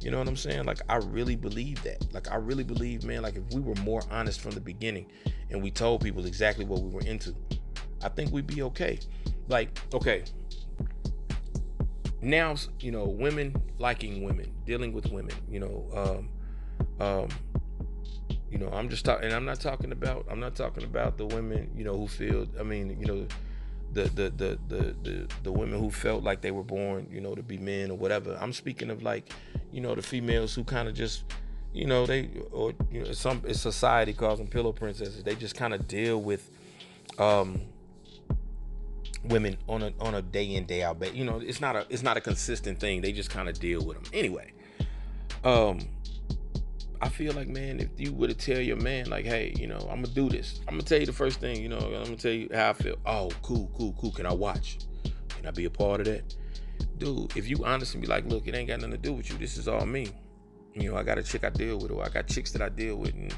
You 0.00 0.10
know 0.10 0.18
what 0.18 0.28
I'm 0.28 0.36
saying? 0.36 0.64
Like 0.64 0.80
I 0.88 0.96
really 0.96 1.36
believe 1.36 1.82
that. 1.82 2.12
Like 2.12 2.30
I 2.30 2.36
really 2.36 2.64
believe, 2.64 3.04
man. 3.04 3.22
Like 3.22 3.36
if 3.36 3.52
we 3.52 3.60
were 3.60 3.74
more 3.76 4.02
honest 4.10 4.40
from 4.40 4.52
the 4.52 4.60
beginning, 4.60 5.06
and 5.50 5.62
we 5.62 5.70
told 5.70 6.02
people 6.02 6.26
exactly 6.26 6.64
what 6.64 6.80
we 6.80 6.88
were 6.88 7.02
into, 7.02 7.34
I 8.02 8.08
think 8.08 8.32
we'd 8.32 8.46
be 8.46 8.62
okay. 8.62 8.98
Like 9.48 9.78
okay. 9.92 10.24
Now, 12.22 12.54
you 12.80 12.92
know, 12.92 13.04
women 13.04 13.54
liking 13.78 14.22
women, 14.22 14.52
dealing 14.66 14.92
with 14.92 15.10
women. 15.10 15.34
You 15.50 15.60
know, 15.60 16.28
um, 17.00 17.06
um, 17.06 17.28
you 18.50 18.58
know, 18.58 18.68
I'm 18.68 18.88
just 18.88 19.04
talking, 19.04 19.26
and 19.26 19.34
I'm 19.34 19.44
not 19.44 19.60
talking 19.60 19.92
about, 19.92 20.26
I'm 20.28 20.40
not 20.40 20.54
talking 20.54 20.84
about 20.84 21.16
the 21.16 21.26
women, 21.26 21.70
you 21.74 21.84
know, 21.84 21.96
who 21.96 22.08
feel, 22.08 22.46
I 22.58 22.62
mean, 22.62 22.98
you 23.00 23.06
know, 23.06 23.26
the 23.92 24.02
the 24.04 24.30
the 24.30 24.58
the 24.68 24.94
the, 25.02 25.28
the 25.42 25.52
women 25.52 25.80
who 25.80 25.90
felt 25.90 26.22
like 26.22 26.40
they 26.40 26.50
were 26.50 26.62
born, 26.62 27.06
you 27.10 27.20
know, 27.20 27.34
to 27.34 27.42
be 27.42 27.58
men 27.58 27.90
or 27.90 27.96
whatever. 27.96 28.36
I'm 28.40 28.52
speaking 28.52 28.90
of 28.90 29.02
like, 29.02 29.32
you 29.72 29.80
know, 29.80 29.94
the 29.94 30.02
females 30.02 30.54
who 30.54 30.64
kind 30.64 30.88
of 30.88 30.94
just, 30.94 31.24
you 31.72 31.86
know, 31.86 32.06
they 32.06 32.30
or 32.52 32.72
you 32.90 33.04
know, 33.04 33.12
some 33.12 33.42
it's 33.46 33.60
society 33.60 34.12
calls 34.12 34.38
them 34.38 34.48
pillow 34.48 34.72
princesses. 34.72 35.22
They 35.22 35.34
just 35.34 35.56
kind 35.56 35.74
of 35.74 35.88
deal 35.88 36.20
with, 36.20 36.50
um, 37.18 37.60
women 39.22 39.56
on 39.68 39.82
a 39.82 39.92
on 40.00 40.14
a 40.14 40.22
day 40.22 40.54
in 40.54 40.64
day 40.64 40.82
out 40.82 40.98
but 40.98 41.14
you 41.14 41.24
know 41.24 41.40
it's 41.40 41.60
not 41.60 41.76
a 41.76 41.86
it's 41.90 42.02
not 42.02 42.16
a 42.16 42.20
consistent 42.20 42.80
thing 42.80 43.02
they 43.02 43.12
just 43.12 43.28
kind 43.28 43.50
of 43.50 43.58
deal 43.60 43.84
with 43.84 44.02
them 44.02 44.12
anyway 44.14 44.50
um 45.44 45.78
I 47.02 47.08
feel 47.08 47.32
like, 47.32 47.48
man, 47.48 47.80
if 47.80 47.88
you 47.96 48.12
were 48.12 48.28
to 48.28 48.34
tell 48.34 48.60
your 48.60 48.76
man, 48.76 49.08
like, 49.08 49.24
hey, 49.24 49.54
you 49.58 49.66
know, 49.66 49.78
I'm 49.90 50.02
gonna 50.02 50.08
do 50.08 50.28
this. 50.28 50.60
I'm 50.68 50.74
gonna 50.74 50.82
tell 50.82 51.00
you 51.00 51.06
the 51.06 51.12
first 51.12 51.40
thing, 51.40 51.62
you 51.62 51.68
know, 51.68 51.78
I'm 51.78 52.04
gonna 52.04 52.16
tell 52.16 52.32
you 52.32 52.48
how 52.52 52.70
I 52.70 52.72
feel. 52.74 52.96
Oh, 53.06 53.30
cool, 53.42 53.70
cool, 53.76 53.94
cool. 53.98 54.12
Can 54.12 54.26
I 54.26 54.34
watch? 54.34 54.78
Can 55.30 55.46
I 55.46 55.50
be 55.50 55.64
a 55.64 55.70
part 55.70 56.00
of 56.00 56.06
that? 56.06 56.34
Dude, 56.98 57.34
if 57.36 57.48
you 57.48 57.64
honest 57.64 57.94
and 57.94 58.02
be 58.02 58.06
like, 58.08 58.26
look, 58.26 58.46
it 58.46 58.54
ain't 58.54 58.68
got 58.68 58.80
nothing 58.80 58.92
to 58.92 58.98
do 58.98 59.12
with 59.14 59.30
you. 59.30 59.38
This 59.38 59.56
is 59.56 59.66
all 59.66 59.86
me. 59.86 60.08
You 60.74 60.90
know, 60.90 60.96
I 60.96 61.02
got 61.02 61.18
a 61.18 61.22
chick 61.22 61.44
I 61.44 61.50
deal 61.50 61.78
with, 61.78 61.90
or 61.90 62.04
I 62.04 62.10
got 62.10 62.26
chicks 62.26 62.52
that 62.52 62.62
I 62.62 62.68
deal 62.68 62.96
with, 62.96 63.14
and 63.14 63.34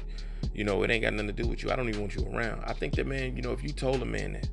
you 0.53 0.65
know, 0.65 0.83
it 0.83 0.91
ain't 0.91 1.03
got 1.03 1.13
nothing 1.13 1.27
to 1.27 1.43
do 1.43 1.47
with 1.47 1.63
you. 1.63 1.71
I 1.71 1.75
don't 1.75 1.87
even 1.87 2.01
want 2.01 2.15
you 2.15 2.25
around. 2.25 2.63
I 2.65 2.73
think 2.73 2.95
that 2.95 3.07
man, 3.07 3.35
you 3.35 3.41
know, 3.41 3.53
if 3.53 3.63
you 3.63 3.69
told 3.69 4.01
a 4.01 4.05
man 4.05 4.33
that 4.33 4.49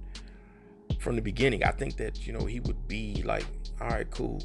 from 1.01 1.17
the 1.17 1.23
beginning, 1.23 1.65
I 1.65 1.73
think 1.73 1.97
that, 1.97 2.27
you 2.27 2.33
know, 2.33 2.45
he 2.47 2.61
would 2.61 2.87
be 2.87 3.23
like, 3.25 3.45
all 3.81 3.89
right, 3.89 4.09
cool. 4.11 4.43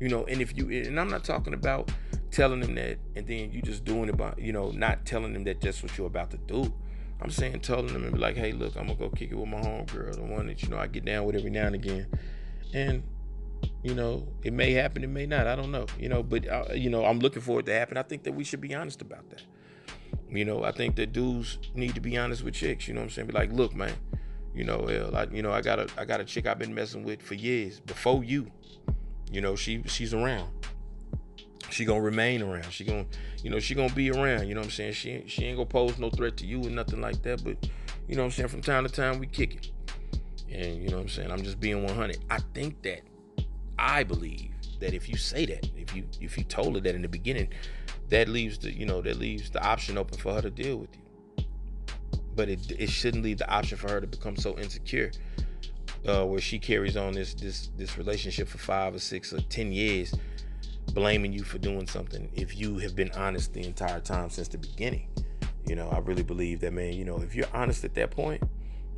You 0.00 0.08
know, 0.08 0.24
and 0.24 0.40
if 0.40 0.56
you 0.56 0.68
and 0.70 0.98
I'm 0.98 1.08
not 1.08 1.24
talking 1.24 1.54
about 1.54 1.90
telling 2.30 2.60
them 2.60 2.74
that 2.74 2.98
and 3.14 3.26
then 3.26 3.52
you 3.52 3.62
just 3.62 3.84
doing 3.84 4.08
it 4.08 4.16
by 4.16 4.34
you 4.36 4.52
know 4.52 4.70
not 4.72 5.06
telling 5.06 5.32
them 5.32 5.44
that 5.44 5.60
that's 5.60 5.82
what 5.82 5.96
you're 5.96 6.06
about 6.06 6.30
to 6.32 6.38
do. 6.38 6.72
I'm 7.20 7.30
saying 7.30 7.60
telling 7.60 7.92
them 7.92 8.04
and 8.04 8.12
be 8.12 8.18
like 8.18 8.36
hey 8.36 8.52
look 8.52 8.76
i'm 8.76 8.88
gonna 8.88 8.98
go 8.98 9.08
kick 9.08 9.30
it 9.30 9.36
with 9.36 9.48
my 9.48 9.60
homegirl 9.60 10.16
the 10.16 10.24
one 10.24 10.48
that 10.48 10.62
you 10.62 10.68
know 10.68 10.76
i 10.76 10.86
get 10.88 11.04
down 11.04 11.24
with 11.24 11.36
every 11.36 11.50
now 11.50 11.66
and 11.66 11.74
again. 11.74 12.06
And 12.74 13.02
you 13.82 13.94
know 13.94 14.26
it 14.42 14.52
may 14.52 14.72
happen 14.72 15.04
it 15.04 15.08
may 15.08 15.24
not 15.24 15.46
i 15.46 15.56
don't 15.56 15.70
know 15.70 15.86
you 15.98 16.08
know 16.08 16.22
but 16.22 16.46
uh, 16.46 16.64
you 16.74 16.90
know 16.90 17.04
i'm 17.04 17.20
looking 17.20 17.40
for 17.40 17.60
it 17.60 17.66
to 17.66 17.72
happen. 17.72 17.96
I 17.96 18.02
think 18.02 18.24
that 18.24 18.32
we 18.32 18.44
should 18.44 18.60
be 18.60 18.74
honest 18.74 19.00
about 19.00 19.30
that. 19.30 19.42
You 20.28 20.44
know 20.44 20.64
i 20.64 20.72
think 20.72 20.96
that 20.96 21.12
dudes 21.12 21.58
need 21.74 21.94
to 21.94 22.00
be 22.00 22.18
honest 22.18 22.42
with 22.42 22.54
chicks 22.54 22.88
you 22.88 22.94
know 22.94 23.00
what 23.00 23.04
i'm 23.04 23.10
saying? 23.10 23.28
Be 23.28 23.32
like 23.32 23.52
look 23.52 23.74
man 23.74 23.94
you 24.54 24.64
know 24.64 24.80
like 25.12 25.32
you 25.32 25.42
know 25.42 25.52
i 25.52 25.60
got 25.60 25.78
a 25.78 25.88
i 25.96 26.04
got 26.04 26.20
a 26.20 26.24
chick 26.24 26.46
i've 26.46 26.58
been 26.58 26.74
messing 26.74 27.04
with 27.04 27.22
for 27.22 27.34
years 27.34 27.80
before 27.80 28.22
you 28.24 28.50
you 29.30 29.40
know 29.40 29.56
she 29.56 29.82
she's 29.86 30.14
around 30.14 30.48
she 31.74 31.84
gonna 31.84 32.00
remain 32.00 32.40
around. 32.40 32.70
She 32.70 32.84
gonna, 32.84 33.06
you 33.42 33.50
know, 33.50 33.58
she 33.58 33.74
gonna 33.74 33.92
be 33.92 34.10
around. 34.10 34.46
You 34.46 34.54
know 34.54 34.60
what 34.60 34.66
I'm 34.66 34.70
saying? 34.70 34.92
She 34.92 35.24
she 35.26 35.44
ain't 35.44 35.56
gonna 35.56 35.66
pose 35.66 35.98
no 35.98 36.08
threat 36.08 36.36
to 36.38 36.46
you 36.46 36.64
or 36.64 36.70
nothing 36.70 37.00
like 37.00 37.22
that. 37.22 37.42
But 37.42 37.68
you 38.06 38.14
know 38.14 38.22
what 38.22 38.26
I'm 38.26 38.32
saying? 38.32 38.48
From 38.48 38.62
time 38.62 38.86
to 38.86 38.92
time 38.92 39.18
we 39.18 39.26
kick 39.26 39.54
it. 39.54 39.70
And 40.52 40.82
you 40.82 40.88
know 40.88 40.96
what 40.96 41.02
I'm 41.02 41.08
saying? 41.08 41.30
I'm 41.30 41.42
just 41.42 41.58
being 41.58 41.82
100. 41.82 42.18
I 42.30 42.38
think 42.54 42.80
that 42.82 43.00
I 43.78 44.04
believe 44.04 44.52
that 44.78 44.94
if 44.94 45.08
you 45.08 45.16
say 45.16 45.46
that, 45.46 45.68
if 45.76 45.94
you 45.94 46.04
if 46.20 46.38
you 46.38 46.44
told 46.44 46.76
her 46.76 46.80
that 46.80 46.94
in 46.94 47.02
the 47.02 47.08
beginning, 47.08 47.48
that 48.10 48.28
leaves 48.28 48.58
the 48.58 48.72
you 48.72 48.86
know 48.86 49.02
that 49.02 49.18
leaves 49.18 49.50
the 49.50 49.62
option 49.64 49.98
open 49.98 50.18
for 50.18 50.32
her 50.34 50.42
to 50.42 50.50
deal 50.50 50.76
with 50.76 50.90
you. 50.94 51.44
But 52.36 52.48
it 52.48 52.70
it 52.70 52.90
shouldn't 52.90 53.24
leave 53.24 53.38
the 53.38 53.50
option 53.50 53.78
for 53.78 53.90
her 53.90 54.00
to 54.00 54.06
become 54.06 54.36
so 54.36 54.56
insecure. 54.58 55.10
Uh, 56.06 56.24
where 56.24 56.40
she 56.40 56.58
carries 56.58 56.96
on 56.96 57.14
this 57.14 57.32
this 57.34 57.70
this 57.76 57.96
relationship 57.96 58.46
for 58.46 58.58
five 58.58 58.94
or 58.94 58.98
six 58.98 59.32
or 59.32 59.40
ten 59.42 59.72
years 59.72 60.14
blaming 60.92 61.32
you 61.32 61.42
for 61.42 61.56
doing 61.56 61.86
something 61.86 62.30
if 62.34 62.58
you 62.58 62.76
have 62.76 62.94
been 62.94 63.10
honest 63.12 63.54
the 63.54 63.64
entire 63.64 64.00
time 64.00 64.28
since 64.28 64.48
the 64.48 64.58
beginning. 64.58 65.08
You 65.66 65.76
know, 65.76 65.88
I 65.88 65.98
really 66.00 66.22
believe 66.22 66.60
that, 66.60 66.74
man, 66.74 66.92
you 66.92 67.06
know, 67.06 67.22
if 67.22 67.34
you're 67.34 67.48
honest 67.54 67.84
at 67.84 67.94
that 67.94 68.10
point 68.10 68.42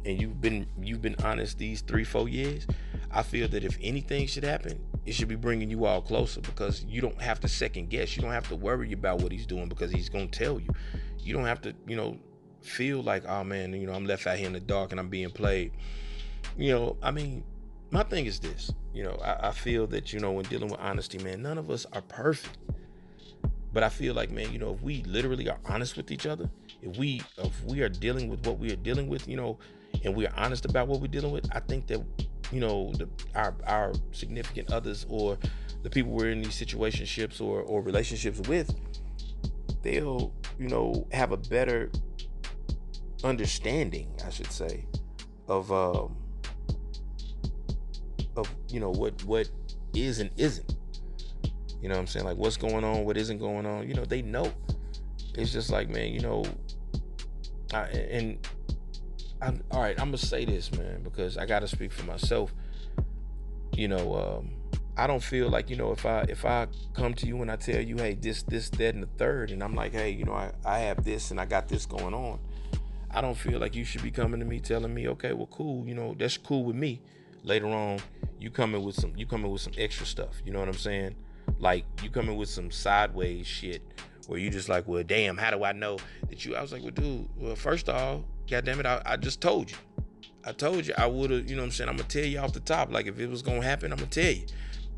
and 0.04 0.20
you've 0.20 0.40
been 0.40 0.66
you've 0.82 1.02
been 1.02 1.16
honest 1.22 1.58
these 1.58 1.80
three 1.80 2.04
four 2.04 2.28
years 2.28 2.64
i 3.10 3.22
feel 3.22 3.48
that 3.48 3.64
if 3.64 3.76
anything 3.82 4.24
should 4.24 4.44
happen 4.44 4.78
it 5.06 5.14
should 5.14 5.28
be 5.28 5.36
bringing 5.36 5.70
you 5.70 5.84
all 5.84 6.02
closer 6.02 6.40
because 6.40 6.84
you 6.84 7.00
don't 7.00 7.20
have 7.22 7.38
to 7.40 7.48
second 7.48 7.88
guess. 7.88 8.16
You 8.16 8.22
don't 8.22 8.32
have 8.32 8.48
to 8.48 8.56
worry 8.56 8.92
about 8.92 9.22
what 9.22 9.30
he's 9.30 9.46
doing 9.46 9.68
because 9.68 9.92
he's 9.92 10.08
to 10.08 10.26
tell 10.26 10.58
you. 10.58 10.68
You 11.20 11.32
don't 11.32 11.44
have 11.44 11.62
to 11.62 11.74
you 11.86 11.96
know 11.96 12.18
feel 12.60 13.00
like 13.00 13.24
oh 13.28 13.44
man 13.44 13.72
you 13.72 13.86
know 13.86 13.92
i'm 13.92 14.06
left 14.06 14.26
out 14.26 14.36
here 14.36 14.48
in 14.48 14.52
the 14.52 14.58
dark 14.58 14.90
and 14.90 14.98
i'm 14.98 15.08
being 15.08 15.30
played 15.30 15.70
you 16.56 16.72
know 16.72 16.96
i 17.02 17.10
mean 17.10 17.42
my 17.90 18.02
thing 18.02 18.26
is 18.26 18.40
this 18.40 18.72
you 18.92 19.02
know 19.02 19.16
I, 19.24 19.48
I 19.48 19.50
feel 19.52 19.86
that 19.88 20.12
you 20.12 20.20
know 20.20 20.32
when 20.32 20.44
dealing 20.46 20.68
with 20.68 20.80
honesty 20.80 21.18
man 21.18 21.42
none 21.42 21.58
of 21.58 21.70
us 21.70 21.86
are 21.92 22.02
perfect. 22.02 22.56
But 23.76 23.82
I 23.82 23.90
feel 23.90 24.14
like, 24.14 24.30
man, 24.30 24.50
you 24.54 24.58
know, 24.58 24.72
if 24.72 24.80
we 24.80 25.02
literally 25.02 25.50
are 25.50 25.58
honest 25.66 25.98
with 25.98 26.10
each 26.10 26.24
other, 26.24 26.48
if 26.80 26.96
we 26.96 27.20
if 27.36 27.62
we 27.64 27.82
are 27.82 27.90
dealing 27.90 28.30
with 28.30 28.46
what 28.46 28.58
we 28.58 28.72
are 28.72 28.76
dealing 28.76 29.06
with, 29.06 29.28
you 29.28 29.36
know, 29.36 29.58
and 30.02 30.16
we 30.16 30.26
are 30.26 30.32
honest 30.34 30.64
about 30.64 30.88
what 30.88 31.02
we're 31.02 31.08
dealing 31.08 31.30
with, 31.30 31.46
I 31.54 31.60
think 31.60 31.86
that, 31.88 32.02
you 32.50 32.60
know, 32.60 32.90
the, 32.94 33.06
our 33.34 33.54
our 33.66 33.92
significant 34.12 34.72
others 34.72 35.04
or 35.10 35.36
the 35.82 35.90
people 35.90 36.12
we're 36.12 36.30
in 36.30 36.40
these 36.40 36.58
situationships 36.58 37.38
or 37.38 37.60
or 37.60 37.82
relationships 37.82 38.40
with, 38.48 38.74
they'll, 39.82 40.32
you 40.58 40.68
know, 40.68 41.06
have 41.12 41.32
a 41.32 41.36
better 41.36 41.90
understanding, 43.24 44.08
I 44.24 44.30
should 44.30 44.50
say, 44.50 44.86
of 45.48 45.70
um 45.70 46.16
of 48.38 48.54
you 48.68 48.80
know 48.80 48.90
what 48.90 49.22
what 49.24 49.48
is 49.94 50.18
and 50.18 50.30
isn't 50.36 50.76
you 51.80 51.88
know 51.88 51.94
what 51.94 52.00
I'm 52.00 52.06
saying? 52.06 52.24
Like 52.24 52.36
what's 52.36 52.56
going 52.56 52.84
on, 52.84 53.04
what 53.04 53.16
isn't 53.16 53.38
going 53.38 53.66
on. 53.66 53.86
You 53.88 53.94
know, 53.94 54.04
they 54.04 54.22
know. 54.22 54.52
It's 55.34 55.52
just 55.52 55.70
like, 55.70 55.88
man, 55.88 56.12
you 56.12 56.20
know, 56.20 56.44
I, 57.72 57.82
and 57.82 58.44
I'm 59.42 59.62
all 59.70 59.82
right, 59.82 59.98
I'm 60.00 60.08
gonna 60.08 60.18
say 60.18 60.44
this, 60.44 60.72
man, 60.72 61.02
because 61.02 61.36
I 61.36 61.46
gotta 61.46 61.68
speak 61.68 61.92
for 61.92 62.04
myself. 62.04 62.52
You 63.72 63.88
know, 63.88 64.14
um, 64.14 64.50
I 64.96 65.06
don't 65.06 65.22
feel 65.22 65.50
like, 65.50 65.68
you 65.68 65.76
know, 65.76 65.92
if 65.92 66.06
I 66.06 66.24
if 66.28 66.44
I 66.44 66.66
come 66.94 67.12
to 67.14 67.26
you 67.26 67.42
and 67.42 67.50
I 67.50 67.56
tell 67.56 67.80
you, 67.80 67.96
hey, 67.98 68.14
this, 68.14 68.42
this, 68.42 68.70
that, 68.70 68.94
and 68.94 69.02
the 69.02 69.08
third, 69.18 69.50
and 69.50 69.62
I'm 69.62 69.74
like, 69.74 69.92
hey, 69.92 70.10
you 70.10 70.24
know, 70.24 70.32
I, 70.32 70.52
I 70.64 70.78
have 70.78 71.04
this 71.04 71.30
and 71.30 71.40
I 71.40 71.44
got 71.44 71.68
this 71.68 71.84
going 71.84 72.14
on. 72.14 72.40
I 73.10 73.20
don't 73.20 73.36
feel 73.36 73.60
like 73.60 73.74
you 73.74 73.84
should 73.84 74.02
be 74.02 74.10
coming 74.10 74.40
to 74.40 74.46
me 74.46 74.58
telling 74.58 74.92
me, 74.92 75.08
okay, 75.08 75.34
well, 75.34 75.48
cool, 75.50 75.86
you 75.86 75.94
know, 75.94 76.14
that's 76.18 76.38
cool 76.38 76.64
with 76.64 76.76
me. 76.76 77.02
Later 77.46 77.68
on, 77.68 78.00
you 78.40 78.50
coming 78.50 78.82
with 78.82 78.96
some 78.96 79.12
you 79.16 79.24
coming 79.24 79.50
with 79.50 79.60
some 79.60 79.72
extra 79.78 80.04
stuff. 80.04 80.42
You 80.44 80.52
know 80.52 80.58
what 80.58 80.68
I'm 80.68 80.74
saying? 80.74 81.14
Like 81.60 81.84
you 82.02 82.10
coming 82.10 82.36
with 82.36 82.48
some 82.48 82.72
sideways 82.72 83.46
shit 83.46 83.82
where 84.26 84.40
you 84.40 84.50
just 84.50 84.68
like, 84.68 84.88
well, 84.88 85.04
damn, 85.04 85.36
how 85.36 85.52
do 85.52 85.62
I 85.62 85.70
know 85.70 85.98
that 86.28 86.44
you? 86.44 86.56
I 86.56 86.60
was 86.60 86.72
like, 86.72 86.82
well, 86.82 86.90
dude, 86.90 87.28
well, 87.36 87.54
first 87.54 87.88
off, 87.88 88.22
goddamn 88.50 88.80
it, 88.80 88.86
I, 88.86 89.00
I 89.06 89.16
just 89.16 89.40
told 89.40 89.70
you. 89.70 89.76
I 90.44 90.50
told 90.50 90.88
you 90.88 90.94
I 90.98 91.06
would 91.06 91.30
have, 91.30 91.48
you 91.48 91.54
know 91.54 91.62
what 91.62 91.66
I'm 91.66 91.70
saying? 91.72 91.88
I'm 91.88 91.96
gonna 91.96 92.08
tell 92.08 92.24
you 92.24 92.40
off 92.40 92.52
the 92.52 92.58
top. 92.58 92.90
Like 92.90 93.06
if 93.06 93.20
it 93.20 93.30
was 93.30 93.42
gonna 93.42 93.62
happen, 93.62 93.92
I'm 93.92 93.98
gonna 93.98 94.10
tell 94.10 94.32
you. 94.32 94.46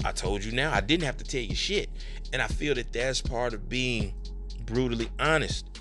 I 0.03 0.13
told 0.13 0.43
you 0.43 0.53
now. 0.53 0.73
I 0.73 0.81
didn't 0.81 1.05
have 1.05 1.19
to 1.19 1.25
tell 1.25 1.43
you 1.43 1.55
shit. 1.55 1.91
And 2.33 2.41
I 2.41 2.47
feel 2.47 2.75
that 2.77 2.95
that's 2.95 3.21
part 3.21 3.53
of 3.53 3.69
being 3.69 4.15
brutally 4.65 5.11
honest 5.19 5.78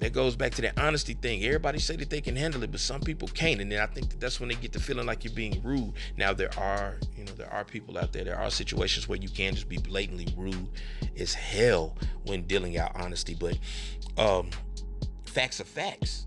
that 0.00 0.12
goes 0.12 0.34
back 0.34 0.52
to 0.52 0.62
that 0.62 0.78
honesty 0.78 1.14
thing. 1.14 1.44
Everybody 1.44 1.78
say 1.78 1.94
that 1.96 2.10
they 2.10 2.20
can 2.20 2.34
handle 2.34 2.62
it, 2.62 2.70
but 2.70 2.80
some 2.80 3.00
people 3.00 3.28
can't. 3.28 3.60
And 3.60 3.70
then 3.70 3.80
I 3.80 3.86
think 3.86 4.08
that 4.10 4.20
that's 4.20 4.40
when 4.40 4.48
they 4.48 4.54
get 4.54 4.72
the 4.72 4.80
feeling 4.80 5.06
like 5.06 5.24
you're 5.24 5.32
being 5.32 5.60
rude. 5.62 5.92
Now 6.16 6.32
there 6.32 6.50
are, 6.58 6.96
you 7.16 7.24
know, 7.24 7.32
there 7.32 7.52
are 7.52 7.64
people 7.64 7.98
out 7.98 8.12
there. 8.12 8.24
There 8.24 8.38
are 8.38 8.50
situations 8.50 9.08
where 9.08 9.18
you 9.18 9.28
can 9.28 9.54
just 9.54 9.68
be 9.68 9.76
blatantly 9.76 10.32
rude 10.36 10.68
as 11.18 11.34
hell 11.34 11.96
when 12.24 12.42
dealing 12.42 12.78
out 12.78 12.92
honesty. 12.94 13.36
But 13.38 13.58
um, 14.16 14.50
facts 15.24 15.60
are 15.60 15.64
facts, 15.64 16.26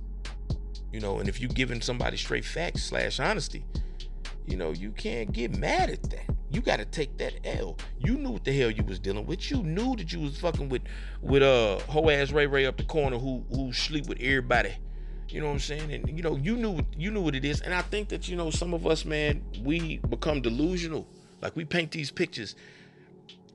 you 0.92 1.00
know. 1.00 1.20
And 1.20 1.28
if 1.28 1.42
you're 1.42 1.50
giving 1.50 1.82
somebody 1.82 2.18
straight 2.18 2.46
facts 2.46 2.84
slash 2.84 3.20
honesty, 3.20 3.66
you 4.46 4.56
know, 4.56 4.72
you 4.72 4.92
can't 4.92 5.32
get 5.32 5.58
mad 5.58 5.90
at 5.90 6.04
that. 6.12 6.33
You 6.54 6.62
got 6.62 6.78
to 6.78 6.86
take 6.86 7.18
that 7.18 7.34
L. 7.44 7.78
You 7.98 8.16
knew 8.16 8.30
what 8.30 8.44
the 8.44 8.54
hell 8.54 8.70
you 8.70 8.84
was 8.84 9.00
dealing 9.00 9.26
with. 9.26 9.50
You 9.50 9.64
knew 9.64 9.96
that 9.96 10.14
you 10.14 10.20
was 10.20 10.40
fucking 10.40 10.70
with 10.70 10.84
with 11.22 11.42
uh 11.42 11.80
hoe 11.90 12.12
ass 12.12 12.32
Ray 12.32 12.46
Ray 12.46 12.68
up 12.68 12.78
the 12.78 12.84
corner 12.84 13.18
who 13.18 13.44
who 13.50 13.74
sleep 13.74 14.08
with 14.08 14.20
everybody. 14.22 14.76
You 15.30 15.42
know 15.42 15.48
what 15.48 15.54
I'm 15.54 15.60
saying? 15.60 15.92
And 15.92 16.16
you 16.16 16.22
know, 16.22 16.36
you 16.36 16.56
knew 16.56 16.82
you 16.96 17.10
knew 17.10 17.22
what 17.22 17.34
it 17.34 17.44
is. 17.44 17.62
And 17.62 17.74
I 17.74 17.82
think 17.82 18.10
that 18.10 18.30
you 18.30 18.36
know 18.36 18.52
some 18.52 18.76
of 18.76 18.86
us, 18.86 19.04
man, 19.04 19.44
we 19.64 19.98
become 19.98 20.42
delusional. 20.42 21.08
Like 21.42 21.56
we 21.56 21.66
paint 21.66 21.90
these 21.90 22.12
pictures, 22.12 22.56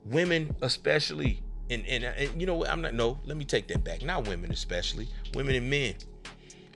women 0.03 0.53
especially, 0.61 1.41
and 1.69 1.85
and, 1.87 2.03
and 2.03 2.39
you 2.39 2.45
know 2.45 2.55
what? 2.55 2.69
I'm 2.69 2.81
not. 2.81 2.93
No, 2.93 3.17
let 3.23 3.37
me 3.37 3.45
take 3.45 3.69
that 3.69 3.81
back. 3.81 4.03
Not 4.03 4.27
women 4.27 4.51
especially, 4.51 5.07
women 5.33 5.55
and 5.55 5.69
men. 5.69 5.95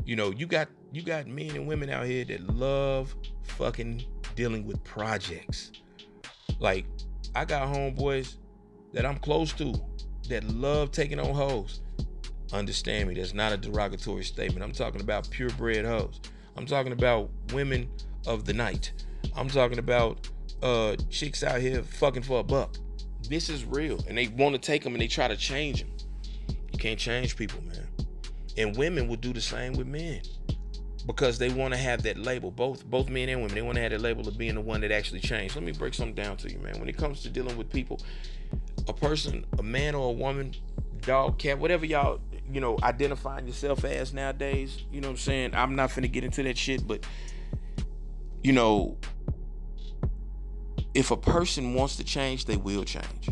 You 0.05 0.15
know, 0.15 0.31
you 0.31 0.45
got 0.47 0.69
you 0.93 1.01
got 1.01 1.27
men 1.27 1.55
and 1.55 1.67
women 1.67 1.89
out 1.89 2.05
here 2.05 2.23
that 2.23 2.47
love 2.55 3.13
fucking 3.43 4.05
dealing 4.35 4.65
with 4.65 4.81
projects. 4.85 5.71
Like, 6.59 6.85
I 7.35 7.45
got 7.45 7.67
homeboys 7.67 8.35
that 8.93 9.05
I'm 9.05 9.17
close 9.17 9.53
to 9.53 9.73
that 10.29 10.43
love 10.45 10.91
taking 10.91 11.19
on 11.19 11.33
hoes. 11.33 11.81
Understand 12.51 13.09
me, 13.09 13.15
that's 13.15 13.33
not 13.33 13.51
a 13.51 13.57
derogatory 13.57 14.23
statement. 14.23 14.63
I'm 14.63 14.71
talking 14.71 15.01
about 15.01 15.29
purebred 15.29 15.85
hoes. 15.85 16.21
I'm 16.55 16.65
talking 16.65 16.91
about 16.91 17.29
women 17.51 17.89
of 18.27 18.45
the 18.45 18.53
night. 18.53 18.93
I'm 19.35 19.49
talking 19.49 19.79
about 19.79 20.29
uh 20.61 20.95
chicks 21.09 21.43
out 21.43 21.59
here 21.59 21.83
fucking 21.83 22.23
for 22.23 22.39
a 22.39 22.43
buck. 22.43 22.77
This 23.27 23.49
is 23.49 23.65
real. 23.65 23.99
And 24.07 24.17
they 24.17 24.27
want 24.27 24.53
to 24.53 24.61
take 24.61 24.83
them 24.83 24.93
and 24.93 25.01
they 25.01 25.07
try 25.07 25.27
to 25.27 25.35
change 25.35 25.81
them. 25.81 25.91
You 26.71 26.77
can't 26.77 26.99
change 26.99 27.35
people, 27.35 27.61
man. 27.63 27.87
And 28.57 28.77
women 28.77 29.07
will 29.07 29.15
do 29.17 29.33
the 29.33 29.41
same 29.41 29.73
with 29.73 29.87
men 29.87 30.21
because 31.05 31.37
they 31.37 31.49
want 31.49 31.73
to 31.73 31.79
have 31.79 32.03
that 32.03 32.17
label. 32.17 32.51
Both 32.51 32.85
both 32.85 33.09
men 33.09 33.29
and 33.29 33.41
women, 33.41 33.55
they 33.55 33.61
want 33.61 33.75
to 33.75 33.81
have 33.81 33.91
that 33.91 34.01
label 34.01 34.27
of 34.27 34.37
being 34.37 34.55
the 34.55 34.61
one 34.61 34.81
that 34.81 34.91
actually 34.91 35.19
changed. 35.19 35.55
Let 35.55 35.63
me 35.63 35.71
break 35.71 35.93
something 35.93 36.15
down 36.15 36.37
to 36.37 36.51
you, 36.51 36.59
man. 36.59 36.79
When 36.79 36.89
it 36.89 36.97
comes 36.97 37.21
to 37.23 37.29
dealing 37.29 37.57
with 37.57 37.69
people, 37.69 37.99
a 38.87 38.93
person, 38.93 39.45
a 39.57 39.63
man 39.63 39.95
or 39.95 40.09
a 40.09 40.13
woman, 40.13 40.53
dog, 41.01 41.37
cat, 41.37 41.59
whatever 41.59 41.85
y'all, 41.85 42.19
you 42.51 42.61
know, 42.61 42.77
identifying 42.83 43.47
yourself 43.47 43.83
as 43.83 44.13
nowadays, 44.13 44.83
you 44.91 45.01
know 45.01 45.09
what 45.09 45.13
I'm 45.13 45.17
saying? 45.17 45.55
I'm 45.55 45.75
not 45.75 45.89
finna 45.89 46.11
get 46.11 46.23
into 46.23 46.43
that 46.43 46.57
shit, 46.57 46.87
but 46.87 47.05
you 48.43 48.53
know, 48.53 48.97
if 50.93 51.11
a 51.11 51.17
person 51.17 51.73
wants 51.73 51.95
to 51.97 52.03
change, 52.03 52.45
they 52.45 52.57
will 52.57 52.83
change. 52.83 53.29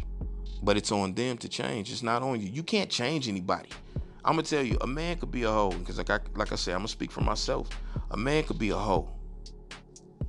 But 0.64 0.78
it's 0.78 0.92
on 0.92 1.14
them 1.14 1.38
to 1.40 1.50
change. 1.50 1.92
It's 1.92 2.04
not 2.04 2.22
on 2.22 2.40
you. 2.40 2.48
You 2.48 2.64
can't 2.64 2.90
change 2.90 3.28
anybody. 3.28 3.70
I'm 4.24 4.34
gonna 4.34 4.44
tell 4.44 4.64
you, 4.64 4.78
a 4.82 4.88
man 4.88 5.18
could 5.18 5.32
be 5.32 5.44
a 5.44 5.52
hoe 5.52 5.72
because, 5.72 5.98
like 5.98 6.10
I 6.10 6.20
like 6.36 6.52
I 6.52 6.56
said, 6.56 6.74
I'm 6.74 6.80
gonna 6.80 6.90
speak 6.90 7.12
for 7.12 7.22
myself. 7.22 7.70
A 8.12 8.18
man 8.18 8.44
could 8.44 8.60
be 8.60 8.70
a 8.70 8.78
hoe. 8.78 9.10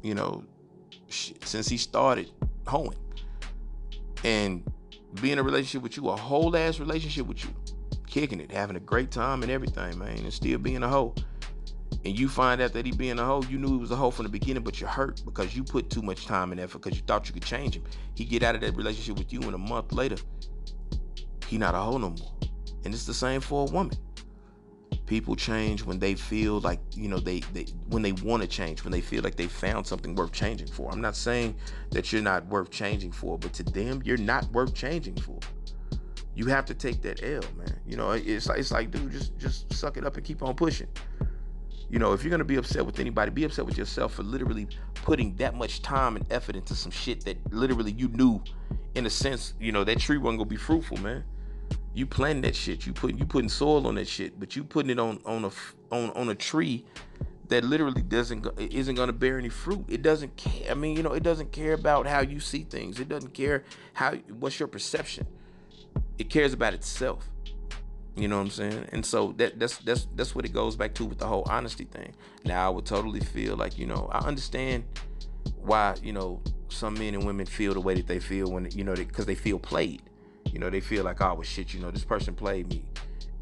You 0.03 0.15
know, 0.15 0.45
since 1.09 1.69
he 1.69 1.77
started 1.77 2.31
hoeing 2.67 2.97
and 4.25 4.65
being 5.21 5.35
in 5.35 5.39
a 5.39 5.43
relationship 5.43 5.83
with 5.83 5.97
you, 5.97 6.09
a 6.09 6.17
whole 6.17 6.57
ass 6.57 6.81
relationship 6.81 7.27
with 7.27 7.45
you, 7.45 7.51
kicking 8.07 8.41
it, 8.41 8.51
having 8.51 8.77
a 8.77 8.81
great 8.81 9.11
time 9.11 9.43
and 9.43 9.53
everything, 9.53 9.99
man, 9.99 10.19
and 10.19 10.33
still 10.33 10.59
being 10.59 10.83
a 10.83 10.89
hoe. 10.89 11.15
And 12.05 12.19
you 12.19 12.29
find 12.29 12.61
out 12.61 12.73
that 12.73 12.85
he 12.85 12.93
being 12.93 13.19
a 13.19 13.25
hoe, 13.25 13.43
you 13.43 13.59
knew 13.59 13.69
he 13.69 13.77
was 13.77 13.91
a 13.91 13.97
hoe 13.97 14.11
from 14.11 14.25
the 14.25 14.31
beginning, 14.31 14.63
but 14.63 14.81
you're 14.81 14.89
hurt 14.89 15.23
because 15.25 15.55
you 15.55 15.63
put 15.63 15.89
too 15.91 16.03
much 16.03 16.27
time 16.27 16.51
and 16.51 16.61
effort 16.61 16.83
because 16.83 16.99
you 16.99 17.05
thought 17.07 17.29
you 17.29 17.35
could 17.35 17.45
change 17.45 17.77
him. 17.77 17.85
He 18.15 18.25
get 18.25 18.43
out 18.43 18.55
of 18.55 18.61
that 18.63 18.75
relationship 18.75 19.19
with 19.19 19.33
you, 19.33 19.41
and 19.43 19.55
a 19.55 19.59
month 19.59 19.93
later, 19.93 20.17
he 21.47 21.59
not 21.59 21.75
a 21.75 21.79
hoe 21.79 21.99
no 21.99 22.11
more. 22.11 22.33
And 22.85 22.93
it's 22.93 23.07
the 23.07 23.15
same 23.15 23.41
for 23.41 23.69
a 23.69 23.71
woman. 23.71 23.97
People 25.07 25.37
change 25.37 25.85
when 25.85 25.99
they 25.99 26.15
feel 26.15 26.61
like, 26.61 26.81
you 26.95 27.09
know, 27.09 27.19
they, 27.19 27.41
they 27.53 27.67
when 27.89 28.03
they 28.03 28.13
want 28.13 28.43
to 28.43 28.49
change, 28.49 28.85
when 28.85 28.93
they 28.93 29.01
feel 29.01 29.23
like 29.23 29.37
they 29.37 29.47
found 29.47 29.87
something 29.87 30.15
worth 30.15 30.33
changing 30.33 30.69
for. 30.69 30.91
I'm 30.91 31.01
not 31.01 31.17
saying 31.17 31.57
that 31.91 32.13
you're 32.13 32.23
not 32.23 32.47
worth 32.47 32.71
changing 32.71 33.13
for, 33.13 33.39
but 33.39 33.53
to 33.55 33.63
them, 33.63 34.03
you're 34.05 34.17
not 34.17 34.51
worth 34.53 34.75
changing 34.75 35.17
for. 35.17 35.39
You 36.35 36.47
have 36.47 36.65
to 36.67 36.75
take 36.75 37.03
that 37.03 37.23
L, 37.23 37.43
man. 37.59 37.79
You 37.87 37.97
know, 37.97 38.13
it's 38.13 38.49
like 38.49 38.59
it's 38.59 38.71
like, 38.71 38.91
dude, 38.91 39.13
just 39.13 39.37
just 39.39 39.73
suck 39.73 39.97
it 39.97 40.07
up 40.07 40.17
and 40.17 40.25
keep 40.25 40.43
on 40.43 40.55
pushing. 40.55 40.89
You 41.91 41.99
know, 41.99 42.15
if 42.15 42.23
you're 42.25 42.31
gonna 42.31 42.45
be 42.45 42.57
upset 42.57 42.87
with 42.87 42.99
anybody, 43.01 43.31
be 43.31 43.45
upset 43.45 43.67
with 43.67 43.77
yourself 43.77 44.15
for 44.15 44.23
literally 44.23 44.67
putting 44.95 45.35
that 45.37 45.55
much 45.55 45.83
time 45.83 46.17
and 46.17 46.25
effort 46.33 46.57
into 46.57 46.75
some 46.75 46.91
shit 46.91 47.23
that 47.27 47.37
literally 47.53 47.93
you 47.93 48.09
knew, 48.09 48.43
in 48.95 49.05
a 49.05 49.11
sense, 49.11 49.53
you 49.61 49.73
know, 49.73 49.85
that 49.85 49.99
tree 49.99 50.17
wasn't 50.17 50.39
gonna 50.39 50.49
be 50.49 50.57
fruitful, 50.57 50.97
man. 50.99 51.23
You 51.95 52.07
planting 52.07 52.43
that 52.43 52.57
shit. 52.57 52.87
You 52.87 52.93
put 52.93 53.17
you 53.17 53.25
putting 53.25 53.49
soil 53.49 53.87
on 53.87 53.97
that 53.97 54.09
shit, 54.09 54.39
but 54.41 54.57
you 54.57 54.65
putting 54.65 54.91
it 54.91 54.99
on 54.99 55.21
on 55.25 55.45
a 55.45 55.51
on 55.95 56.11
on 56.11 56.29
a 56.29 56.35
tree 56.35 56.85
that 57.49 57.65
literally 57.65 58.03
doesn't 58.03 58.47
isn't 58.59 58.95
going 58.95 59.09
to 59.09 59.13
bear 59.13 59.39
any 59.39 59.51
fruit. 59.51 59.85
It 59.89 60.03
doesn't 60.03 60.37
care. 60.37 60.71
I 60.71 60.75
mean, 60.75 60.97
you 60.97 61.03
know, 61.03 61.13
it 61.13 61.23
doesn't 61.23 61.53
care 61.53 61.75
about 61.75 62.07
how 62.07 62.21
you 62.21 62.41
see 62.41 62.65
things. 62.65 62.99
It 62.99 63.09
doesn't 63.09 63.35
care 63.35 63.65
how 63.93 64.15
what's 64.41 64.59
your 64.59 64.69
perception. 64.69 65.27
It 66.19 66.31
cares 66.31 66.53
about 66.53 66.73
itself. 66.73 67.29
You 68.17 68.29
know 68.29 68.37
what 68.37 68.45
I'm 68.45 68.51
saying? 68.51 68.87
And 68.93 69.05
so 69.05 69.33
that 69.39 69.59
that's 69.59 69.79
that's 69.79 70.07
that's 70.15 70.35
what 70.35 70.45
it 70.45 70.53
goes 70.53 70.77
back 70.77 70.95
to 70.95 71.05
with 71.05 71.19
the 71.19 71.27
whole 71.27 71.47
honesty 71.49 71.85
thing. 71.85 72.15
Now 72.45 72.67
I 72.67 72.69
would 72.71 72.87
totally 72.87 73.21
feel 73.21 73.57
like, 73.57 73.79
you 73.79 73.87
know, 73.87 74.09
I 74.13 74.19
understand 74.27 74.85
why, 75.63 75.97
you 76.03 76.13
know, 76.13 76.41
some 76.69 76.95
men 76.95 77.15
and 77.15 77.25
women 77.25 77.47
feel 77.47 77.75
the 77.75 77.81
way 77.81 77.95
that 77.95 78.07
they 78.07 78.19
feel 78.19 78.51
when 78.51 78.71
you 78.71 78.85
know 78.85 78.95
because 78.95 79.27
they, 79.27 79.35
they 79.35 79.41
feel 79.41 79.59
played. 79.59 80.03
You 80.53 80.59
know, 80.59 80.71
they 80.71 80.81
feel 80.81 81.05
like, 81.05 81.21
oh 81.21 81.35
well, 81.35 81.43
shit. 81.43 81.75
You 81.75 81.81
know, 81.81 81.91
this 81.91 82.05
person 82.05 82.35
played 82.35 82.69
me, 82.69 82.85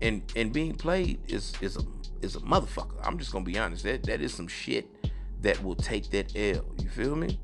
and 0.01 0.23
and 0.37 0.53
being 0.53 0.75
played 0.75 1.19
is 1.29 1.53
is 1.61 1.77
a 1.77 1.83
is 2.23 2.37
a 2.37 2.41
motherfucker. 2.41 2.99
I'm 3.03 3.19
just 3.19 3.33
gonna 3.33 3.45
be 3.45 3.59
honest. 3.59 3.85
That 3.85 4.05
that 4.05 4.21
is 4.21 4.33
some 4.33 4.49
shit 4.49 4.89
that 5.43 5.63
will 5.63 5.75
take 5.75 6.11
that 6.11 6.37
L. 6.37 6.65
You 6.81 6.89
feel 6.89 7.17
me? 7.17 7.39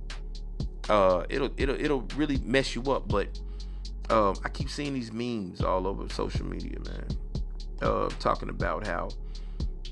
Uh, 0.89 1.25
it'll 1.29 1.51
it'll 1.57 1.81
it'll 1.81 2.03
really 2.17 2.39
mess 2.39 2.75
you 2.75 2.83
up. 2.93 3.09
But 3.09 3.39
um, 4.11 4.37
I 4.45 4.49
keep 4.49 4.71
seeing 4.71 4.95
these 4.95 5.13
memes 5.13 5.61
all 5.61 5.87
over 5.87 6.09
social 6.09 6.47
media, 6.47 6.79
man. 6.85 7.07
Uh, 7.83 8.09
talking 8.21 8.49
about 8.49 8.87
how, 8.87 9.09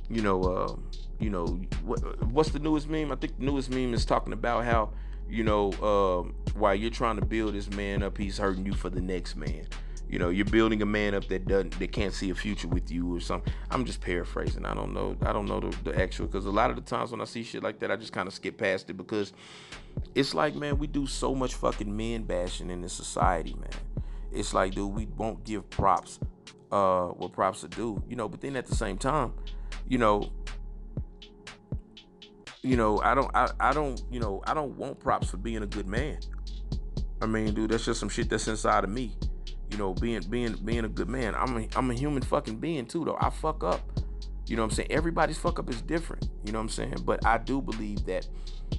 you 0.08 0.22
know, 0.22 0.42
uh, 0.42 0.74
you 1.18 1.30
know, 1.30 1.46
what, 1.84 2.00
what's 2.28 2.50
the 2.50 2.58
newest 2.58 2.88
meme? 2.88 3.12
I 3.12 3.16
think 3.16 3.38
the 3.38 3.44
newest 3.44 3.70
meme 3.70 3.92
is 3.92 4.04
talking 4.04 4.32
about 4.32 4.64
how, 4.64 4.90
you 5.28 5.44
know, 5.44 5.72
um, 5.82 6.34
while 6.54 6.74
you're 6.74 6.90
trying 6.90 7.16
to 7.16 7.24
build 7.24 7.54
this 7.54 7.70
man 7.70 8.02
up, 8.02 8.16
he's 8.18 8.38
hurting 8.38 8.66
you 8.66 8.72
for 8.72 8.90
the 8.90 9.00
next 9.00 9.36
man. 9.36 9.66
You 10.08 10.18
know, 10.18 10.28
you're 10.28 10.44
building 10.44 10.82
a 10.82 10.86
man 10.86 11.14
up 11.14 11.26
that 11.28 11.46
doesn't, 11.46 11.78
that 11.78 11.92
can't 11.92 12.12
see 12.12 12.30
a 12.30 12.34
future 12.34 12.68
with 12.68 12.90
you 12.90 13.16
or 13.16 13.20
something. 13.20 13.52
I'm 13.70 13.84
just 13.84 14.00
paraphrasing. 14.00 14.64
I 14.64 14.74
don't 14.74 14.92
know. 14.92 15.16
I 15.22 15.32
don't 15.32 15.46
know 15.46 15.60
the, 15.60 15.76
the 15.90 16.00
actual 16.00 16.26
because 16.26 16.46
a 16.46 16.50
lot 16.50 16.70
of 16.70 16.76
the 16.76 16.82
times 16.82 17.10
when 17.10 17.20
I 17.20 17.24
see 17.24 17.42
shit 17.42 17.62
like 17.62 17.80
that, 17.80 17.90
I 17.90 17.96
just 17.96 18.12
kind 18.12 18.28
of 18.28 18.34
skip 18.34 18.58
past 18.58 18.90
it 18.90 18.94
because 18.94 19.32
it's 20.14 20.34
like, 20.34 20.54
man, 20.54 20.78
we 20.78 20.86
do 20.86 21.06
so 21.06 21.34
much 21.34 21.54
fucking 21.54 21.96
men 21.96 22.22
bashing 22.24 22.70
in 22.70 22.82
this 22.82 22.92
society, 22.92 23.54
man. 23.54 24.04
It's 24.30 24.52
like, 24.52 24.74
dude, 24.74 24.92
we 24.92 25.06
won't 25.16 25.42
give 25.44 25.68
props 25.70 26.18
uh 26.70 27.06
what 27.06 27.32
props 27.32 27.64
are 27.64 27.68
due, 27.68 28.02
you 28.08 28.16
know. 28.16 28.28
But 28.28 28.40
then 28.40 28.56
at 28.56 28.66
the 28.66 28.74
same 28.74 28.98
time, 28.98 29.32
you 29.88 29.98
know, 29.98 30.30
you 32.64 32.76
know, 32.76 33.00
I 33.02 33.14
don't, 33.14 33.30
I, 33.34 33.50
I 33.60 33.72
don't, 33.72 34.02
you 34.10 34.18
know, 34.18 34.42
I 34.46 34.54
don't 34.54 34.76
want 34.76 34.98
props 34.98 35.30
for 35.30 35.36
being 35.36 35.62
a 35.62 35.66
good 35.66 35.86
man. 35.86 36.18
I 37.20 37.26
mean, 37.26 37.52
dude, 37.52 37.70
that's 37.70 37.84
just 37.84 38.00
some 38.00 38.08
shit 38.08 38.30
that's 38.30 38.48
inside 38.48 38.84
of 38.84 38.90
me. 38.90 39.16
You 39.70 39.76
know, 39.76 39.92
being, 39.92 40.22
being, 40.30 40.54
being 40.64 40.84
a 40.84 40.88
good 40.88 41.08
man. 41.08 41.34
I'm 41.34 41.56
a, 41.58 41.68
I'm 41.76 41.90
a 41.90 41.94
human 41.94 42.22
fucking 42.22 42.56
being 42.56 42.86
too, 42.86 43.04
though. 43.04 43.18
I 43.20 43.28
fuck 43.28 43.62
up. 43.62 43.82
You 44.46 44.56
know 44.56 44.62
what 44.62 44.72
I'm 44.72 44.76
saying? 44.76 44.92
Everybody's 44.92 45.38
fuck 45.38 45.58
up 45.58 45.68
is 45.68 45.82
different. 45.82 46.28
You 46.44 46.52
know 46.52 46.58
what 46.58 46.64
I'm 46.64 46.68
saying? 46.70 46.96
But 47.04 47.24
I 47.26 47.38
do 47.38 47.60
believe 47.60 48.04
that 48.06 48.26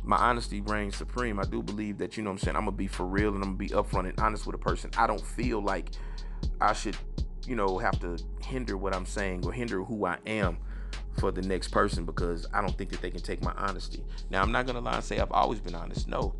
my 0.04 0.18
honesty 0.18 0.62
reigns 0.62 0.96
supreme. 0.96 1.40
I 1.40 1.44
do 1.44 1.62
believe 1.62 2.00
that, 2.00 2.18
you 2.18 2.24
know 2.24 2.32
what 2.32 2.40
I'm 2.40 2.40
saying, 2.40 2.56
I'm 2.58 2.66
gonna 2.66 2.78
be 2.78 2.88
for 2.88 3.06
real 3.06 3.30
and 3.30 3.44
I'm 3.44 3.56
gonna 3.56 3.58
be 3.58 3.70
upfront 3.70 4.10
and 4.10 4.20
honest 4.20 4.46
with 4.46 4.56
a 4.56 4.60
person. 4.60 4.92
I 4.98 5.08
don't 5.08 5.22
feel 5.22 5.62
like 5.62 5.92
I 6.62 6.74
should, 6.74 6.98
you 7.48 7.56
know, 7.56 7.78
have 7.78 8.00
to 8.02 8.18
hinder 8.44 8.78
what 8.78 8.96
I'm 8.96 9.06
saying 9.06 9.46
or 9.46 9.54
hinder 9.54 9.84
who 9.84 10.06
I 10.06 10.18
am 10.26 10.58
for 11.18 11.32
the 11.32 11.42
next 11.42 11.70
person 11.70 12.06
because 12.06 12.46
I 12.54 12.62
don't 12.62 12.78
think 12.78 12.90
that 12.92 13.02
they 13.02 13.10
can 13.10 13.22
take 13.22 13.44
my 13.44 13.54
honesty. 13.54 14.04
Now, 14.30 14.42
I'm 14.42 14.52
not 14.52 14.66
gonna 14.66 14.82
lie 14.82 14.96
and 14.96 15.04
say 15.04 15.20
I've 15.20 15.32
always 15.32 15.60
been 15.60 15.76
honest. 15.76 16.08
No, 16.08 16.36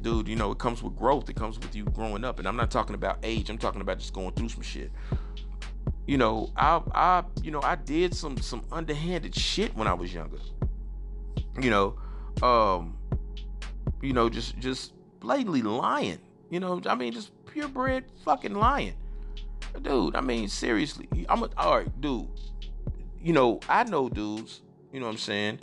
dude, 0.00 0.28
you 0.28 0.36
know, 0.36 0.52
it 0.52 0.58
comes 0.58 0.82
with 0.82 0.96
growth. 0.96 1.28
It 1.28 1.36
comes 1.36 1.58
with 1.58 1.74
you 1.74 1.84
growing 1.84 2.24
up. 2.24 2.38
And 2.38 2.46
I'm 2.46 2.56
not 2.56 2.70
talking 2.70 2.94
about 2.94 3.18
age. 3.22 3.50
I'm 3.50 3.58
talking 3.58 3.80
about 3.80 3.98
just 3.98 4.12
going 4.12 4.32
through 4.32 4.48
some 4.50 4.62
shit. 4.62 4.90
You 6.06 6.18
know, 6.18 6.50
I 6.56 6.80
I 6.94 7.24
you 7.42 7.50
know, 7.50 7.62
I 7.62 7.76
did 7.76 8.14
some 8.14 8.36
some 8.38 8.64
underhanded 8.72 9.34
shit 9.34 9.74
when 9.76 9.86
I 9.86 9.94
was 9.94 10.12
younger. 10.12 10.38
You 11.60 11.70
know, 11.70 11.96
um, 12.46 12.96
you 14.00 14.12
know, 14.12 14.28
just 14.28 14.58
just 14.58 14.92
blatantly 15.20 15.62
lying. 15.62 16.18
You 16.50 16.60
know, 16.60 16.80
I 16.86 16.94
mean, 16.94 17.12
just 17.12 17.32
purebred 17.46 18.04
fucking 18.24 18.54
lying. 18.54 18.94
Dude, 19.82 20.16
I 20.16 20.20
mean, 20.20 20.48
seriously, 20.48 21.08
I'm 21.28 21.44
a, 21.44 21.50
all 21.56 21.76
right, 21.76 22.00
dude 22.00 22.28
you 23.22 23.32
know, 23.32 23.60
I 23.68 23.84
know 23.84 24.08
dudes, 24.08 24.62
you 24.92 25.00
know 25.00 25.06
what 25.06 25.12
I'm 25.12 25.18
saying? 25.18 25.60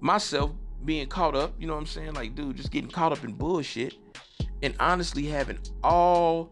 Myself 0.00 0.52
being 0.84 1.06
caught 1.08 1.34
up, 1.34 1.54
you 1.58 1.66
know 1.66 1.74
what 1.74 1.80
I'm 1.80 1.86
saying? 1.86 2.14
Like, 2.14 2.34
dude, 2.34 2.56
just 2.56 2.70
getting 2.70 2.90
caught 2.90 3.12
up 3.12 3.24
in 3.24 3.32
bullshit 3.32 3.94
and 4.62 4.74
honestly 4.80 5.26
having 5.26 5.58
all 5.82 6.50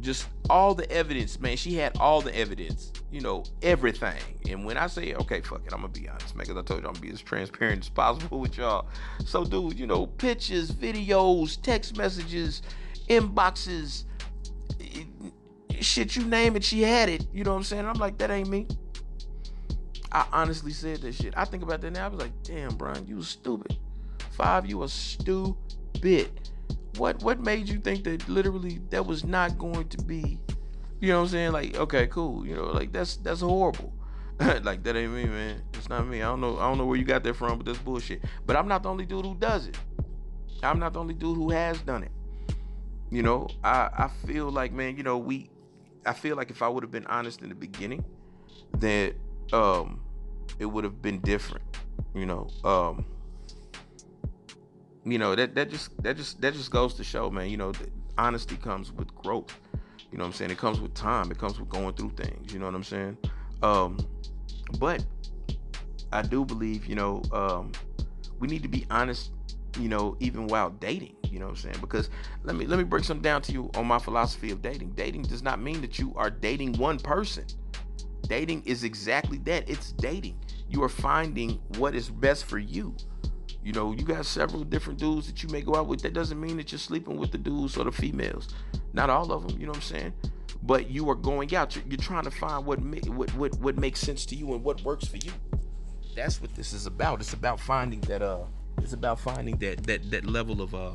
just 0.00 0.28
all 0.48 0.74
the 0.74 0.90
evidence, 0.92 1.40
man. 1.40 1.56
She 1.56 1.74
had 1.74 1.96
all 1.98 2.20
the 2.20 2.34
evidence, 2.36 2.92
you 3.10 3.20
know, 3.20 3.44
everything. 3.62 4.20
And 4.48 4.64
when 4.64 4.76
I 4.76 4.86
say, 4.86 5.14
okay, 5.14 5.40
fuck 5.40 5.62
it, 5.66 5.72
I'm 5.72 5.80
gonna 5.80 5.92
be 5.92 6.08
honest, 6.08 6.36
man, 6.36 6.46
because 6.46 6.56
I 6.56 6.62
told 6.62 6.82
you 6.82 6.88
I'm 6.88 6.94
gonna 6.94 7.06
be 7.06 7.12
as 7.12 7.20
transparent 7.20 7.84
as 7.84 7.88
possible 7.88 8.38
with 8.40 8.56
y'all. 8.56 8.86
So, 9.24 9.44
dude, 9.44 9.78
you 9.78 9.86
know, 9.86 10.06
pictures, 10.06 10.70
videos, 10.70 11.60
text 11.60 11.96
messages, 11.96 12.62
inboxes, 13.08 14.04
shit, 15.80 16.16
you 16.16 16.24
name 16.24 16.56
it, 16.56 16.64
she 16.64 16.82
had 16.82 17.08
it. 17.08 17.26
You 17.32 17.44
know 17.44 17.52
what 17.52 17.58
I'm 17.58 17.64
saying? 17.64 17.86
I'm 17.86 17.98
like, 17.98 18.18
that 18.18 18.30
ain't 18.30 18.48
me. 18.48 18.66
I 20.10 20.26
honestly 20.32 20.72
said 20.72 21.02
that 21.02 21.14
shit. 21.14 21.34
I 21.36 21.44
think 21.44 21.62
about 21.62 21.80
that 21.82 21.92
now. 21.92 22.06
I 22.06 22.08
was 22.08 22.20
like, 22.20 22.42
damn, 22.42 22.74
Brian, 22.76 23.06
you 23.06 23.22
stupid. 23.22 23.76
Five, 24.30 24.66
you 24.66 24.78
was 24.78 24.92
stupid. 24.92 26.30
What 26.96 27.22
what 27.22 27.40
made 27.40 27.68
you 27.68 27.78
think 27.78 28.04
that 28.04 28.28
literally 28.28 28.80
that 28.90 29.04
was 29.04 29.24
not 29.24 29.58
going 29.58 29.88
to 29.88 29.98
be, 30.04 30.38
you 31.00 31.08
know 31.08 31.18
what 31.18 31.24
I'm 31.24 31.28
saying? 31.28 31.52
Like, 31.52 31.76
okay, 31.76 32.06
cool. 32.06 32.46
You 32.46 32.56
know, 32.56 32.64
like 32.64 32.92
that's 32.92 33.16
that's 33.16 33.40
horrible. 33.40 33.92
like 34.62 34.82
that 34.84 34.96
ain't 34.96 35.12
me, 35.12 35.24
man. 35.24 35.62
It's 35.74 35.88
not 35.88 36.06
me. 36.06 36.22
I 36.22 36.26
don't 36.26 36.40
know. 36.40 36.58
I 36.58 36.62
don't 36.68 36.78
know 36.78 36.86
where 36.86 36.96
you 36.96 37.04
got 37.04 37.24
that 37.24 37.34
from, 37.34 37.58
but 37.58 37.66
that's 37.66 37.78
bullshit. 37.78 38.22
But 38.46 38.56
I'm 38.56 38.68
not 38.68 38.82
the 38.82 38.88
only 38.88 39.04
dude 39.04 39.24
who 39.24 39.34
does 39.34 39.66
it. 39.66 39.76
I'm 40.62 40.78
not 40.78 40.92
the 40.92 41.00
only 41.00 41.14
dude 41.14 41.36
who 41.36 41.50
has 41.50 41.80
done 41.82 42.04
it. 42.04 42.12
You 43.10 43.22
know, 43.22 43.48
I 43.62 43.90
I 43.92 44.10
feel 44.26 44.50
like, 44.50 44.72
man, 44.72 44.96
you 44.96 45.02
know, 45.02 45.18
we 45.18 45.50
I 46.06 46.12
feel 46.12 46.36
like 46.36 46.50
if 46.50 46.62
I 46.62 46.68
would 46.68 46.82
have 46.82 46.90
been 46.92 47.06
honest 47.06 47.42
in 47.42 47.48
the 47.48 47.54
beginning, 47.54 48.04
that 48.78 49.14
um, 49.52 50.00
it 50.58 50.66
would 50.66 50.84
have 50.84 51.00
been 51.02 51.20
different. 51.20 51.64
You 52.14 52.26
know, 52.26 52.48
um, 52.64 53.04
you 55.04 55.18
know 55.18 55.34
that 55.34 55.54
that 55.54 55.70
just 55.70 56.02
that 56.02 56.16
just 56.16 56.40
that 56.40 56.54
just 56.54 56.70
goes 56.70 56.94
to 56.94 57.04
show, 57.04 57.30
man. 57.30 57.50
You 57.50 57.56
know, 57.56 57.72
honesty 58.16 58.56
comes 58.56 58.92
with 58.92 59.14
growth. 59.14 59.54
You 60.10 60.18
know 60.18 60.24
what 60.24 60.28
I'm 60.28 60.34
saying? 60.34 60.50
It 60.50 60.58
comes 60.58 60.80
with 60.80 60.94
time. 60.94 61.30
It 61.30 61.38
comes 61.38 61.60
with 61.60 61.68
going 61.68 61.94
through 61.94 62.10
things. 62.10 62.52
You 62.52 62.58
know 62.58 62.66
what 62.66 62.74
I'm 62.74 62.84
saying? 62.84 63.18
Um, 63.62 63.98
but 64.78 65.04
I 66.12 66.22
do 66.22 66.44
believe, 66.44 66.86
you 66.86 66.94
know, 66.94 67.22
um, 67.32 67.72
we 68.38 68.48
need 68.48 68.62
to 68.62 68.68
be 68.68 68.86
honest. 68.90 69.32
You 69.78 69.88
know, 69.88 70.16
even 70.18 70.46
while 70.46 70.70
dating. 70.70 71.14
You 71.30 71.38
know 71.38 71.46
what 71.46 71.50
I'm 71.52 71.56
saying? 71.56 71.76
Because 71.80 72.10
let 72.42 72.56
me 72.56 72.66
let 72.66 72.78
me 72.78 72.84
break 72.84 73.04
some 73.04 73.20
down 73.20 73.42
to 73.42 73.52
you 73.52 73.70
on 73.74 73.86
my 73.86 73.98
philosophy 73.98 74.50
of 74.50 74.62
dating. 74.62 74.90
Dating 74.90 75.22
does 75.22 75.42
not 75.42 75.60
mean 75.60 75.80
that 75.82 75.98
you 75.98 76.12
are 76.16 76.30
dating 76.30 76.72
one 76.78 76.98
person. 76.98 77.44
Dating 78.28 78.62
is 78.66 78.84
exactly 78.84 79.38
that. 79.38 79.68
It's 79.68 79.92
dating. 79.92 80.38
You 80.68 80.82
are 80.82 80.88
finding 80.88 81.60
what 81.78 81.94
is 81.94 82.10
best 82.10 82.44
for 82.44 82.58
you. 82.58 82.94
You 83.64 83.72
know, 83.72 83.92
you 83.92 84.04
got 84.04 84.24
several 84.26 84.64
different 84.64 84.98
dudes 84.98 85.26
that 85.26 85.42
you 85.42 85.48
may 85.48 85.62
go 85.62 85.74
out 85.74 85.88
with. 85.88 86.02
That 86.02 86.12
doesn't 86.12 86.40
mean 86.40 86.56
that 86.58 86.70
you're 86.70 86.78
sleeping 86.78 87.16
with 87.16 87.32
the 87.32 87.38
dudes 87.38 87.76
or 87.76 87.84
the 87.84 87.92
females. 87.92 88.48
Not 88.92 89.10
all 89.10 89.32
of 89.32 89.46
them. 89.46 89.58
You 89.58 89.66
know 89.66 89.72
what 89.72 89.78
I'm 89.78 89.82
saying? 89.82 90.12
But 90.62 90.90
you 90.90 91.08
are 91.10 91.14
going 91.14 91.54
out. 91.54 91.74
You're, 91.74 91.84
you're 91.88 91.98
trying 91.98 92.24
to 92.24 92.30
find 92.30 92.64
what, 92.66 92.80
what 92.80 93.34
what 93.34 93.58
what 93.58 93.78
makes 93.78 94.00
sense 94.00 94.26
to 94.26 94.36
you 94.36 94.52
and 94.54 94.62
what 94.62 94.82
works 94.82 95.06
for 95.06 95.16
you. 95.16 95.32
That's 96.14 96.40
what 96.40 96.54
this 96.54 96.72
is 96.72 96.86
about. 96.86 97.20
It's 97.20 97.32
about 97.32 97.60
finding 97.60 98.00
that 98.02 98.22
uh. 98.22 98.44
It's 98.80 98.92
about 98.92 99.18
finding 99.18 99.56
that 99.58 99.84
that 99.84 100.10
that 100.10 100.24
level 100.24 100.62
of 100.62 100.74
uh 100.74 100.92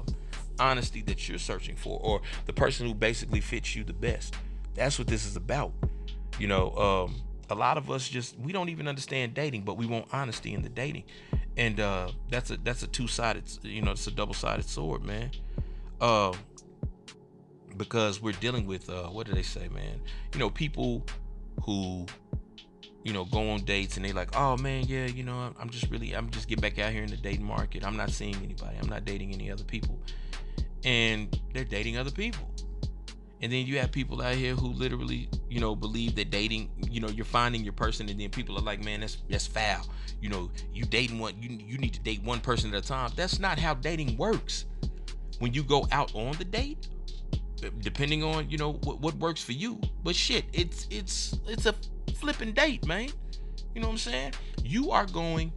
honesty 0.60 1.02
that 1.04 1.28
you're 1.28 1.38
searching 1.38 1.76
for, 1.76 2.00
or 2.02 2.22
the 2.46 2.54
person 2.54 2.88
who 2.88 2.94
basically 2.94 3.42
fits 3.42 3.76
you 3.76 3.84
the 3.84 3.94
best. 3.94 4.36
That's 4.76 4.98
what 4.98 5.08
this 5.08 5.26
is 5.26 5.36
about. 5.36 5.74
You 6.40 6.48
know, 6.48 6.72
um, 6.76 7.22
a 7.50 7.56
lot 7.56 7.78
of 7.78 7.92
us 7.92 8.08
just 8.08 8.38
we 8.40 8.52
don't 8.52 8.70
even 8.70 8.88
understand 8.88 9.34
dating, 9.34 9.64
but 9.64 9.78
we 9.78 9.86
want 9.86 10.08
honesty 10.12 10.54
in 10.54 10.62
the 10.62 10.70
dating, 10.70 11.04
and 11.58 11.80
uh, 11.80 12.10
that's 12.30 12.52
a 12.52 12.58
that's 12.58 12.84
a 12.84 12.88
two 12.88 13.08
sided, 13.08 13.44
you 13.64 13.82
know, 13.82 13.92
it's 13.92 14.08
a 14.08 14.12
double 14.12 14.34
sided 14.34 14.66
sword, 14.66 15.04
man. 15.04 15.32
Uh, 16.02 16.34
because 17.78 18.22
we're 18.22 18.34
dealing 18.34 18.68
with 18.68 18.90
uh, 18.90 19.08
what 19.08 19.26
do 19.26 19.34
they 19.34 19.44
say, 19.44 19.68
man? 19.70 20.02
You 20.34 20.40
know, 20.40 20.50
people 20.50 21.06
who 21.64 22.06
you 23.04 23.12
know, 23.12 23.26
go 23.26 23.50
on 23.50 23.62
dates 23.66 23.98
and 23.98 24.06
they 24.06 24.14
like, 24.14 24.30
oh 24.36 24.58
man, 24.58 24.86
yeah, 24.88 25.06
you 25.06 25.24
know, 25.24 25.54
I'm 25.60 25.70
just 25.70 25.90
really, 25.92 26.14
I'm 26.14 26.30
just 26.30 26.48
get 26.48 26.62
back 26.62 26.80
out 26.80 26.92
here 26.92 27.04
in 27.04 27.10
the 27.10 27.18
dating 27.18 27.46
market. 27.46 27.86
I'm 27.86 27.98
not 27.98 28.12
seeing 28.12 28.36
anybody. 28.36 28.78
I'm 28.82 28.88
not 28.88 29.04
dating 29.06 29.34
any 29.34 29.52
other 29.52 29.64
people, 29.64 30.00
and 30.86 31.38
they're 31.54 31.66
dating 31.66 31.98
other 31.98 32.12
people. 32.12 32.50
And 33.44 33.52
then 33.52 33.66
you 33.66 33.78
have 33.80 33.92
people 33.92 34.22
out 34.22 34.36
here 34.36 34.56
who 34.56 34.70
literally, 34.70 35.28
you 35.50 35.60
know, 35.60 35.76
believe 35.76 36.16
that 36.16 36.30
dating, 36.30 36.70
you 36.90 37.02
know, 37.02 37.10
you're 37.10 37.26
finding 37.26 37.62
your 37.62 37.74
person, 37.74 38.08
and 38.08 38.18
then 38.18 38.30
people 38.30 38.58
are 38.58 38.62
like, 38.62 38.82
man, 38.82 39.02
that's 39.02 39.18
that's 39.30 39.46
foul. 39.46 39.86
You 40.22 40.30
know, 40.30 40.50
you 40.74 40.86
dating 40.86 41.20
one, 41.20 41.34
you 41.42 41.50
you 41.50 41.78
need 41.78 41.94
to 41.94 42.00
date 42.00 42.24
one 42.24 42.40
person 42.40 42.74
at 42.74 42.82
a 42.82 42.88
time. 42.88 43.12
That's 43.18 43.40
not 43.40 43.60
how 43.60 43.74
dating 43.74 44.16
works. 44.16 44.64
When 45.40 45.54
you 45.54 45.62
go 45.62 45.86
out 45.92 46.16
on 46.16 46.38
the 46.38 46.46
date, 46.46 46.88
depending 47.82 48.24
on 48.24 48.50
you 48.50 48.58
know 48.58 48.80
what, 48.86 49.02
what 49.02 49.16
works 49.16 49.44
for 49.44 49.52
you. 49.52 49.78
But 50.06 50.16
shit, 50.16 50.46
it's 50.54 50.88
it's 50.90 51.38
it's 51.46 51.66
a 51.66 51.76
flipping 52.16 52.54
date, 52.54 52.88
man. 52.88 53.10
You 53.76 53.82
know 53.82 53.88
what 53.88 53.94
I'm 53.94 53.98
saying? 53.98 54.34
You 54.64 54.92
are 54.92 55.06
going 55.06 55.52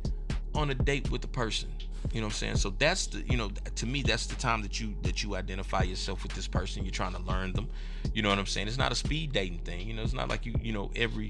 on 0.57 0.70
a 0.70 0.75
date 0.75 1.09
with 1.12 1.22
a 1.22 1.29
person. 1.29 1.68
You 2.12 2.21
know 2.21 2.29
what 2.29 2.35
I'm 2.35 2.37
saying? 2.37 2.57
So 2.57 2.71
that's 2.71 3.09
the, 3.09 3.23
you 3.23 3.37
know, 3.37 3.51
to 3.75 3.87
me, 3.87 4.03
that's 4.03 4.27
the 4.27 4.37
time 4.37 4.62
that 4.62 4.81
you 4.81 4.95
that 5.03 5.23
you 5.23 5.37
identify 5.37 5.83
yourself 5.83 6.23
with 6.23 6.33
this 6.33 6.49
person. 6.49 6.85
You're 6.85 6.92
trying 6.92 7.14
to 7.14 7.23
learn 7.23 7.53
them. 7.53 7.69
You 8.14 8.23
know 8.23 8.29
what 8.29 8.38
I'm 8.38 8.47
saying? 8.47 8.69
It's 8.69 8.79
not 8.79 8.92
a 8.92 8.95
speed 8.95 9.33
dating 9.33 9.59
thing. 9.61 9.87
You 9.87 9.95
know, 9.95 10.03
it's 10.03 10.12
not 10.12 10.29
like 10.29 10.47
you, 10.47 10.55
you 10.62 10.73
know, 10.73 10.90
every 10.97 11.29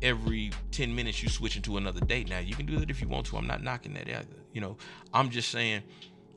every 0.00 0.52
10 0.70 0.94
minutes 0.94 1.22
you 1.22 1.28
switch 1.28 1.56
into 1.56 1.76
another 1.76 2.00
date. 2.00 2.28
Now 2.28 2.38
you 2.38 2.54
can 2.54 2.66
do 2.66 2.78
that 2.78 2.90
if 2.90 3.00
you 3.00 3.08
want 3.08 3.26
to. 3.26 3.36
I'm 3.36 3.46
not 3.46 3.62
knocking 3.62 3.94
that 3.94 4.08
either. 4.08 4.26
You 4.52 4.60
know, 4.60 4.76
I'm 5.12 5.30
just 5.30 5.50
saying 5.50 5.82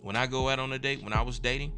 when 0.02 0.16
I 0.16 0.28
go 0.28 0.50
out 0.50 0.60
on 0.60 0.72
a 0.74 0.80
date, 0.80 1.04
when 1.04 1.14
I 1.14 1.22
was 1.22 1.40
dating, 1.40 1.74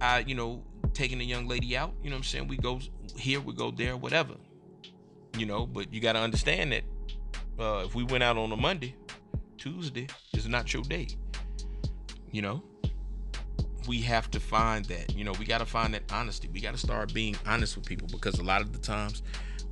I, 0.00 0.20
you 0.20 0.34
know, 0.34 0.62
taking 0.94 1.20
a 1.20 1.24
young 1.24 1.46
lady 1.46 1.76
out, 1.76 1.92
you 2.02 2.10
know 2.10 2.14
what 2.14 2.20
I'm 2.20 2.24
saying? 2.24 2.48
We 2.48 2.56
go 2.56 2.80
here, 3.16 3.40
we 3.40 3.52
go 3.52 3.70
there, 3.70 3.96
whatever. 3.96 4.34
You 5.36 5.46
know, 5.46 5.66
but 5.66 5.92
you 5.92 6.00
got 6.00 6.14
to 6.14 6.20
understand 6.20 6.72
that 6.72 6.82
uh, 7.58 7.84
if 7.84 7.94
we 7.94 8.04
went 8.04 8.24
out 8.24 8.36
on 8.36 8.50
a 8.50 8.56
Monday, 8.56 8.96
Tuesday 9.60 10.06
is 10.32 10.48
not 10.48 10.72
your 10.72 10.82
day. 10.82 11.06
You 12.32 12.40
know, 12.40 12.62
we 13.86 14.00
have 14.00 14.30
to 14.30 14.40
find 14.40 14.86
that. 14.86 15.14
You 15.14 15.22
know, 15.22 15.32
we 15.38 15.44
got 15.44 15.58
to 15.58 15.66
find 15.66 15.92
that 15.92 16.02
honesty. 16.10 16.48
We 16.48 16.60
got 16.60 16.72
to 16.72 16.78
start 16.78 17.12
being 17.12 17.36
honest 17.46 17.76
with 17.76 17.84
people 17.84 18.08
because 18.10 18.38
a 18.38 18.42
lot 18.42 18.62
of 18.62 18.72
the 18.72 18.78
times, 18.78 19.22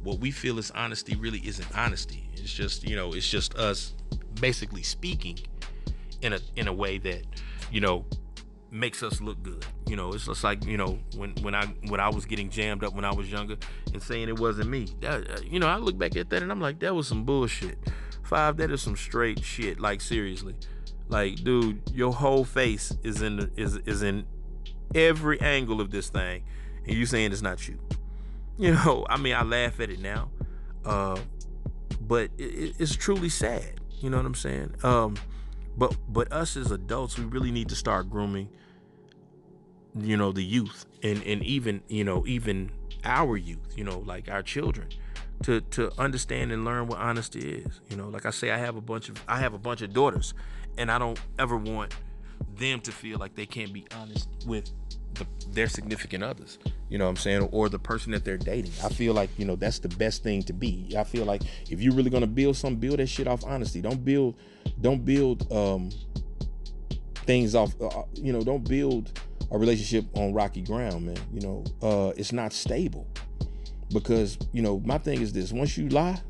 what 0.02 0.18
we 0.20 0.30
feel 0.30 0.58
is 0.58 0.70
honesty 0.72 1.16
really 1.16 1.38
isn't 1.38 1.66
honesty. 1.76 2.28
It's 2.34 2.52
just, 2.52 2.86
you 2.86 2.96
know, 2.96 3.14
it's 3.14 3.28
just 3.28 3.54
us 3.56 3.94
basically 4.34 4.82
speaking 4.82 5.38
in 6.20 6.34
a 6.34 6.40
in 6.56 6.68
a 6.68 6.72
way 6.72 6.98
that, 6.98 7.22
you 7.72 7.80
know, 7.80 8.04
makes 8.70 9.02
us 9.02 9.22
look 9.22 9.42
good. 9.42 9.64
You 9.86 9.96
know, 9.96 10.12
it's 10.12 10.26
just 10.26 10.44
like 10.44 10.66
you 10.66 10.76
know 10.76 10.98
when 11.16 11.30
when 11.40 11.54
I 11.54 11.64
when 11.88 12.00
I 12.00 12.10
was 12.10 12.26
getting 12.26 12.50
jammed 12.50 12.84
up 12.84 12.94
when 12.94 13.06
I 13.06 13.14
was 13.14 13.30
younger 13.30 13.56
and 13.94 14.02
saying 14.02 14.28
it 14.28 14.38
wasn't 14.38 14.68
me. 14.68 14.88
That, 15.00 15.44
you 15.50 15.58
know, 15.58 15.66
I 15.66 15.76
look 15.76 15.96
back 15.96 16.14
at 16.16 16.28
that 16.28 16.42
and 16.42 16.52
I'm 16.52 16.60
like, 16.60 16.78
that 16.80 16.94
was 16.94 17.08
some 17.08 17.24
bullshit. 17.24 17.78
Five, 18.28 18.58
that 18.58 18.70
is 18.70 18.82
some 18.82 18.94
straight 18.94 19.42
shit. 19.42 19.80
Like 19.80 20.02
seriously, 20.02 20.54
like 21.08 21.36
dude, 21.42 21.80
your 21.94 22.12
whole 22.12 22.44
face 22.44 22.94
is 23.02 23.22
in 23.22 23.50
is 23.56 23.76
is 23.76 24.02
in 24.02 24.26
every 24.94 25.40
angle 25.40 25.80
of 25.80 25.90
this 25.90 26.10
thing, 26.10 26.42
and 26.84 26.94
you 26.94 27.06
saying 27.06 27.32
it's 27.32 27.42
not 27.42 27.66
you. 27.66 27.78
You 28.60 28.72
know, 28.72 29.06
I 29.08 29.18
mean, 29.18 29.36
I 29.36 29.44
laugh 29.44 29.78
at 29.78 29.88
it 29.88 30.00
now, 30.00 30.30
uh, 30.84 31.16
but 32.00 32.28
it, 32.38 32.74
it's 32.80 32.96
truly 32.96 33.28
sad. 33.28 33.78
You 34.00 34.10
know 34.10 34.16
what 34.16 34.26
I'm 34.26 34.34
saying? 34.34 34.74
Um, 34.82 35.14
but 35.76 35.96
but 36.08 36.32
us 36.32 36.56
as 36.56 36.72
adults, 36.72 37.16
we 37.16 37.24
really 37.24 37.52
need 37.52 37.68
to 37.68 37.76
start 37.76 38.10
grooming. 38.10 38.48
You 39.96 40.16
know, 40.16 40.32
the 40.32 40.42
youth 40.42 40.86
and 41.04 41.22
and 41.22 41.40
even 41.44 41.82
you 41.86 42.02
know 42.02 42.26
even 42.26 42.72
our 43.04 43.36
youth. 43.36 43.76
You 43.76 43.84
know, 43.84 44.00
like 44.00 44.28
our 44.28 44.42
children, 44.42 44.88
to 45.42 45.60
to 45.60 45.92
understand 45.98 46.52
and 46.52 46.64
learn 46.64 46.86
what 46.86 46.98
honesty 46.98 47.40
is. 47.40 47.80
You 47.90 47.96
know, 47.96 48.08
like 48.08 48.26
I 48.26 48.30
say, 48.30 48.50
I 48.50 48.58
have 48.58 48.76
a 48.76 48.80
bunch 48.80 49.08
of 49.08 49.22
I 49.28 49.38
have 49.38 49.54
a 49.54 49.58
bunch 49.58 49.82
of 49.82 49.92
daughters, 49.92 50.34
and 50.76 50.90
I 50.90 50.98
don't 50.98 51.20
ever 51.38 51.56
want 51.56 51.94
them 52.56 52.80
to 52.80 52.92
feel 52.92 53.18
like 53.18 53.34
they 53.34 53.46
can't 53.46 53.72
be 53.72 53.86
honest 53.96 54.28
with 54.46 54.70
the, 55.14 55.26
their 55.50 55.68
significant 55.68 56.22
others 56.22 56.58
you 56.88 56.96
know 56.96 57.04
what 57.04 57.10
i'm 57.10 57.16
saying? 57.16 57.48
Or 57.52 57.68
the 57.68 57.78
person 57.78 58.12
that 58.12 58.24
they're 58.24 58.38
dating. 58.38 58.72
I 58.82 58.88
feel 58.88 59.14
like 59.14 59.30
you 59.36 59.44
know 59.44 59.56
that's 59.56 59.78
the 59.78 59.88
best 59.88 60.22
thing 60.22 60.42
to 60.44 60.52
be. 60.52 60.94
I 60.96 61.04
feel 61.04 61.24
like 61.24 61.42
if 61.70 61.80
you're 61.80 61.94
really 61.94 62.10
gonna 62.10 62.26
build 62.26 62.56
something 62.56 62.80
build 62.80 62.98
that 62.98 63.08
shit 63.08 63.28
off 63.28 63.44
honesty. 63.44 63.80
Don't 63.80 64.04
build 64.04 64.36
don't 64.80 65.04
build 65.04 65.50
um 65.52 65.90
things 67.26 67.54
off 67.54 67.74
uh, 67.80 67.86
uh, 67.86 68.04
you 68.14 68.32
know 68.32 68.42
don't 68.42 68.66
build 68.66 69.20
a 69.50 69.58
relationship 69.58 70.04
on 70.16 70.32
rocky 70.32 70.62
ground 70.62 71.06
man 71.06 71.18
you 71.32 71.40
know? 71.40 71.64
Uh 71.82 72.12
it's 72.16 72.32
not 72.32 72.52
stable 72.52 73.06
because 73.92 74.38
you 74.52 74.62
know 74.62 74.80
my 74.84 74.98
thing 74.98 75.20
is 75.20 75.32
this 75.32 75.52
once 75.52 75.76
you 75.76 75.88
lie 75.88 76.20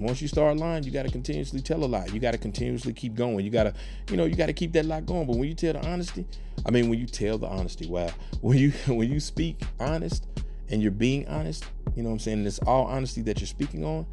once 0.00 0.22
you 0.22 0.28
start 0.28 0.56
lying, 0.56 0.82
you 0.82 0.90
got 0.90 1.04
to 1.04 1.12
continuously 1.12 1.60
tell 1.60 1.84
a 1.84 1.86
lie. 1.86 2.06
You 2.06 2.20
got 2.20 2.30
to 2.32 2.38
continuously 2.38 2.92
keep 2.92 3.14
going. 3.14 3.44
You 3.44 3.50
got 3.50 3.64
to, 3.64 3.74
you 4.10 4.16
know, 4.16 4.24
you 4.24 4.34
got 4.34 4.46
to 4.46 4.52
keep 4.52 4.72
that 4.72 4.86
lie 4.86 5.00
going. 5.00 5.26
But 5.26 5.36
when 5.36 5.48
you 5.48 5.54
tell 5.54 5.74
the 5.74 5.86
honesty, 5.86 6.26
I 6.66 6.70
mean, 6.70 6.88
when 6.88 6.98
you 6.98 7.06
tell 7.06 7.38
the 7.38 7.46
honesty, 7.46 7.86
wow, 7.86 8.10
when 8.40 8.58
you 8.58 8.70
when 8.88 9.10
you 9.10 9.20
speak 9.20 9.62
honest 9.78 10.26
and 10.68 10.82
you're 10.82 10.90
being 10.90 11.28
honest, 11.28 11.64
you 11.94 12.02
know 12.02 12.08
what 12.08 12.14
I'm 12.14 12.18
saying? 12.20 12.38
And 12.38 12.46
it's 12.46 12.58
all 12.60 12.86
honesty 12.86 13.22
that 13.22 13.40
you're 13.40 13.46
speaking 13.46 13.84
on. 13.84 14.06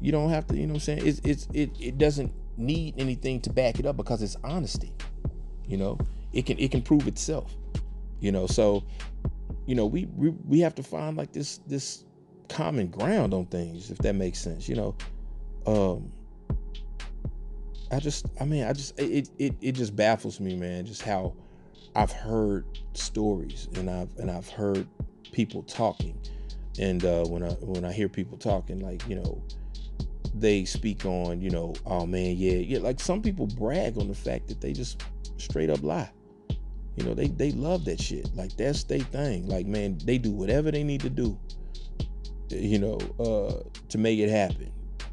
You 0.00 0.12
don't 0.12 0.30
have 0.30 0.46
to, 0.48 0.56
you 0.56 0.66
know 0.66 0.74
what 0.74 0.88
I'm 0.88 0.98
saying? 0.98 1.06
It's 1.06 1.20
it's 1.24 1.48
it 1.52 1.70
it 1.80 1.98
doesn't 1.98 2.32
need 2.56 2.94
anything 2.98 3.40
to 3.42 3.50
back 3.50 3.78
it 3.78 3.86
up 3.86 3.96
because 3.96 4.22
it's 4.22 4.36
honesty. 4.42 4.92
You 5.66 5.76
know, 5.76 5.98
it 6.32 6.46
can 6.46 6.58
it 6.58 6.70
can 6.70 6.82
prove 6.82 7.06
itself. 7.06 7.54
You 8.20 8.32
know, 8.32 8.46
so 8.46 8.84
you 9.66 9.74
know 9.74 9.86
we 9.86 10.06
we, 10.16 10.30
we 10.30 10.60
have 10.60 10.74
to 10.76 10.82
find 10.82 11.16
like 11.16 11.32
this 11.32 11.58
this 11.66 12.04
common 12.48 12.88
ground 12.88 13.34
on 13.34 13.46
things 13.46 13.90
if 13.90 13.98
that 13.98 14.14
makes 14.14 14.40
sense. 14.40 14.68
You 14.68 14.76
know, 14.76 14.96
um 15.66 16.12
I 17.90 18.00
just 18.00 18.26
I 18.40 18.44
mean 18.44 18.64
I 18.64 18.72
just 18.72 18.98
it 18.98 19.30
it 19.38 19.54
it 19.60 19.72
just 19.72 19.96
baffles 19.96 20.40
me, 20.40 20.56
man, 20.56 20.86
just 20.86 21.02
how 21.02 21.34
I've 21.94 22.12
heard 22.12 22.66
stories 22.92 23.68
and 23.76 23.88
I've 23.88 24.10
and 24.18 24.30
I've 24.30 24.48
heard 24.48 24.86
people 25.32 25.62
talking. 25.62 26.18
And 26.78 27.04
uh 27.04 27.24
when 27.24 27.42
I 27.42 27.50
when 27.60 27.84
I 27.84 27.92
hear 27.92 28.08
people 28.08 28.38
talking 28.38 28.80
like, 28.80 29.06
you 29.08 29.16
know, 29.16 29.42
they 30.34 30.64
speak 30.64 31.04
on, 31.04 31.40
you 31.40 31.50
know, 31.50 31.74
oh 31.86 32.06
man, 32.06 32.36
yeah, 32.36 32.52
yeah, 32.52 32.78
like 32.78 33.00
some 33.00 33.22
people 33.22 33.46
brag 33.46 33.98
on 33.98 34.08
the 34.08 34.14
fact 34.14 34.48
that 34.48 34.60
they 34.60 34.72
just 34.72 35.02
straight 35.38 35.70
up 35.70 35.82
lie. 35.82 36.10
You 36.96 37.04
know, 37.04 37.14
they 37.14 37.28
they 37.28 37.52
love 37.52 37.84
that 37.84 38.00
shit. 38.00 38.28
Like 38.34 38.56
that's 38.56 38.84
their 38.84 39.00
thing. 39.00 39.46
Like 39.46 39.66
man, 39.66 39.98
they 40.04 40.18
do 40.18 40.32
whatever 40.32 40.70
they 40.70 40.82
need 40.82 41.00
to 41.02 41.10
do, 41.10 41.38
you 42.50 42.78
know, 42.78 42.98
uh, 43.18 43.62
to 43.88 43.98
make 43.98 44.18
it 44.18 44.30
happen 44.30 44.72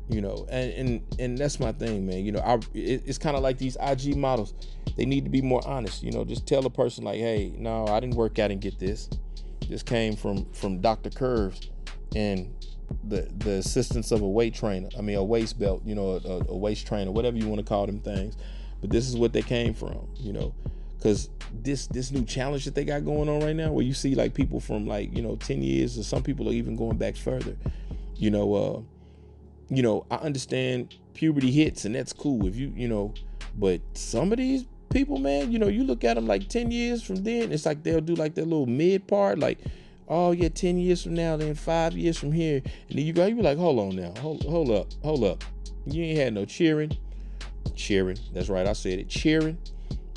you 0.10 0.22
know 0.22 0.46
and 0.50 0.72
and 0.74 1.20
and 1.20 1.38
that's 1.38 1.60
my 1.60 1.72
thing 1.72 2.06
man. 2.06 2.24
You 2.24 2.32
know 2.32 2.40
i 2.42 2.56
it, 2.74 3.04
it's 3.06 3.18
kind 3.18 3.36
of 3.36 3.42
like 3.42 3.58
these 3.58 3.76
ig 3.82 4.16
models 4.16 4.54
they 4.98 5.06
need 5.06 5.24
to 5.24 5.30
be 5.30 5.42
more 5.42 5.66
honest 5.68 6.04
you 6.04 6.12
know 6.12 6.24
just 6.24 6.48
tell 6.48 6.66
a 6.66 6.70
person 6.70 7.04
like 7.04 7.20
hey 7.20 7.54
no 7.58 7.88
i 7.88 8.00
didn't 8.00 8.16
work 8.16 8.40
out 8.40 8.52
and 8.52 8.62
get 8.62 8.80
this. 8.80 9.10
This 9.68 9.82
came 9.82 10.16
from 10.16 10.46
from 10.54 10.80
dr 10.80 11.10
curves 11.12 11.72
and 12.16 12.54
the 13.04 13.28
the 13.38 13.54
assistance 13.54 14.12
of 14.12 14.22
a 14.22 14.28
weight 14.28 14.54
trainer 14.54 14.90
i 14.98 15.02
mean 15.02 15.16
a 15.16 15.24
waist 15.24 15.58
belt 15.58 15.82
you 15.86 15.96
know 15.96 16.22
a, 16.24 16.52
a 16.52 16.56
waist 16.56 16.86
trainer 16.86 17.12
whatever 17.12 17.36
you 17.36 17.48
want 17.48 17.60
to 17.60 17.66
call 17.66 17.88
them 17.88 18.00
things 18.00 18.38
but 18.82 18.92
this 18.92 19.10
is 19.10 19.18
what 19.18 19.34
they 19.34 19.42
came 19.42 19.74
from 19.74 20.08
you 20.18 20.32
know 20.34 20.54
because 20.98 21.30
this 21.62 21.88
this 21.88 22.12
new 22.12 22.24
challenge 22.24 22.66
that 22.66 22.76
they 22.76 22.84
got 22.84 23.06
going 23.06 23.30
on 23.30 23.42
right 23.42 23.56
now 23.56 23.72
where 23.72 23.86
you 23.86 23.94
see 23.94 24.16
like 24.16 24.34
people 24.34 24.60
from 24.60 24.86
like 24.86 25.16
you 25.16 25.22
know 25.22 25.36
10 25.36 25.62
years 25.62 25.98
or 25.98 26.04
some 26.04 26.24
people 26.24 26.50
are 26.50 26.54
even 26.54 26.76
going 26.76 26.98
back 26.98 27.16
further 27.16 27.56
you 28.16 28.30
know 28.30 28.54
uh 28.54 28.82
you 29.70 29.82
know, 29.82 30.06
I 30.12 30.16
understand 30.16 30.96
puberty 31.14 31.52
hits 31.52 31.86
and 31.86 31.96
that's 31.96 32.14
cool 32.14 32.46
if 32.48 32.56
you, 32.56 32.72
you 32.76 32.88
know, 32.88 33.14
but 33.58 33.82
some 33.94 34.32
of 34.32 34.38
these 34.38 34.66
people, 34.90 35.18
man, 35.18 35.52
you 35.52 35.60
know, 35.60 35.68
you 35.68 35.84
look 35.84 36.04
at 36.04 36.16
them 36.16 36.28
like 36.28 36.50
10 36.50 36.72
years 36.72 37.04
from 37.04 37.18
then, 37.18 37.52
it's 37.52 37.66
like 37.66 37.84
they'll 37.84 38.02
do 38.02 38.16
like 38.16 38.36
that 38.36 38.46
little 38.46 38.66
mid 38.66 39.08
part, 39.08 39.40
like, 39.40 39.60
oh 40.08 40.32
yeah, 40.32 40.50
10 40.50 40.78
years 40.78 41.04
from 41.04 41.16
now, 41.16 41.36
then 41.36 41.56
five 41.56 41.98
years 41.98 42.18
from 42.18 42.32
here. 42.32 42.62
And 42.90 43.00
then 43.00 43.06
you 43.06 43.14
go, 43.14 43.26
you 43.26 43.36
be 43.36 43.42
like, 43.42 43.58
hold 43.58 43.80
on 43.80 43.96
now, 43.96 44.14
hold, 44.20 44.44
hold 44.44 44.70
up, 44.70 44.88
hold 45.04 45.24
up. 45.24 45.44
You 45.88 46.04
ain't 46.04 46.20
had 46.20 46.34
no 46.34 46.46
cheering. 46.46 46.98
Cheering. 47.76 48.18
That's 48.34 48.50
right, 48.50 48.68
I 48.68 48.74
said 48.74 49.00
it. 49.00 49.10
Cheering. 49.10 49.58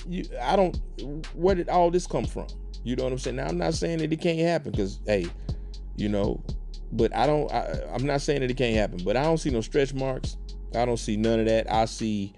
You 0.09 0.25
I 0.41 0.57
don't 0.57 0.77
where 1.35 1.55
did 1.55 1.69
all 1.69 1.91
this 1.91 2.07
come 2.07 2.25
from? 2.25 2.47
You 2.83 2.97
know 2.97 3.05
what 3.05 3.13
I'm 3.13 3.19
saying? 3.19 3.37
Now 3.37 3.47
I'm 3.47 3.59
not 3.59 3.75
saying 3.75 3.99
that 3.99 4.13
it 4.13 4.21
can't 4.21 4.39
happen, 4.39 4.71
because 4.71 5.01
hey, 5.07 5.27
you 5.97 6.09
know, 6.09 6.43
but 6.93 7.15
I 7.15 7.27
don't. 7.27 7.53
I, 7.53 7.83
I'm 7.93 8.07
not 8.07 8.23
saying 8.23 8.41
that 8.41 8.51
it 8.51 8.57
can't 8.57 8.77
happen, 8.77 9.01
but 9.05 9.17
I 9.17 9.23
don't 9.23 9.39
see 9.39 9.51
no 9.51 9.61
stretch 9.61 9.93
marks. 9.93 10.37
I 10.75 10.85
don't 10.85 10.97
see 10.97 11.17
none 11.17 11.41
of 11.41 11.47
that. 11.47 11.71
I 11.71 11.85
see 11.85 12.33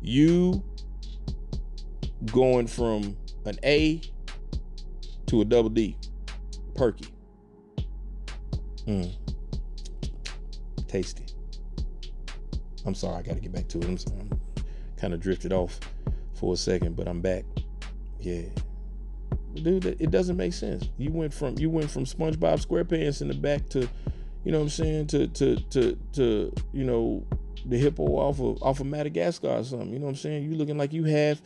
you 0.00 0.62
going 2.26 2.66
from 2.66 3.16
an 3.44 3.58
A 3.64 4.00
to 5.26 5.40
a 5.42 5.44
double 5.44 5.70
D. 5.70 5.96
Perky. 6.74 7.06
Mm. 8.86 9.14
Tasty. 10.88 11.26
I'm 12.86 12.94
sorry, 12.94 13.16
I 13.16 13.22
got 13.22 13.34
to 13.34 13.40
get 13.40 13.52
back 13.52 13.68
to 13.68 13.78
it. 13.78 13.84
I'm. 13.84 13.98
I'm 14.18 14.30
kind 14.96 15.14
of 15.14 15.20
drifted 15.20 15.52
off 15.52 15.80
for 16.42 16.54
a 16.54 16.56
second, 16.58 16.96
but 16.96 17.08
I'm 17.08 17.22
back. 17.22 17.44
Yeah 18.20 18.42
dude, 19.54 19.84
it 19.84 20.10
doesn't 20.10 20.36
make 20.36 20.52
sense. 20.52 20.88
You 20.98 21.10
went 21.10 21.32
from 21.32 21.58
you 21.58 21.70
went 21.70 21.90
from 21.90 22.04
SpongeBob 22.04 22.64
SquarePants 22.64 23.20
in 23.20 23.28
the 23.28 23.34
back 23.34 23.68
to, 23.70 23.88
you 24.44 24.52
know 24.52 24.58
what 24.58 24.64
I'm 24.64 24.70
saying, 24.70 25.06
to 25.08 25.26
to 25.28 25.56
to 25.56 25.98
to 26.12 26.52
you 26.72 26.84
know 26.84 27.24
the 27.66 27.78
hippo 27.78 28.04
off 28.16 28.40
of 28.40 28.62
off 28.62 28.80
of 28.80 28.86
Madagascar 28.86 29.48
or 29.48 29.64
something. 29.64 29.92
You 29.92 29.98
know 29.98 30.06
what 30.06 30.12
I'm 30.12 30.16
saying? 30.16 30.50
You 30.50 30.56
looking 30.56 30.78
like 30.78 30.92
you 30.92 31.04
have 31.04 31.40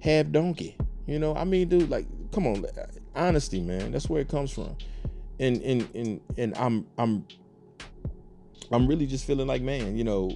have 0.00 0.32
donkey. 0.32 0.76
You 1.06 1.18
know, 1.18 1.34
I 1.34 1.44
mean, 1.44 1.68
dude, 1.68 1.90
like, 1.90 2.06
come 2.30 2.46
on, 2.46 2.64
honesty, 3.16 3.60
man. 3.60 3.90
That's 3.90 4.08
where 4.08 4.20
it 4.20 4.28
comes 4.28 4.52
from. 4.52 4.76
And 5.40 5.60
and 5.62 5.88
and 5.94 6.20
and 6.36 6.56
I'm 6.56 6.86
I'm 6.98 7.26
I'm 8.70 8.86
really 8.86 9.06
just 9.06 9.26
feeling 9.26 9.48
like, 9.48 9.62
man, 9.62 9.96
you 9.96 10.04
know, 10.04 10.30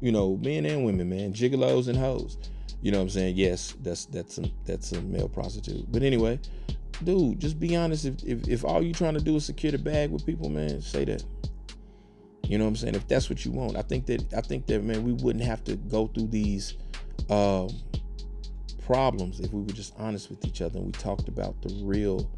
you 0.00 0.12
know, 0.12 0.36
men 0.38 0.64
and 0.64 0.86
women, 0.86 1.10
man, 1.10 1.34
gigolos 1.34 1.88
and 1.88 1.98
hoes. 1.98 2.38
You 2.84 2.90
know 2.90 2.98
what 2.98 3.04
I'm 3.04 3.10
saying? 3.10 3.36
Yes, 3.36 3.74
that's 3.80 4.04
that's 4.04 4.36
a 4.36 4.44
that's 4.66 4.92
a 4.92 5.00
male 5.00 5.26
prostitute. 5.26 5.90
But 5.90 6.02
anyway, 6.02 6.38
dude, 7.02 7.40
just 7.40 7.58
be 7.58 7.74
honest. 7.76 8.04
If 8.04 8.22
if, 8.22 8.46
if 8.46 8.62
all 8.62 8.82
you're 8.82 8.92
trying 8.92 9.14
to 9.14 9.24
do 9.24 9.36
is 9.36 9.46
secure 9.46 9.72
the 9.72 9.78
bag 9.78 10.10
with 10.10 10.26
people, 10.26 10.50
man, 10.50 10.82
say 10.82 11.06
that. 11.06 11.24
You 12.46 12.58
know 12.58 12.64
what 12.64 12.68
I'm 12.68 12.76
saying? 12.76 12.94
If 12.94 13.08
that's 13.08 13.30
what 13.30 13.42
you 13.42 13.52
want, 13.52 13.78
I 13.78 13.80
think 13.80 14.04
that 14.04 14.34
I 14.34 14.42
think 14.42 14.66
that 14.66 14.84
man, 14.84 15.02
we 15.02 15.12
wouldn't 15.12 15.46
have 15.46 15.64
to 15.64 15.76
go 15.76 16.08
through 16.08 16.26
these 16.26 16.74
um, 17.30 17.70
problems 18.84 19.40
if 19.40 19.50
we 19.50 19.62
were 19.62 19.72
just 19.72 19.94
honest 19.98 20.28
with 20.28 20.44
each 20.44 20.60
other 20.60 20.76
and 20.76 20.84
we 20.84 20.92
talked 20.92 21.28
about 21.28 21.62
the 21.62 21.74
real, 21.82 22.30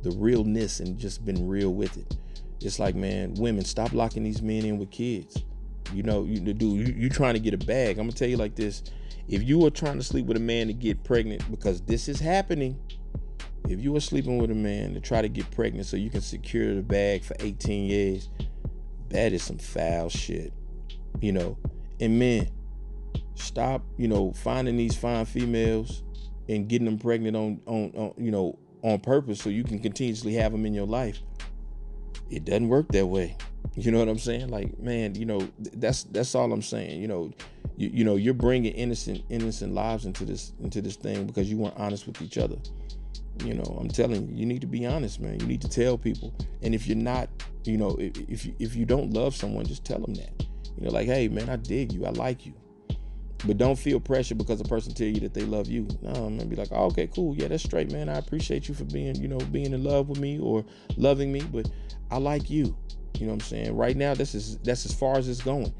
the 0.00 0.10
realness 0.12 0.80
and 0.80 0.98
just 0.98 1.22
been 1.26 1.46
real 1.46 1.74
with 1.74 1.98
it. 1.98 2.16
It's 2.62 2.78
like, 2.78 2.94
man, 2.94 3.34
women, 3.34 3.62
stop 3.62 3.92
locking 3.92 4.24
these 4.24 4.40
men 4.40 4.64
in 4.64 4.78
with 4.78 4.90
kids. 4.90 5.44
You 5.92 6.02
know, 6.02 6.24
you 6.24 6.40
dude, 6.40 6.62
you, 6.62 6.94
you 6.96 7.10
trying 7.10 7.34
to 7.34 7.40
get 7.40 7.52
a 7.52 7.58
bag. 7.58 7.98
I'm 7.98 8.06
gonna 8.06 8.12
tell 8.12 8.26
you 8.26 8.38
like 8.38 8.54
this 8.54 8.82
if 9.28 9.42
you 9.42 9.64
are 9.66 9.70
trying 9.70 9.98
to 9.98 10.04
sleep 10.04 10.26
with 10.26 10.36
a 10.36 10.40
man 10.40 10.68
to 10.68 10.72
get 10.72 11.02
pregnant, 11.04 11.50
because 11.50 11.80
this 11.82 12.08
is 12.08 12.20
happening, 12.20 12.78
if 13.68 13.80
you 13.80 13.94
are 13.96 14.00
sleeping 14.00 14.38
with 14.38 14.50
a 14.50 14.54
man 14.54 14.94
to 14.94 15.00
try 15.00 15.20
to 15.20 15.28
get 15.28 15.50
pregnant 15.50 15.86
so 15.86 15.96
you 15.96 16.10
can 16.10 16.20
secure 16.20 16.74
the 16.74 16.82
bag 16.82 17.24
for 17.24 17.34
18 17.40 17.86
years, 17.86 18.28
that 19.10 19.32
is 19.32 19.42
some 19.42 19.58
foul 19.58 20.08
shit. 20.08 20.52
You 21.20 21.32
know, 21.32 21.58
And 22.00 22.18
men, 22.18 22.50
stop, 23.34 23.82
you 23.96 24.06
know, 24.06 24.32
finding 24.32 24.76
these 24.76 24.96
fine 24.96 25.24
females 25.24 26.02
and 26.48 26.68
getting 26.68 26.84
them 26.84 26.98
pregnant 26.98 27.36
on, 27.36 27.60
on, 27.66 27.92
on 27.96 28.14
you 28.18 28.30
know, 28.30 28.58
on 28.82 29.00
purpose 29.00 29.40
so 29.40 29.48
you 29.48 29.64
can 29.64 29.78
continuously 29.78 30.34
have 30.34 30.52
them 30.52 30.66
in 30.66 30.74
your 30.74 30.86
life. 30.86 31.20
It 32.30 32.44
doesn't 32.44 32.68
work 32.68 32.88
that 32.88 33.06
way. 33.06 33.36
You 33.74 33.90
know 33.90 33.98
what 33.98 34.08
I'm 34.08 34.18
saying? 34.18 34.48
Like, 34.48 34.78
man, 34.78 35.14
you 35.14 35.26
know, 35.26 35.48
that's 35.58 36.04
that's 36.04 36.34
all 36.34 36.52
I'm 36.52 36.62
saying. 36.62 37.00
You 37.00 37.08
know, 37.08 37.32
you, 37.76 37.90
you 37.92 38.04
know, 38.04 38.16
you're 38.16 38.34
bringing 38.34 38.72
innocent 38.72 39.22
innocent 39.28 39.74
lives 39.74 40.06
into 40.06 40.24
this 40.24 40.52
into 40.60 40.80
this 40.80 40.96
thing 40.96 41.26
because 41.26 41.50
you 41.50 41.56
weren't 41.56 41.76
honest 41.76 42.06
with 42.06 42.20
each 42.22 42.38
other. 42.38 42.56
You 43.44 43.54
know, 43.54 43.76
I'm 43.78 43.88
telling 43.88 44.28
you, 44.30 44.34
you 44.34 44.46
need 44.46 44.62
to 44.62 44.66
be 44.66 44.86
honest, 44.86 45.20
man. 45.20 45.38
You 45.40 45.46
need 45.46 45.60
to 45.60 45.68
tell 45.68 45.98
people. 45.98 46.34
And 46.62 46.74
if 46.74 46.86
you're 46.86 46.96
not, 46.96 47.28
you 47.64 47.76
know, 47.76 47.96
if 47.98 48.16
if 48.28 48.46
you, 48.46 48.54
if 48.58 48.74
you 48.74 48.86
don't 48.86 49.12
love 49.12 49.36
someone, 49.36 49.66
just 49.66 49.84
tell 49.84 49.98
them 49.98 50.14
that. 50.14 50.46
You 50.78 50.86
know, 50.86 50.90
like, 50.90 51.06
hey, 51.06 51.28
man, 51.28 51.48
I 51.48 51.56
dig 51.56 51.92
you, 51.92 52.06
I 52.06 52.10
like 52.10 52.46
you. 52.46 52.54
But 53.46 53.58
don't 53.58 53.78
feel 53.78 54.00
pressure 54.00 54.34
because 54.34 54.60
a 54.60 54.64
person 54.64 54.94
tell 54.94 55.06
you 55.06 55.20
that 55.20 55.34
they 55.34 55.44
love 55.44 55.68
you. 55.68 55.86
No, 56.02 56.30
man, 56.30 56.48
be 56.48 56.56
like, 56.56 56.68
oh, 56.72 56.86
okay, 56.86 57.06
cool, 57.06 57.34
yeah, 57.36 57.48
that's 57.48 57.62
straight, 57.62 57.92
man. 57.92 58.08
I 58.08 58.16
appreciate 58.16 58.68
you 58.68 58.74
for 58.74 58.84
being, 58.84 59.14
you 59.16 59.28
know, 59.28 59.38
being 59.38 59.72
in 59.72 59.84
love 59.84 60.08
with 60.08 60.18
me 60.18 60.38
or 60.38 60.64
loving 60.96 61.30
me, 61.30 61.42
but 61.42 61.70
I 62.10 62.16
like 62.16 62.48
you. 62.48 62.76
You 63.18 63.26
know 63.26 63.32
what 63.32 63.42
I'm 63.42 63.48
saying? 63.48 63.76
Right 63.76 63.96
now, 63.96 64.14
this 64.14 64.34
is 64.34 64.58
that's 64.58 64.84
as 64.84 64.94
far 64.94 65.16
as 65.16 65.28
it's 65.28 65.42
going. 65.42 65.72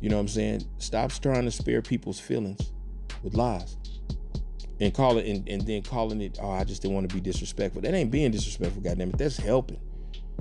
You 0.00 0.10
know 0.10 0.16
what 0.16 0.22
I'm 0.22 0.28
saying? 0.28 0.68
Stop 0.78 1.12
trying 1.12 1.44
to 1.44 1.50
spare 1.50 1.82
people's 1.82 2.20
feelings 2.20 2.72
with 3.22 3.34
lies. 3.34 3.76
And 4.78 4.92
call 4.92 5.16
it 5.16 5.26
and, 5.26 5.48
and 5.48 5.62
then 5.62 5.82
calling 5.82 6.20
it, 6.20 6.38
oh, 6.40 6.50
I 6.50 6.64
just 6.64 6.82
didn't 6.82 6.94
want 6.94 7.08
to 7.08 7.14
be 7.14 7.20
disrespectful. 7.20 7.80
That 7.80 7.94
ain't 7.94 8.10
being 8.10 8.30
disrespectful, 8.30 8.82
goddamn 8.82 9.08
it. 9.08 9.18
That's 9.18 9.38
helping. 9.38 9.80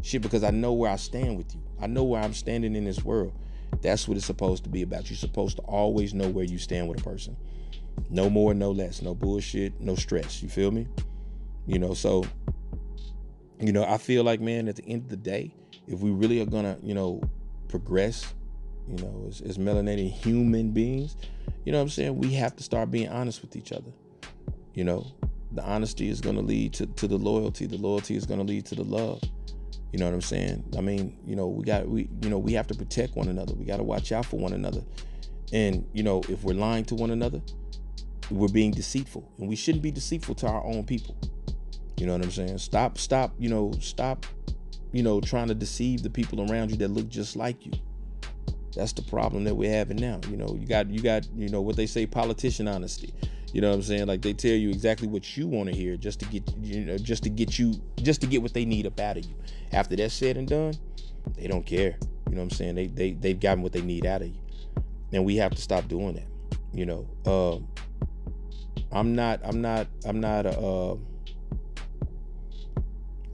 Shit, 0.01 0.21
because 0.21 0.43
I 0.43 0.51
know 0.51 0.73
where 0.73 0.91
I 0.91 0.97
stand 0.97 1.37
with 1.37 1.55
you. 1.55 1.61
I 1.81 1.87
know 1.87 2.03
where 2.03 2.21
I'm 2.21 2.33
standing 2.33 2.75
in 2.75 2.83
this 2.83 3.03
world. 3.03 3.33
That's 3.81 4.07
what 4.07 4.17
it's 4.17 4.25
supposed 4.25 4.63
to 4.65 4.69
be 4.69 4.81
about. 4.81 5.09
You're 5.09 5.17
supposed 5.17 5.57
to 5.57 5.63
always 5.63 6.13
know 6.13 6.27
where 6.27 6.43
you 6.43 6.57
stand 6.57 6.89
with 6.89 6.99
a 6.99 7.03
person. 7.03 7.37
No 8.09 8.29
more, 8.29 8.53
no 8.53 8.71
less. 8.71 9.01
No 9.01 9.15
bullshit, 9.15 9.79
no 9.79 9.95
stress. 9.95 10.43
You 10.43 10.49
feel 10.49 10.69
me? 10.69 10.87
You 11.65 11.79
know, 11.79 11.93
so, 11.93 12.25
you 13.59 13.71
know, 13.71 13.85
I 13.85 13.97
feel 13.97 14.23
like, 14.23 14.41
man, 14.41 14.67
at 14.67 14.75
the 14.75 14.85
end 14.85 15.03
of 15.03 15.09
the 15.09 15.17
day, 15.17 15.55
if 15.87 15.99
we 16.01 16.11
really 16.11 16.41
are 16.41 16.45
gonna, 16.45 16.77
you 16.83 16.93
know, 16.93 17.21
progress, 17.69 18.33
you 18.87 19.03
know, 19.03 19.25
as, 19.27 19.41
as 19.41 19.57
melanated 19.57 20.11
human 20.11 20.71
beings, 20.71 21.15
you 21.63 21.71
know 21.71 21.79
what 21.79 21.83
I'm 21.83 21.89
saying? 21.89 22.17
We 22.17 22.33
have 22.33 22.55
to 22.57 22.63
start 22.63 22.91
being 22.91 23.09
honest 23.09 23.41
with 23.41 23.55
each 23.55 23.71
other. 23.71 23.91
You 24.73 24.83
know, 24.83 25.07
the 25.51 25.63
honesty 25.63 26.09
is 26.09 26.21
gonna 26.21 26.41
lead 26.41 26.73
to, 26.73 26.85
to 26.85 27.07
the 27.07 27.17
loyalty. 27.17 27.65
The 27.65 27.77
loyalty 27.77 28.15
is 28.15 28.25
gonna 28.25 28.43
lead 28.43 28.65
to 28.67 28.75
the 28.75 28.83
love. 28.83 29.21
You 29.91 29.99
know 29.99 30.05
what 30.05 30.13
I'm 30.13 30.21
saying? 30.21 30.63
I 30.77 30.81
mean, 30.81 31.17
you 31.25 31.35
know, 31.35 31.47
we 31.47 31.63
got 31.63 31.87
we 31.87 32.09
you 32.21 32.29
know, 32.29 32.37
we 32.37 32.53
have 32.53 32.67
to 32.67 32.75
protect 32.75 33.15
one 33.15 33.29
another. 33.29 33.53
We 33.53 33.65
got 33.65 33.77
to 33.77 33.83
watch 33.83 34.11
out 34.11 34.25
for 34.25 34.37
one 34.37 34.53
another. 34.53 34.81
And, 35.53 35.87
you 35.93 36.03
know, 36.03 36.21
if 36.27 36.43
we're 36.43 36.55
lying 36.55 36.83
to 36.85 36.95
one 36.95 37.11
another, 37.11 37.41
we're 38.29 38.49
being 38.49 38.71
deceitful. 38.71 39.31
And 39.37 39.47
we 39.47 39.55
shouldn't 39.55 39.83
be 39.83 39.91
deceitful 39.91 40.35
to 40.35 40.47
our 40.47 40.65
own 40.65 40.83
people. 40.83 41.15
You 41.97 42.07
know 42.07 42.13
what 42.13 42.23
I'm 42.23 42.31
saying? 42.31 42.57
Stop 42.57 42.97
stop, 42.97 43.33
you 43.39 43.47
know, 43.47 43.71
stop 43.79 44.25
you 44.95 45.03
know, 45.03 45.19
trying 45.19 45.49
to 45.49 45.53
deceive 45.53 46.03
the 46.03 46.09
people 46.09 46.49
around 46.49 46.71
you 46.71 46.77
that 46.77 46.87
look 46.87 47.09
just 47.09 47.35
like 47.35 47.65
you. 47.65 47.73
That's 48.75 48.93
the 48.93 49.01
problem 49.01 49.45
that 49.45 49.55
we're 49.55 49.71
having 49.71 49.97
now. 49.97 50.19
You 50.29 50.37
know, 50.37 50.57
you 50.59 50.67
got 50.67 50.89
you 50.89 51.01
got, 51.01 51.27
you 51.35 51.49
know, 51.49 51.61
what 51.61 51.75
they 51.75 51.85
say 51.85 52.05
politician 52.05 52.67
honesty. 52.67 53.13
You 53.53 53.61
know 53.61 53.69
what 53.69 53.75
I'm 53.75 53.83
saying? 53.83 54.07
Like 54.07 54.21
they 54.21 54.33
tell 54.33 54.51
you 54.51 54.69
exactly 54.69 55.07
what 55.07 55.37
you 55.37 55.47
want 55.47 55.69
to 55.69 55.75
hear 55.75 55.95
just 55.95 56.19
to 56.19 56.25
get 56.25 56.43
you 56.61 56.83
know 56.83 56.97
just 56.97 57.23
to 57.23 57.29
get 57.29 57.57
you 57.57 57.73
just 58.01 58.19
to 58.19 58.27
get 58.27 58.41
what 58.41 58.53
they 58.53 58.65
need 58.65 58.85
up 58.85 58.99
out 58.99 59.15
of 59.15 59.25
you. 59.25 59.33
After 59.71 59.95
that's 59.95 60.13
said 60.13 60.35
and 60.35 60.45
done, 60.45 60.73
they 61.37 61.47
don't 61.47 61.65
care. 61.65 61.97
You 62.29 62.35
know 62.35 62.41
what 62.41 62.43
I'm 62.43 62.49
saying? 62.49 62.75
They 62.75 62.87
they 62.87 63.11
they've 63.13 63.39
gotten 63.39 63.63
what 63.63 63.71
they 63.71 63.81
need 63.81 64.05
out 64.05 64.21
of 64.21 64.27
you. 64.27 64.41
And 65.13 65.23
we 65.23 65.37
have 65.37 65.55
to 65.55 65.61
stop 65.61 65.87
doing 65.87 66.15
that. 66.15 66.27
You 66.73 66.85
know, 66.85 67.07
um, 67.25 67.67
I'm 68.91 69.15
not 69.15 69.39
I'm 69.43 69.61
not 69.61 69.87
I'm 70.05 70.19
not 70.19 70.45
a 70.45 70.59
uh, 70.59 70.97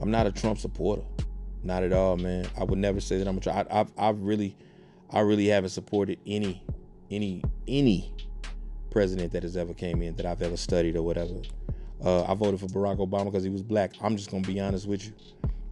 I'm 0.00 0.12
not 0.12 0.28
a 0.28 0.32
Trump 0.32 0.58
supporter. 0.58 1.02
Not 1.64 1.82
at 1.82 1.92
all, 1.92 2.16
man. 2.16 2.46
I 2.56 2.62
would 2.62 2.78
never 2.78 3.00
say 3.00 3.18
that 3.18 3.26
I'm 3.26 3.38
a 3.38 3.40
Trump. 3.40 3.66
I've 3.72 3.90
I've 3.98 4.20
really 4.20 4.56
I 5.12 5.20
really 5.20 5.46
haven't 5.46 5.70
supported 5.70 6.18
any 6.26 6.62
any 7.10 7.42
any 7.68 8.14
president 8.90 9.32
that 9.32 9.42
has 9.42 9.56
ever 9.56 9.74
came 9.74 10.02
in 10.02 10.16
that 10.16 10.26
I've 10.26 10.42
ever 10.42 10.56
studied 10.56 10.96
or 10.96 11.02
whatever. 11.02 11.34
Uh, 12.04 12.24
I 12.24 12.34
voted 12.34 12.60
for 12.60 12.66
Barack 12.66 12.98
Obama 12.98 13.26
because 13.26 13.44
he 13.44 13.50
was 13.50 13.62
black. 13.62 13.92
I'm 14.00 14.16
just 14.16 14.30
gonna 14.30 14.46
be 14.46 14.60
honest 14.60 14.86
with 14.86 15.06
you. 15.06 15.12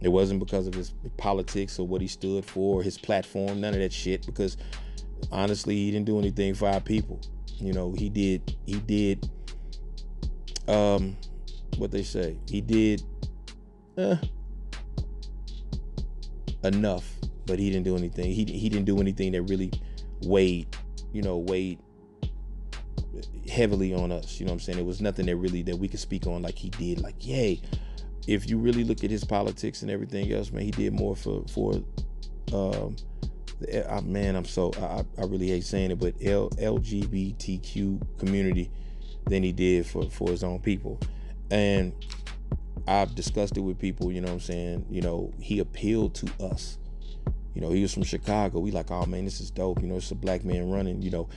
It 0.01 0.09
wasn't 0.09 0.39
because 0.39 0.65
of 0.65 0.73
his 0.73 0.93
politics 1.17 1.77
or 1.77 1.87
what 1.87 2.01
he 2.01 2.07
stood 2.07 2.43
for, 2.45 2.81
his 2.81 2.97
platform, 2.97 3.61
none 3.61 3.73
of 3.73 3.79
that 3.79 3.93
shit. 3.93 4.25
Because 4.25 4.57
honestly, 5.31 5.75
he 5.75 5.91
didn't 5.91 6.05
do 6.05 6.17
anything 6.17 6.55
for 6.55 6.67
our 6.67 6.79
people. 6.79 7.21
You 7.57 7.73
know, 7.73 7.93
he 7.93 8.09
did. 8.09 8.55
He 8.65 8.79
did. 8.79 9.29
Um, 10.67 11.17
what 11.77 11.91
they 11.91 12.03
say. 12.03 12.37
He 12.49 12.61
did. 12.61 13.03
Uh, 13.97 14.15
enough, 16.63 17.15
but 17.45 17.59
he 17.59 17.69
didn't 17.69 17.85
do 17.85 17.95
anything. 17.95 18.31
He 18.31 18.45
he 18.45 18.69
didn't 18.69 18.85
do 18.85 18.99
anything 18.99 19.31
that 19.33 19.43
really 19.43 19.71
weighed, 20.23 20.75
you 21.13 21.21
know, 21.21 21.37
weighed 21.37 21.79
heavily 23.49 23.93
on 23.93 24.11
us. 24.11 24.39
You 24.39 24.45
know 24.45 24.51
what 24.51 24.55
I'm 24.55 24.59
saying? 24.61 24.79
It 24.79 24.85
was 24.85 25.01
nothing 25.01 25.25
that 25.27 25.35
really 25.35 25.61
that 25.63 25.77
we 25.77 25.87
could 25.87 25.99
speak 25.99 26.27
on 26.27 26.41
like 26.41 26.57
he 26.57 26.69
did. 26.69 27.01
Like, 27.01 27.25
yay. 27.25 27.61
If 28.27 28.49
you 28.49 28.59
really 28.59 28.83
look 28.83 29.03
at 29.03 29.09
his 29.09 29.23
politics 29.23 29.81
and 29.81 29.89
everything 29.89 30.31
else, 30.31 30.51
man, 30.51 30.63
he 30.63 30.71
did 30.71 30.93
more 30.93 31.15
for 31.15 31.43
for 31.47 31.81
um 32.53 32.95
man, 34.03 34.35
I'm 34.35 34.45
so 34.45 34.71
I, 34.79 35.03
I 35.19 35.25
really 35.25 35.47
hate 35.47 35.63
saying 35.63 35.91
it, 35.91 35.99
but 35.99 36.13
L, 36.21 36.49
LGBTQ 36.51 38.19
community 38.19 38.71
than 39.27 39.43
he 39.43 39.51
did 39.51 39.85
for 39.85 40.09
for 40.09 40.29
his 40.29 40.43
own 40.43 40.59
people. 40.59 40.99
And 41.49 41.93
I've 42.87 43.13
discussed 43.15 43.57
it 43.57 43.61
with 43.61 43.77
people, 43.79 44.11
you 44.11 44.21
know 44.21 44.27
what 44.27 44.33
I'm 44.33 44.39
saying? 44.39 44.85
You 44.89 45.01
know, 45.01 45.33
he 45.39 45.59
appealed 45.59 46.15
to 46.15 46.27
us. 46.43 46.77
You 47.53 47.61
know, 47.61 47.71
he 47.71 47.81
was 47.81 47.93
from 47.93 48.03
Chicago. 48.03 48.59
We 48.59 48.71
like, 48.71 48.91
oh 48.91 49.05
man, 49.05 49.25
this 49.25 49.41
is 49.41 49.51
dope. 49.51 49.81
You 49.81 49.87
know, 49.87 49.97
it's 49.97 50.11
a 50.11 50.15
black 50.15 50.43
man 50.43 50.69
running, 50.69 51.01
you 51.01 51.11
know 51.11 51.27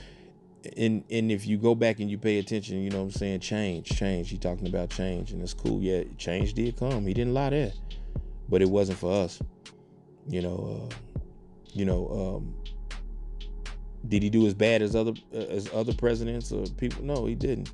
and 0.77 1.03
and 1.09 1.31
if 1.31 1.45
you 1.45 1.57
go 1.57 1.75
back 1.75 1.99
and 1.99 2.09
you 2.09 2.17
pay 2.17 2.39
attention, 2.39 2.81
you 2.81 2.89
know 2.89 2.99
what 2.99 3.05
I'm 3.05 3.11
saying, 3.11 3.39
change, 3.41 3.89
change. 3.89 4.29
He 4.29 4.37
talking 4.37 4.67
about 4.67 4.89
change, 4.89 5.31
and 5.31 5.41
it's 5.41 5.53
cool. 5.53 5.81
Yeah, 5.81 6.03
change 6.17 6.53
did 6.53 6.77
come. 6.77 7.05
He 7.05 7.13
didn't 7.13 7.33
lie 7.33 7.49
there, 7.49 7.73
but 8.49 8.61
it 8.61 8.69
wasn't 8.69 8.97
for 8.99 9.11
us. 9.11 9.39
You 10.27 10.41
know, 10.41 10.89
uh, 10.89 10.95
you 11.73 11.85
know, 11.85 12.37
um, 12.37 12.55
did 14.07 14.23
he 14.23 14.29
do 14.29 14.47
as 14.47 14.53
bad 14.53 14.81
as 14.81 14.95
other 14.95 15.13
uh, 15.33 15.37
as 15.37 15.69
other 15.73 15.93
presidents 15.93 16.51
or 16.51 16.65
people? 16.77 17.03
No, 17.03 17.25
he 17.25 17.35
didn't. 17.35 17.71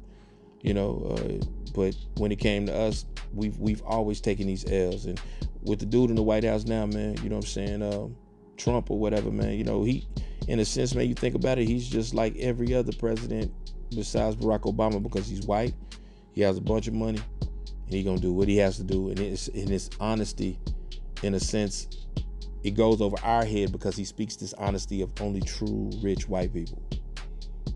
You 0.61 0.73
know, 0.73 1.17
uh, 1.17 1.45
but 1.73 1.95
when 2.17 2.31
it 2.31 2.39
came 2.39 2.65
to 2.67 2.75
us, 2.75 3.05
we've 3.33 3.57
we've 3.57 3.81
always 3.83 4.21
taken 4.21 4.47
these 4.47 4.69
L's, 4.69 5.05
and 5.05 5.19
with 5.63 5.79
the 5.79 5.85
dude 5.85 6.09
in 6.09 6.15
the 6.15 6.23
White 6.23 6.43
House 6.43 6.65
now, 6.65 6.85
man, 6.85 7.17
you 7.23 7.29
know 7.29 7.37
what 7.37 7.45
I'm 7.45 7.49
saying, 7.49 7.81
um, 7.81 8.15
Trump 8.63 8.91
or 8.91 8.99
whatever, 8.99 9.31
man, 9.31 9.53
you 9.53 9.63
know 9.63 9.83
he 9.83 10.07
in 10.47 10.59
a 10.59 10.65
sense, 10.65 10.95
man, 10.95 11.07
you 11.07 11.15
think 11.15 11.35
about 11.35 11.59
it, 11.59 11.67
he's 11.67 11.87
just 11.87 12.13
like 12.13 12.35
every 12.37 12.73
other 12.73 12.91
president 12.93 13.51
besides 13.95 14.35
Barack 14.35 14.61
Obama 14.61 15.01
because 15.01 15.27
he's 15.27 15.45
white. 15.45 15.73
He 16.33 16.41
has 16.41 16.57
a 16.57 16.61
bunch 16.61 16.87
of 16.87 16.93
money, 16.93 17.19
and 17.41 17.93
he's 17.93 18.05
gonna 18.05 18.19
do 18.19 18.33
what 18.33 18.47
he 18.47 18.57
has 18.57 18.77
to 18.77 18.83
do. 18.83 19.09
And 19.09 19.19
it's 19.19 19.47
in 19.49 19.67
his 19.67 19.89
honesty, 19.99 20.59
in 21.23 21.33
a 21.35 21.39
sense, 21.39 21.87
it 22.63 22.71
goes 22.71 23.01
over 23.01 23.17
our 23.23 23.45
head 23.45 23.71
because 23.71 23.95
he 23.95 24.05
speaks 24.05 24.35
this 24.35 24.53
honesty 24.53 25.01
of 25.01 25.11
only 25.21 25.41
true 25.41 25.91
rich 26.01 26.27
white 26.27 26.53
people. 26.53 26.81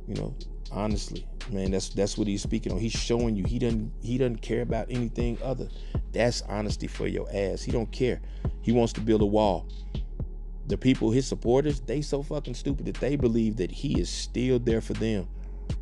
You 0.08 0.16
know, 0.16 0.36
honestly, 0.72 1.28
man, 1.52 1.72
that's 1.72 1.90
that's 1.90 2.18
what 2.18 2.28
he's 2.28 2.42
speaking 2.42 2.72
on. 2.72 2.80
He's 2.80 2.94
showing 2.94 3.36
you 3.36 3.44
he 3.44 3.60
doesn't 3.60 3.92
he 4.02 4.18
doesn't 4.18 4.42
care 4.42 4.62
about 4.62 4.88
anything 4.90 5.38
other. 5.44 5.68
That's 6.14 6.42
honesty 6.44 6.88
for 6.88 7.08
your 7.08 7.28
ass. 7.34 7.62
He 7.62 7.72
don't 7.72 7.92
care. 7.92 8.22
He 8.62 8.72
wants 8.72 8.94
to 8.94 9.02
build 9.02 9.22
a 9.22 9.26
wall 9.26 9.68
the 10.68 10.78
people, 10.78 11.11
his 11.11 11.28
supporters, 11.28 11.80
they 11.80 12.01
so 12.01 12.24
fucking 12.24 12.55
stupid 12.55 12.86
that 12.88 12.95
they 12.95 13.16
believe 13.16 13.57
that 13.57 13.72
he 13.72 13.99
is 13.99 14.09
still 14.09 14.59
there 14.59 14.82
for 14.82 14.93
them. 14.93 15.28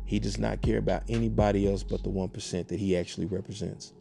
He 0.04 0.18
does 0.18 0.38
not 0.38 0.60
care 0.60 0.78
about 0.78 1.02
anybody 1.08 1.68
else 1.70 1.82
but 1.82 2.02
the 2.02 2.10
1% 2.10 2.68
that 2.68 2.78
he 2.78 2.96
actually 2.96 3.26
represents. 3.26 3.92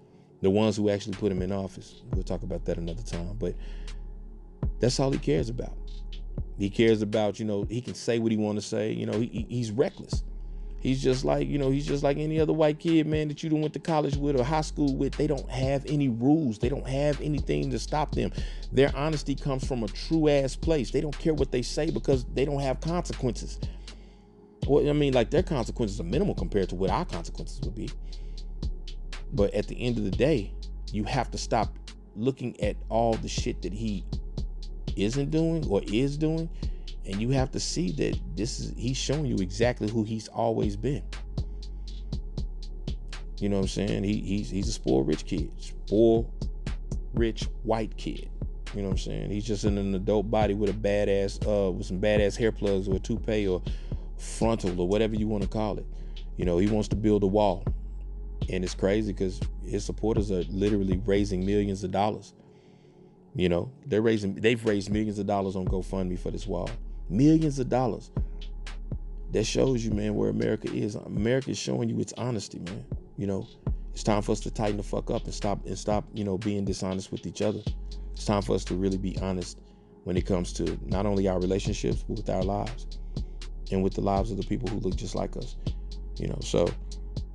The 0.42 0.50
ones 0.50 0.76
who 0.76 0.90
actually 0.90 1.14
put 1.14 1.32
him 1.32 1.42
in 1.42 1.52
office. 1.52 2.02
We'll 2.12 2.24
talk 2.24 2.44
about 2.44 2.66
that 2.66 2.78
another 2.78 3.02
time. 3.02 3.36
But 3.40 3.56
that's 4.80 5.00
all 5.00 5.12
he 5.12 5.18
cares 5.18 5.48
about. 5.50 5.78
He 6.60 6.70
cares 6.70 7.02
about, 7.02 7.40
you 7.40 7.46
know, 7.46 7.64
he 7.64 7.82
can 7.82 7.94
say 7.94 8.20
what 8.20 8.32
he 8.32 8.38
want 8.38 8.58
to 8.58 8.62
say. 8.62 8.92
You 8.92 9.06
know, 9.06 9.20
he, 9.20 9.46
he's 9.50 9.72
reckless. 9.72 10.24
He's 10.84 11.02
just 11.02 11.24
like, 11.24 11.48
you 11.48 11.58
know, 11.58 11.72
he's 11.72 11.88
just 11.88 12.04
like 12.04 12.18
any 12.18 12.42
other 12.42 12.52
white 12.52 12.78
kid, 12.78 13.08
man, 13.08 13.30
that 13.30 13.42
you 13.42 13.50
don't 13.50 13.62
went 13.62 13.74
to 13.76 13.80
college 13.80 14.18
with 14.18 14.38
or 14.38 14.44
high 14.44 14.60
school 14.60 14.94
with. 14.98 15.16
They 15.16 15.28
don't 15.28 15.50
have 15.50 15.86
any 15.86 16.10
rules. 16.10 16.60
They 16.60 16.68
don't 16.68 16.86
have 16.86 17.22
anything 17.22 17.72
to 17.72 17.80
stop 17.80 18.14
them. 18.14 18.34
Their 18.70 18.94
honesty 18.94 19.34
comes 19.34 19.66
from 19.66 19.84
a 19.84 19.88
true 19.88 20.28
ass 20.28 20.58
place. 20.58 20.92
They 20.92 21.00
don't 21.00 21.18
care 21.18 21.34
what 21.34 21.54
they 21.54 21.62
say 21.62 21.90
because 21.90 22.26
they 22.34 22.44
don't 22.44 22.60
have 22.60 22.82
consequences. 22.82 23.60
Well, 24.68 24.90
I 24.90 24.92
mean, 24.92 25.14
like 25.14 25.32
their 25.32 25.42
consequences 25.42 26.02
are 26.02 26.04
minimal 26.04 26.36
compared 26.36 26.68
to 26.70 26.76
what 26.76 26.90
our 26.90 27.06
consequences 27.06 27.62
would 27.62 27.76
be. 27.76 27.90
But 29.32 29.54
at 29.54 29.68
the 29.68 29.82
end 29.82 29.98
of 29.98 30.04
the 30.04 30.12
day, 30.12 30.54
you 30.92 31.06
have 31.06 31.32
to 31.32 31.38
stop 31.38 31.74
looking 32.18 32.60
at 32.60 32.76
all 32.90 33.14
the 33.14 33.30
shit 33.30 33.62
that 33.62 33.72
he 33.72 34.04
isn't 34.98 35.32
doing 35.32 35.66
or 35.70 35.82
is 35.88 36.18
doing 36.18 36.50
And 37.06 37.22
you 37.22 37.30
have 37.32 37.52
to 37.52 37.60
see 37.60 37.92
that 37.94 38.20
this 38.36 38.60
is 38.60 38.74
he's 38.78 38.98
showing 38.98 39.26
you 39.26 39.36
exactly 39.38 39.90
who 39.90 40.04
he's 40.04 40.28
always 40.30 40.76
been. 40.76 41.04
You 43.40 43.50
know 43.50 43.58
what 43.58 43.64
I'm 43.64 43.68
saying? 43.68 44.04
He, 44.04 44.22
he's 44.22 44.50
he's 44.50 44.70
a 44.70 44.72
spoiled 44.72 45.08
rich 45.08 45.26
kid, 45.26 45.52
spoiled 45.58 46.32
rich 47.14 47.48
white 47.64 47.96
kid. 47.98 48.30
You 48.74 48.82
know 48.82 48.88
what 48.88 48.94
I'm 48.94 48.98
saying? 49.00 49.30
He's 49.32 49.46
just 49.46 49.66
in 49.66 49.78
an 49.78 49.94
adult 49.94 50.32
body 50.32 50.54
with 50.54 50.70
a 50.70 50.74
badass, 50.74 51.46
uh, 51.46 51.72
with 51.72 51.86
some 51.86 52.00
badass 52.00 52.38
hair 52.38 52.52
plugs 52.52 52.88
or 52.88 52.96
a 52.96 53.00
toupee 53.00 53.48
or 53.48 53.62
frontal 54.18 54.80
or 54.80 54.88
whatever 54.88 55.16
you 55.16 55.28
want 55.28 55.44
to 55.44 55.50
call 55.50 55.78
it. 55.78 55.86
You 56.38 56.46
know, 56.46 56.58
he 56.58 56.68
wants 56.68 56.88
to 56.90 56.96
build 56.96 57.24
a 57.24 57.28
wall, 57.28 57.64
and 58.50 58.64
it's 58.64 58.74
crazy 58.74 59.14
because 59.14 59.40
his 59.66 59.86
supporters 59.86 60.32
are 60.32 60.44
literally 60.50 61.00
raising 61.06 61.46
millions 61.46 61.84
of 61.84 61.92
dollars. 61.92 62.34
You 63.36 63.50
know, 63.50 63.72
they're 63.86 64.02
raising, 64.02 64.36
they've 64.36 64.64
raised 64.66 64.90
millions 64.92 65.20
of 65.20 65.28
dollars 65.28 65.56
on 65.56 65.66
GoFundMe 65.66 66.18
for 66.18 66.32
this 66.32 66.48
wall, 66.48 66.70
millions 67.10 67.60
of 67.60 67.70
dollars. 67.70 68.12
That 69.32 69.46
shows 69.46 69.84
you, 69.84 69.92
man, 69.92 70.14
where 70.14 70.30
America 70.30 70.72
is. 70.72 70.96
America 70.96 71.52
is 71.52 71.58
showing 71.58 71.90
you 71.90 72.00
its 72.00 72.14
honesty, 72.18 72.60
man. 72.60 72.86
You 73.18 73.26
know, 73.26 73.48
it's 73.92 74.04
time 74.04 74.22
for 74.22 74.32
us 74.32 74.40
to 74.42 74.52
tighten 74.52 74.78
the 74.78 74.84
fuck 74.84 75.10
up 75.10 75.26
and 75.26 75.34
stop 75.34 75.66
and 75.66 75.78
stop, 75.78 76.06
you 76.14 76.24
know, 76.24 76.38
being 76.38 76.66
dishonest 76.66 77.12
with 77.12 77.26
each 77.26 77.42
other. 77.42 77.62
It's 78.14 78.26
time 78.26 78.42
for 78.42 78.56
us 78.56 78.64
to 78.66 78.76
really 78.76 78.98
be 78.98 79.18
honest 79.20 79.60
when 80.04 80.18
it 80.18 80.26
comes 80.26 80.54
to 80.54 80.78
not 80.86 81.06
only 81.06 81.28
our 81.28 81.40
relationships, 81.40 82.04
but 82.08 82.18
with 82.18 82.30
our 82.30 82.44
lives 82.44 83.00
and 83.72 83.84
with 83.84 83.94
the 83.94 84.02
lives 84.02 84.32
of 84.32 84.38
the 84.38 84.44
people 84.44 84.68
who 84.70 84.80
look 84.80 84.96
just 84.96 85.16
like 85.16 85.36
us. 85.38 85.56
You 86.18 86.28
know, 86.28 86.38
so, 86.42 86.68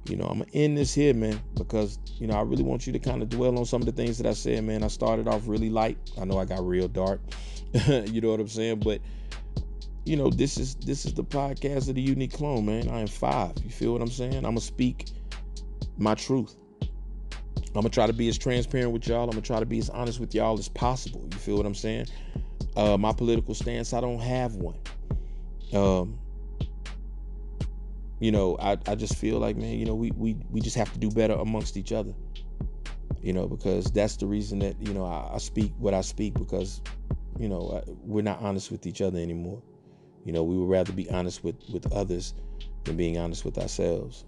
you 0.08 0.16
know, 0.16 0.24
I'm 0.24 0.38
gonna 0.38 0.50
end 0.52 0.78
this 0.78 0.94
here, 0.94 1.14
man, 1.14 1.40
because, 1.54 1.98
you 2.18 2.26
know, 2.26 2.34
I 2.34 2.42
really 2.42 2.62
want 2.62 2.86
you 2.86 2.92
to 2.92 2.98
kind 2.98 3.22
of 3.22 3.28
dwell 3.28 3.58
on 3.58 3.64
some 3.64 3.82
of 3.82 3.86
the 3.86 3.92
things 3.92 4.18
that 4.18 4.26
I 4.26 4.34
said, 4.34 4.64
man. 4.64 4.82
I 4.82 4.88
started 4.88 5.26
off 5.26 5.42
really 5.46 5.70
light. 5.70 5.98
I 6.20 6.24
know 6.24 6.38
I 6.38 6.44
got 6.44 6.64
real 6.66 6.88
dark. 6.88 7.20
you 7.88 8.20
know 8.20 8.30
what 8.30 8.40
I'm 8.40 8.48
saying? 8.48 8.80
But 8.80 9.00
you 10.08 10.16
know, 10.16 10.30
this 10.30 10.56
is 10.56 10.74
this 10.76 11.04
is 11.04 11.12
the 11.12 11.22
podcast 11.22 11.90
of 11.90 11.94
the 11.94 12.00
unique 12.00 12.32
klone, 12.32 12.64
man. 12.64 12.88
I 12.88 13.00
am 13.00 13.06
five. 13.06 13.52
You 13.62 13.68
feel 13.68 13.92
what 13.92 14.00
I'm 14.00 14.10
saying? 14.10 14.36
I'm 14.36 14.42
gonna 14.42 14.60
speak 14.60 15.10
my 15.98 16.14
truth. 16.14 16.56
I'm 16.82 17.82
gonna 17.82 17.90
try 17.90 18.06
to 18.06 18.14
be 18.14 18.26
as 18.28 18.38
transparent 18.38 18.92
with 18.92 19.06
y'all. 19.06 19.24
I'm 19.24 19.30
gonna 19.30 19.42
try 19.42 19.60
to 19.60 19.66
be 19.66 19.78
as 19.78 19.90
honest 19.90 20.18
with 20.18 20.34
y'all 20.34 20.58
as 20.58 20.68
possible. 20.70 21.28
You 21.30 21.38
feel 21.38 21.56
what 21.58 21.66
I'm 21.66 21.74
saying? 21.74 22.06
Uh, 22.74 22.96
my 22.96 23.12
political 23.12 23.54
stance, 23.54 23.92
I 23.92 24.00
don't 24.00 24.18
have 24.18 24.54
one. 24.54 24.76
Um, 25.74 26.18
you 28.18 28.32
know, 28.32 28.56
I, 28.58 28.78
I 28.86 28.94
just 28.94 29.16
feel 29.16 29.38
like, 29.38 29.56
man, 29.56 29.78
you 29.78 29.84
know, 29.84 29.94
we, 29.94 30.10
we 30.12 30.36
we 30.50 30.62
just 30.62 30.76
have 30.76 30.90
to 30.94 30.98
do 30.98 31.10
better 31.10 31.34
amongst 31.34 31.76
each 31.76 31.92
other. 31.92 32.14
You 33.20 33.34
know, 33.34 33.46
because 33.46 33.90
that's 33.90 34.16
the 34.16 34.26
reason 34.26 34.60
that 34.60 34.80
you 34.80 34.94
know 34.94 35.04
I, 35.04 35.34
I 35.34 35.38
speak 35.38 35.72
what 35.76 35.92
I 35.92 36.00
speak 36.00 36.32
because, 36.32 36.80
you 37.38 37.50
know, 37.50 37.82
I, 37.86 37.90
we're 38.04 38.22
not 38.22 38.40
honest 38.40 38.70
with 38.70 38.86
each 38.86 39.02
other 39.02 39.18
anymore. 39.18 39.60
You 40.28 40.34
know, 40.34 40.44
we 40.44 40.58
would 40.58 40.68
rather 40.68 40.92
be 40.92 41.08
honest 41.10 41.42
with 41.42 41.56
with 41.72 41.90
others 41.92 42.34
than 42.84 42.96
being 42.96 43.16
honest 43.16 43.44
with 43.46 43.56
ourselves 43.56 44.26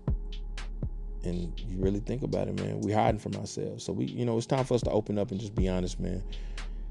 and 1.24 1.52
you 1.68 1.78
really 1.78 2.00
think 2.00 2.22
about 2.22 2.48
it, 2.48 2.58
man, 2.60 2.80
we're 2.80 2.96
hiding 2.96 3.20
from 3.20 3.34
ourselves. 3.36 3.84
So 3.84 3.92
we, 3.92 4.06
you 4.06 4.24
know, 4.24 4.36
it's 4.36 4.46
time 4.46 4.64
for 4.64 4.74
us 4.74 4.82
to 4.82 4.90
open 4.90 5.18
up 5.18 5.30
and 5.30 5.40
just 5.40 5.54
be 5.54 5.68
honest, 5.68 6.00
man. 6.00 6.22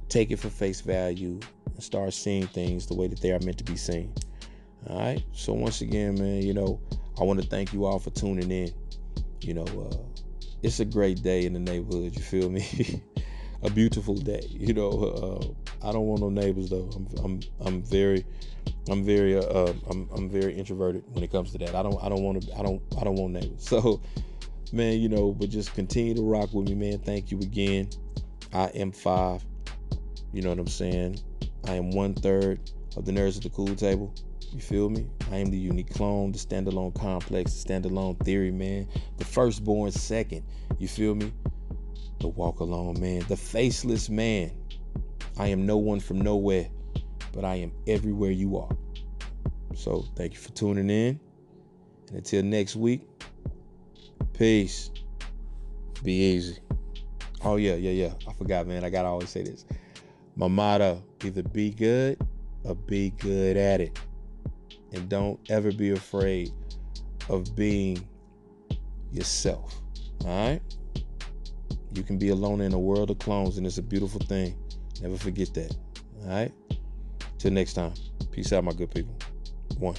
Take 0.08 0.32
it 0.32 0.38
for 0.38 0.50
face 0.50 0.82
value 0.82 1.40
and 1.66 1.84
start 1.84 2.14
seeing 2.14 2.48
things 2.48 2.86
the 2.86 2.96
way 2.96 3.08
that 3.08 3.22
they 3.22 3.32
are 3.32 3.40
meant 3.40 3.58
to 3.60 3.64
be 3.64 3.76
seen. 3.76 4.14
All 4.88 5.00
right. 5.00 5.24
So 5.34 5.54
once 5.54 5.82
again, 5.82 6.16
man, 6.16 6.42
you 6.42 6.54
know, 6.54 6.80
I 7.20 7.24
want 7.24 7.42
to 7.42 7.48
thank 7.48 7.74
you 7.74 7.86
all 7.86 8.00
for 8.00 8.10
tuning 8.12 8.52
in. 8.52 8.72
You 9.42 9.56
know, 9.56 9.66
uh, 9.66 10.22
it's 10.62 10.80
a 10.80 10.86
great 10.86 11.22
day 11.22 11.46
in 11.46 11.54
the 11.54 11.60
neighborhood. 11.60 12.16
You 12.16 12.22
feel 12.22 12.50
me? 12.50 13.02
a 13.64 13.70
beautiful 13.70 14.16
day. 14.16 14.46
You 14.50 14.74
know, 14.74 14.90
uh, 15.84 15.88
I 15.88 15.92
don't 15.92 16.06
want 16.06 16.22
no 16.22 16.30
neighbors 16.30 16.70
though. 16.70 16.90
I'm, 16.96 17.08
I'm, 17.24 17.40
I'm 17.62 17.82
very, 17.82 18.26
I'm 18.92 19.04
very, 19.04 19.38
uh, 19.38 19.42
uh, 19.42 19.74
I'm, 19.90 20.10
I'm 20.16 20.30
very 20.30 20.54
introverted 20.54 21.04
when 21.12 21.24
it 21.24 21.32
comes 21.32 21.52
to 21.52 21.58
that. 21.60 21.76
I 21.76 21.84
don't, 21.84 22.02
I 22.04 22.10
don't 22.10 22.24
want 22.24 22.44
to, 22.44 22.58
I 22.58 22.64
don't, 22.64 22.82
I 23.00 23.04
don't 23.04 23.16
want 23.16 23.34
neighbors. 23.34 23.68
So, 23.70 24.02
man, 24.72 25.00
you 25.00 25.10
know, 25.10 25.32
but 25.32 25.50
just 25.50 25.74
continue 25.74 26.14
to 26.16 26.22
rock 26.22 26.54
with 26.54 26.70
me, 26.70 26.76
man. 26.76 27.00
Thank 27.00 27.32
you 27.32 27.40
again. 27.40 27.90
I 28.54 28.66
am 28.68 28.92
five. 28.92 29.44
You 30.34 30.42
know 30.42 30.50
what 30.50 30.60
I'm 30.60 30.68
saying? 30.68 31.20
I 31.68 31.74
am 31.74 31.92
one 31.92 32.14
third 32.14 32.60
of 32.96 33.06
the 33.06 33.12
nerds 33.12 33.38
at 33.38 33.44
the 33.44 33.50
cool 33.50 33.76
table. 33.76 34.14
You 34.52 34.62
feel 34.62 34.90
me? 34.90 35.08
I 35.32 35.38
am 35.38 35.52
the 35.52 35.58
unique 35.58 35.94
klone, 35.94 36.32
the 36.32 36.40
standalone 36.40 37.00
complex, 37.00 37.54
the 37.54 37.74
standalone 37.74 38.24
theory, 38.24 38.52
man. 38.52 38.88
The 39.18 39.26
firstborn 39.26 39.92
second. 39.92 40.44
You 40.80 40.88
feel 40.88 41.16
me? 41.16 41.32
The 42.20 42.28
walk 42.28 42.60
alone 42.60 43.00
man, 43.00 43.24
the 43.30 43.38
faceless 43.38 44.10
man. 44.10 44.52
I 45.38 45.48
am 45.48 45.66
no 45.66 45.78
one 45.78 46.02
from 46.02 46.20
nowhere, 46.20 46.68
but 47.34 47.46
I 47.46 47.56
am 47.56 47.72
everywhere 47.88 48.32
you 48.32 48.58
are. 48.58 48.70
So 49.76 50.06
thank 50.16 50.34
you 50.34 50.40
for 50.40 50.52
tuning 50.52 50.90
in. 50.90 51.20
And 52.08 52.18
until 52.18 52.44
next 52.44 52.76
week, 52.76 53.02
peace. 54.34 54.92
Be 56.04 56.14
easy. 56.14 56.58
Oh 57.44 57.58
yeah, 57.58 57.76
yeah, 57.76 57.92
yeah. 57.92 58.14
I 58.28 58.34
forgot, 58.34 58.68
man. 58.68 58.84
I 58.84 58.90
gotta 58.90 59.08
always 59.10 59.30
say 59.30 59.44
this. 59.44 59.66
My 60.36 60.48
motto: 60.48 61.04
either 61.24 61.44
be 61.44 61.72
good 61.72 62.18
or 62.64 62.76
be 62.76 63.12
good 63.12 63.58
at 63.58 63.82
it. 63.82 64.00
And 64.94 65.08
don't 65.08 65.40
ever 65.50 65.72
be 65.72 65.92
afraid 65.92 66.52
of 67.30 67.56
being 67.56 68.08
yourself. 69.12 69.80
All 70.26 70.50
right? 70.50 70.62
You 71.94 72.04
can 72.04 72.18
be 72.18 72.30
alone 72.30 72.62
in 72.62 72.74
a 72.74 72.80
world 72.80 73.12
of 73.12 73.20
clones, 73.20 73.58
and 73.58 73.66
it's 73.66 73.78
a 73.78 73.84
beautiful 73.84 74.20
thing. 74.22 74.56
Never 75.02 75.18
forget 75.18 75.54
that. 75.54 75.76
All 76.24 76.30
right? 76.30 76.52
Till 77.40 77.52
next 77.52 77.74
time. 77.74 77.94
Peace 78.32 78.52
out, 78.54 78.66
my 78.66 78.74
good 78.74 78.94
people. 78.94 79.18
One. 79.78 79.96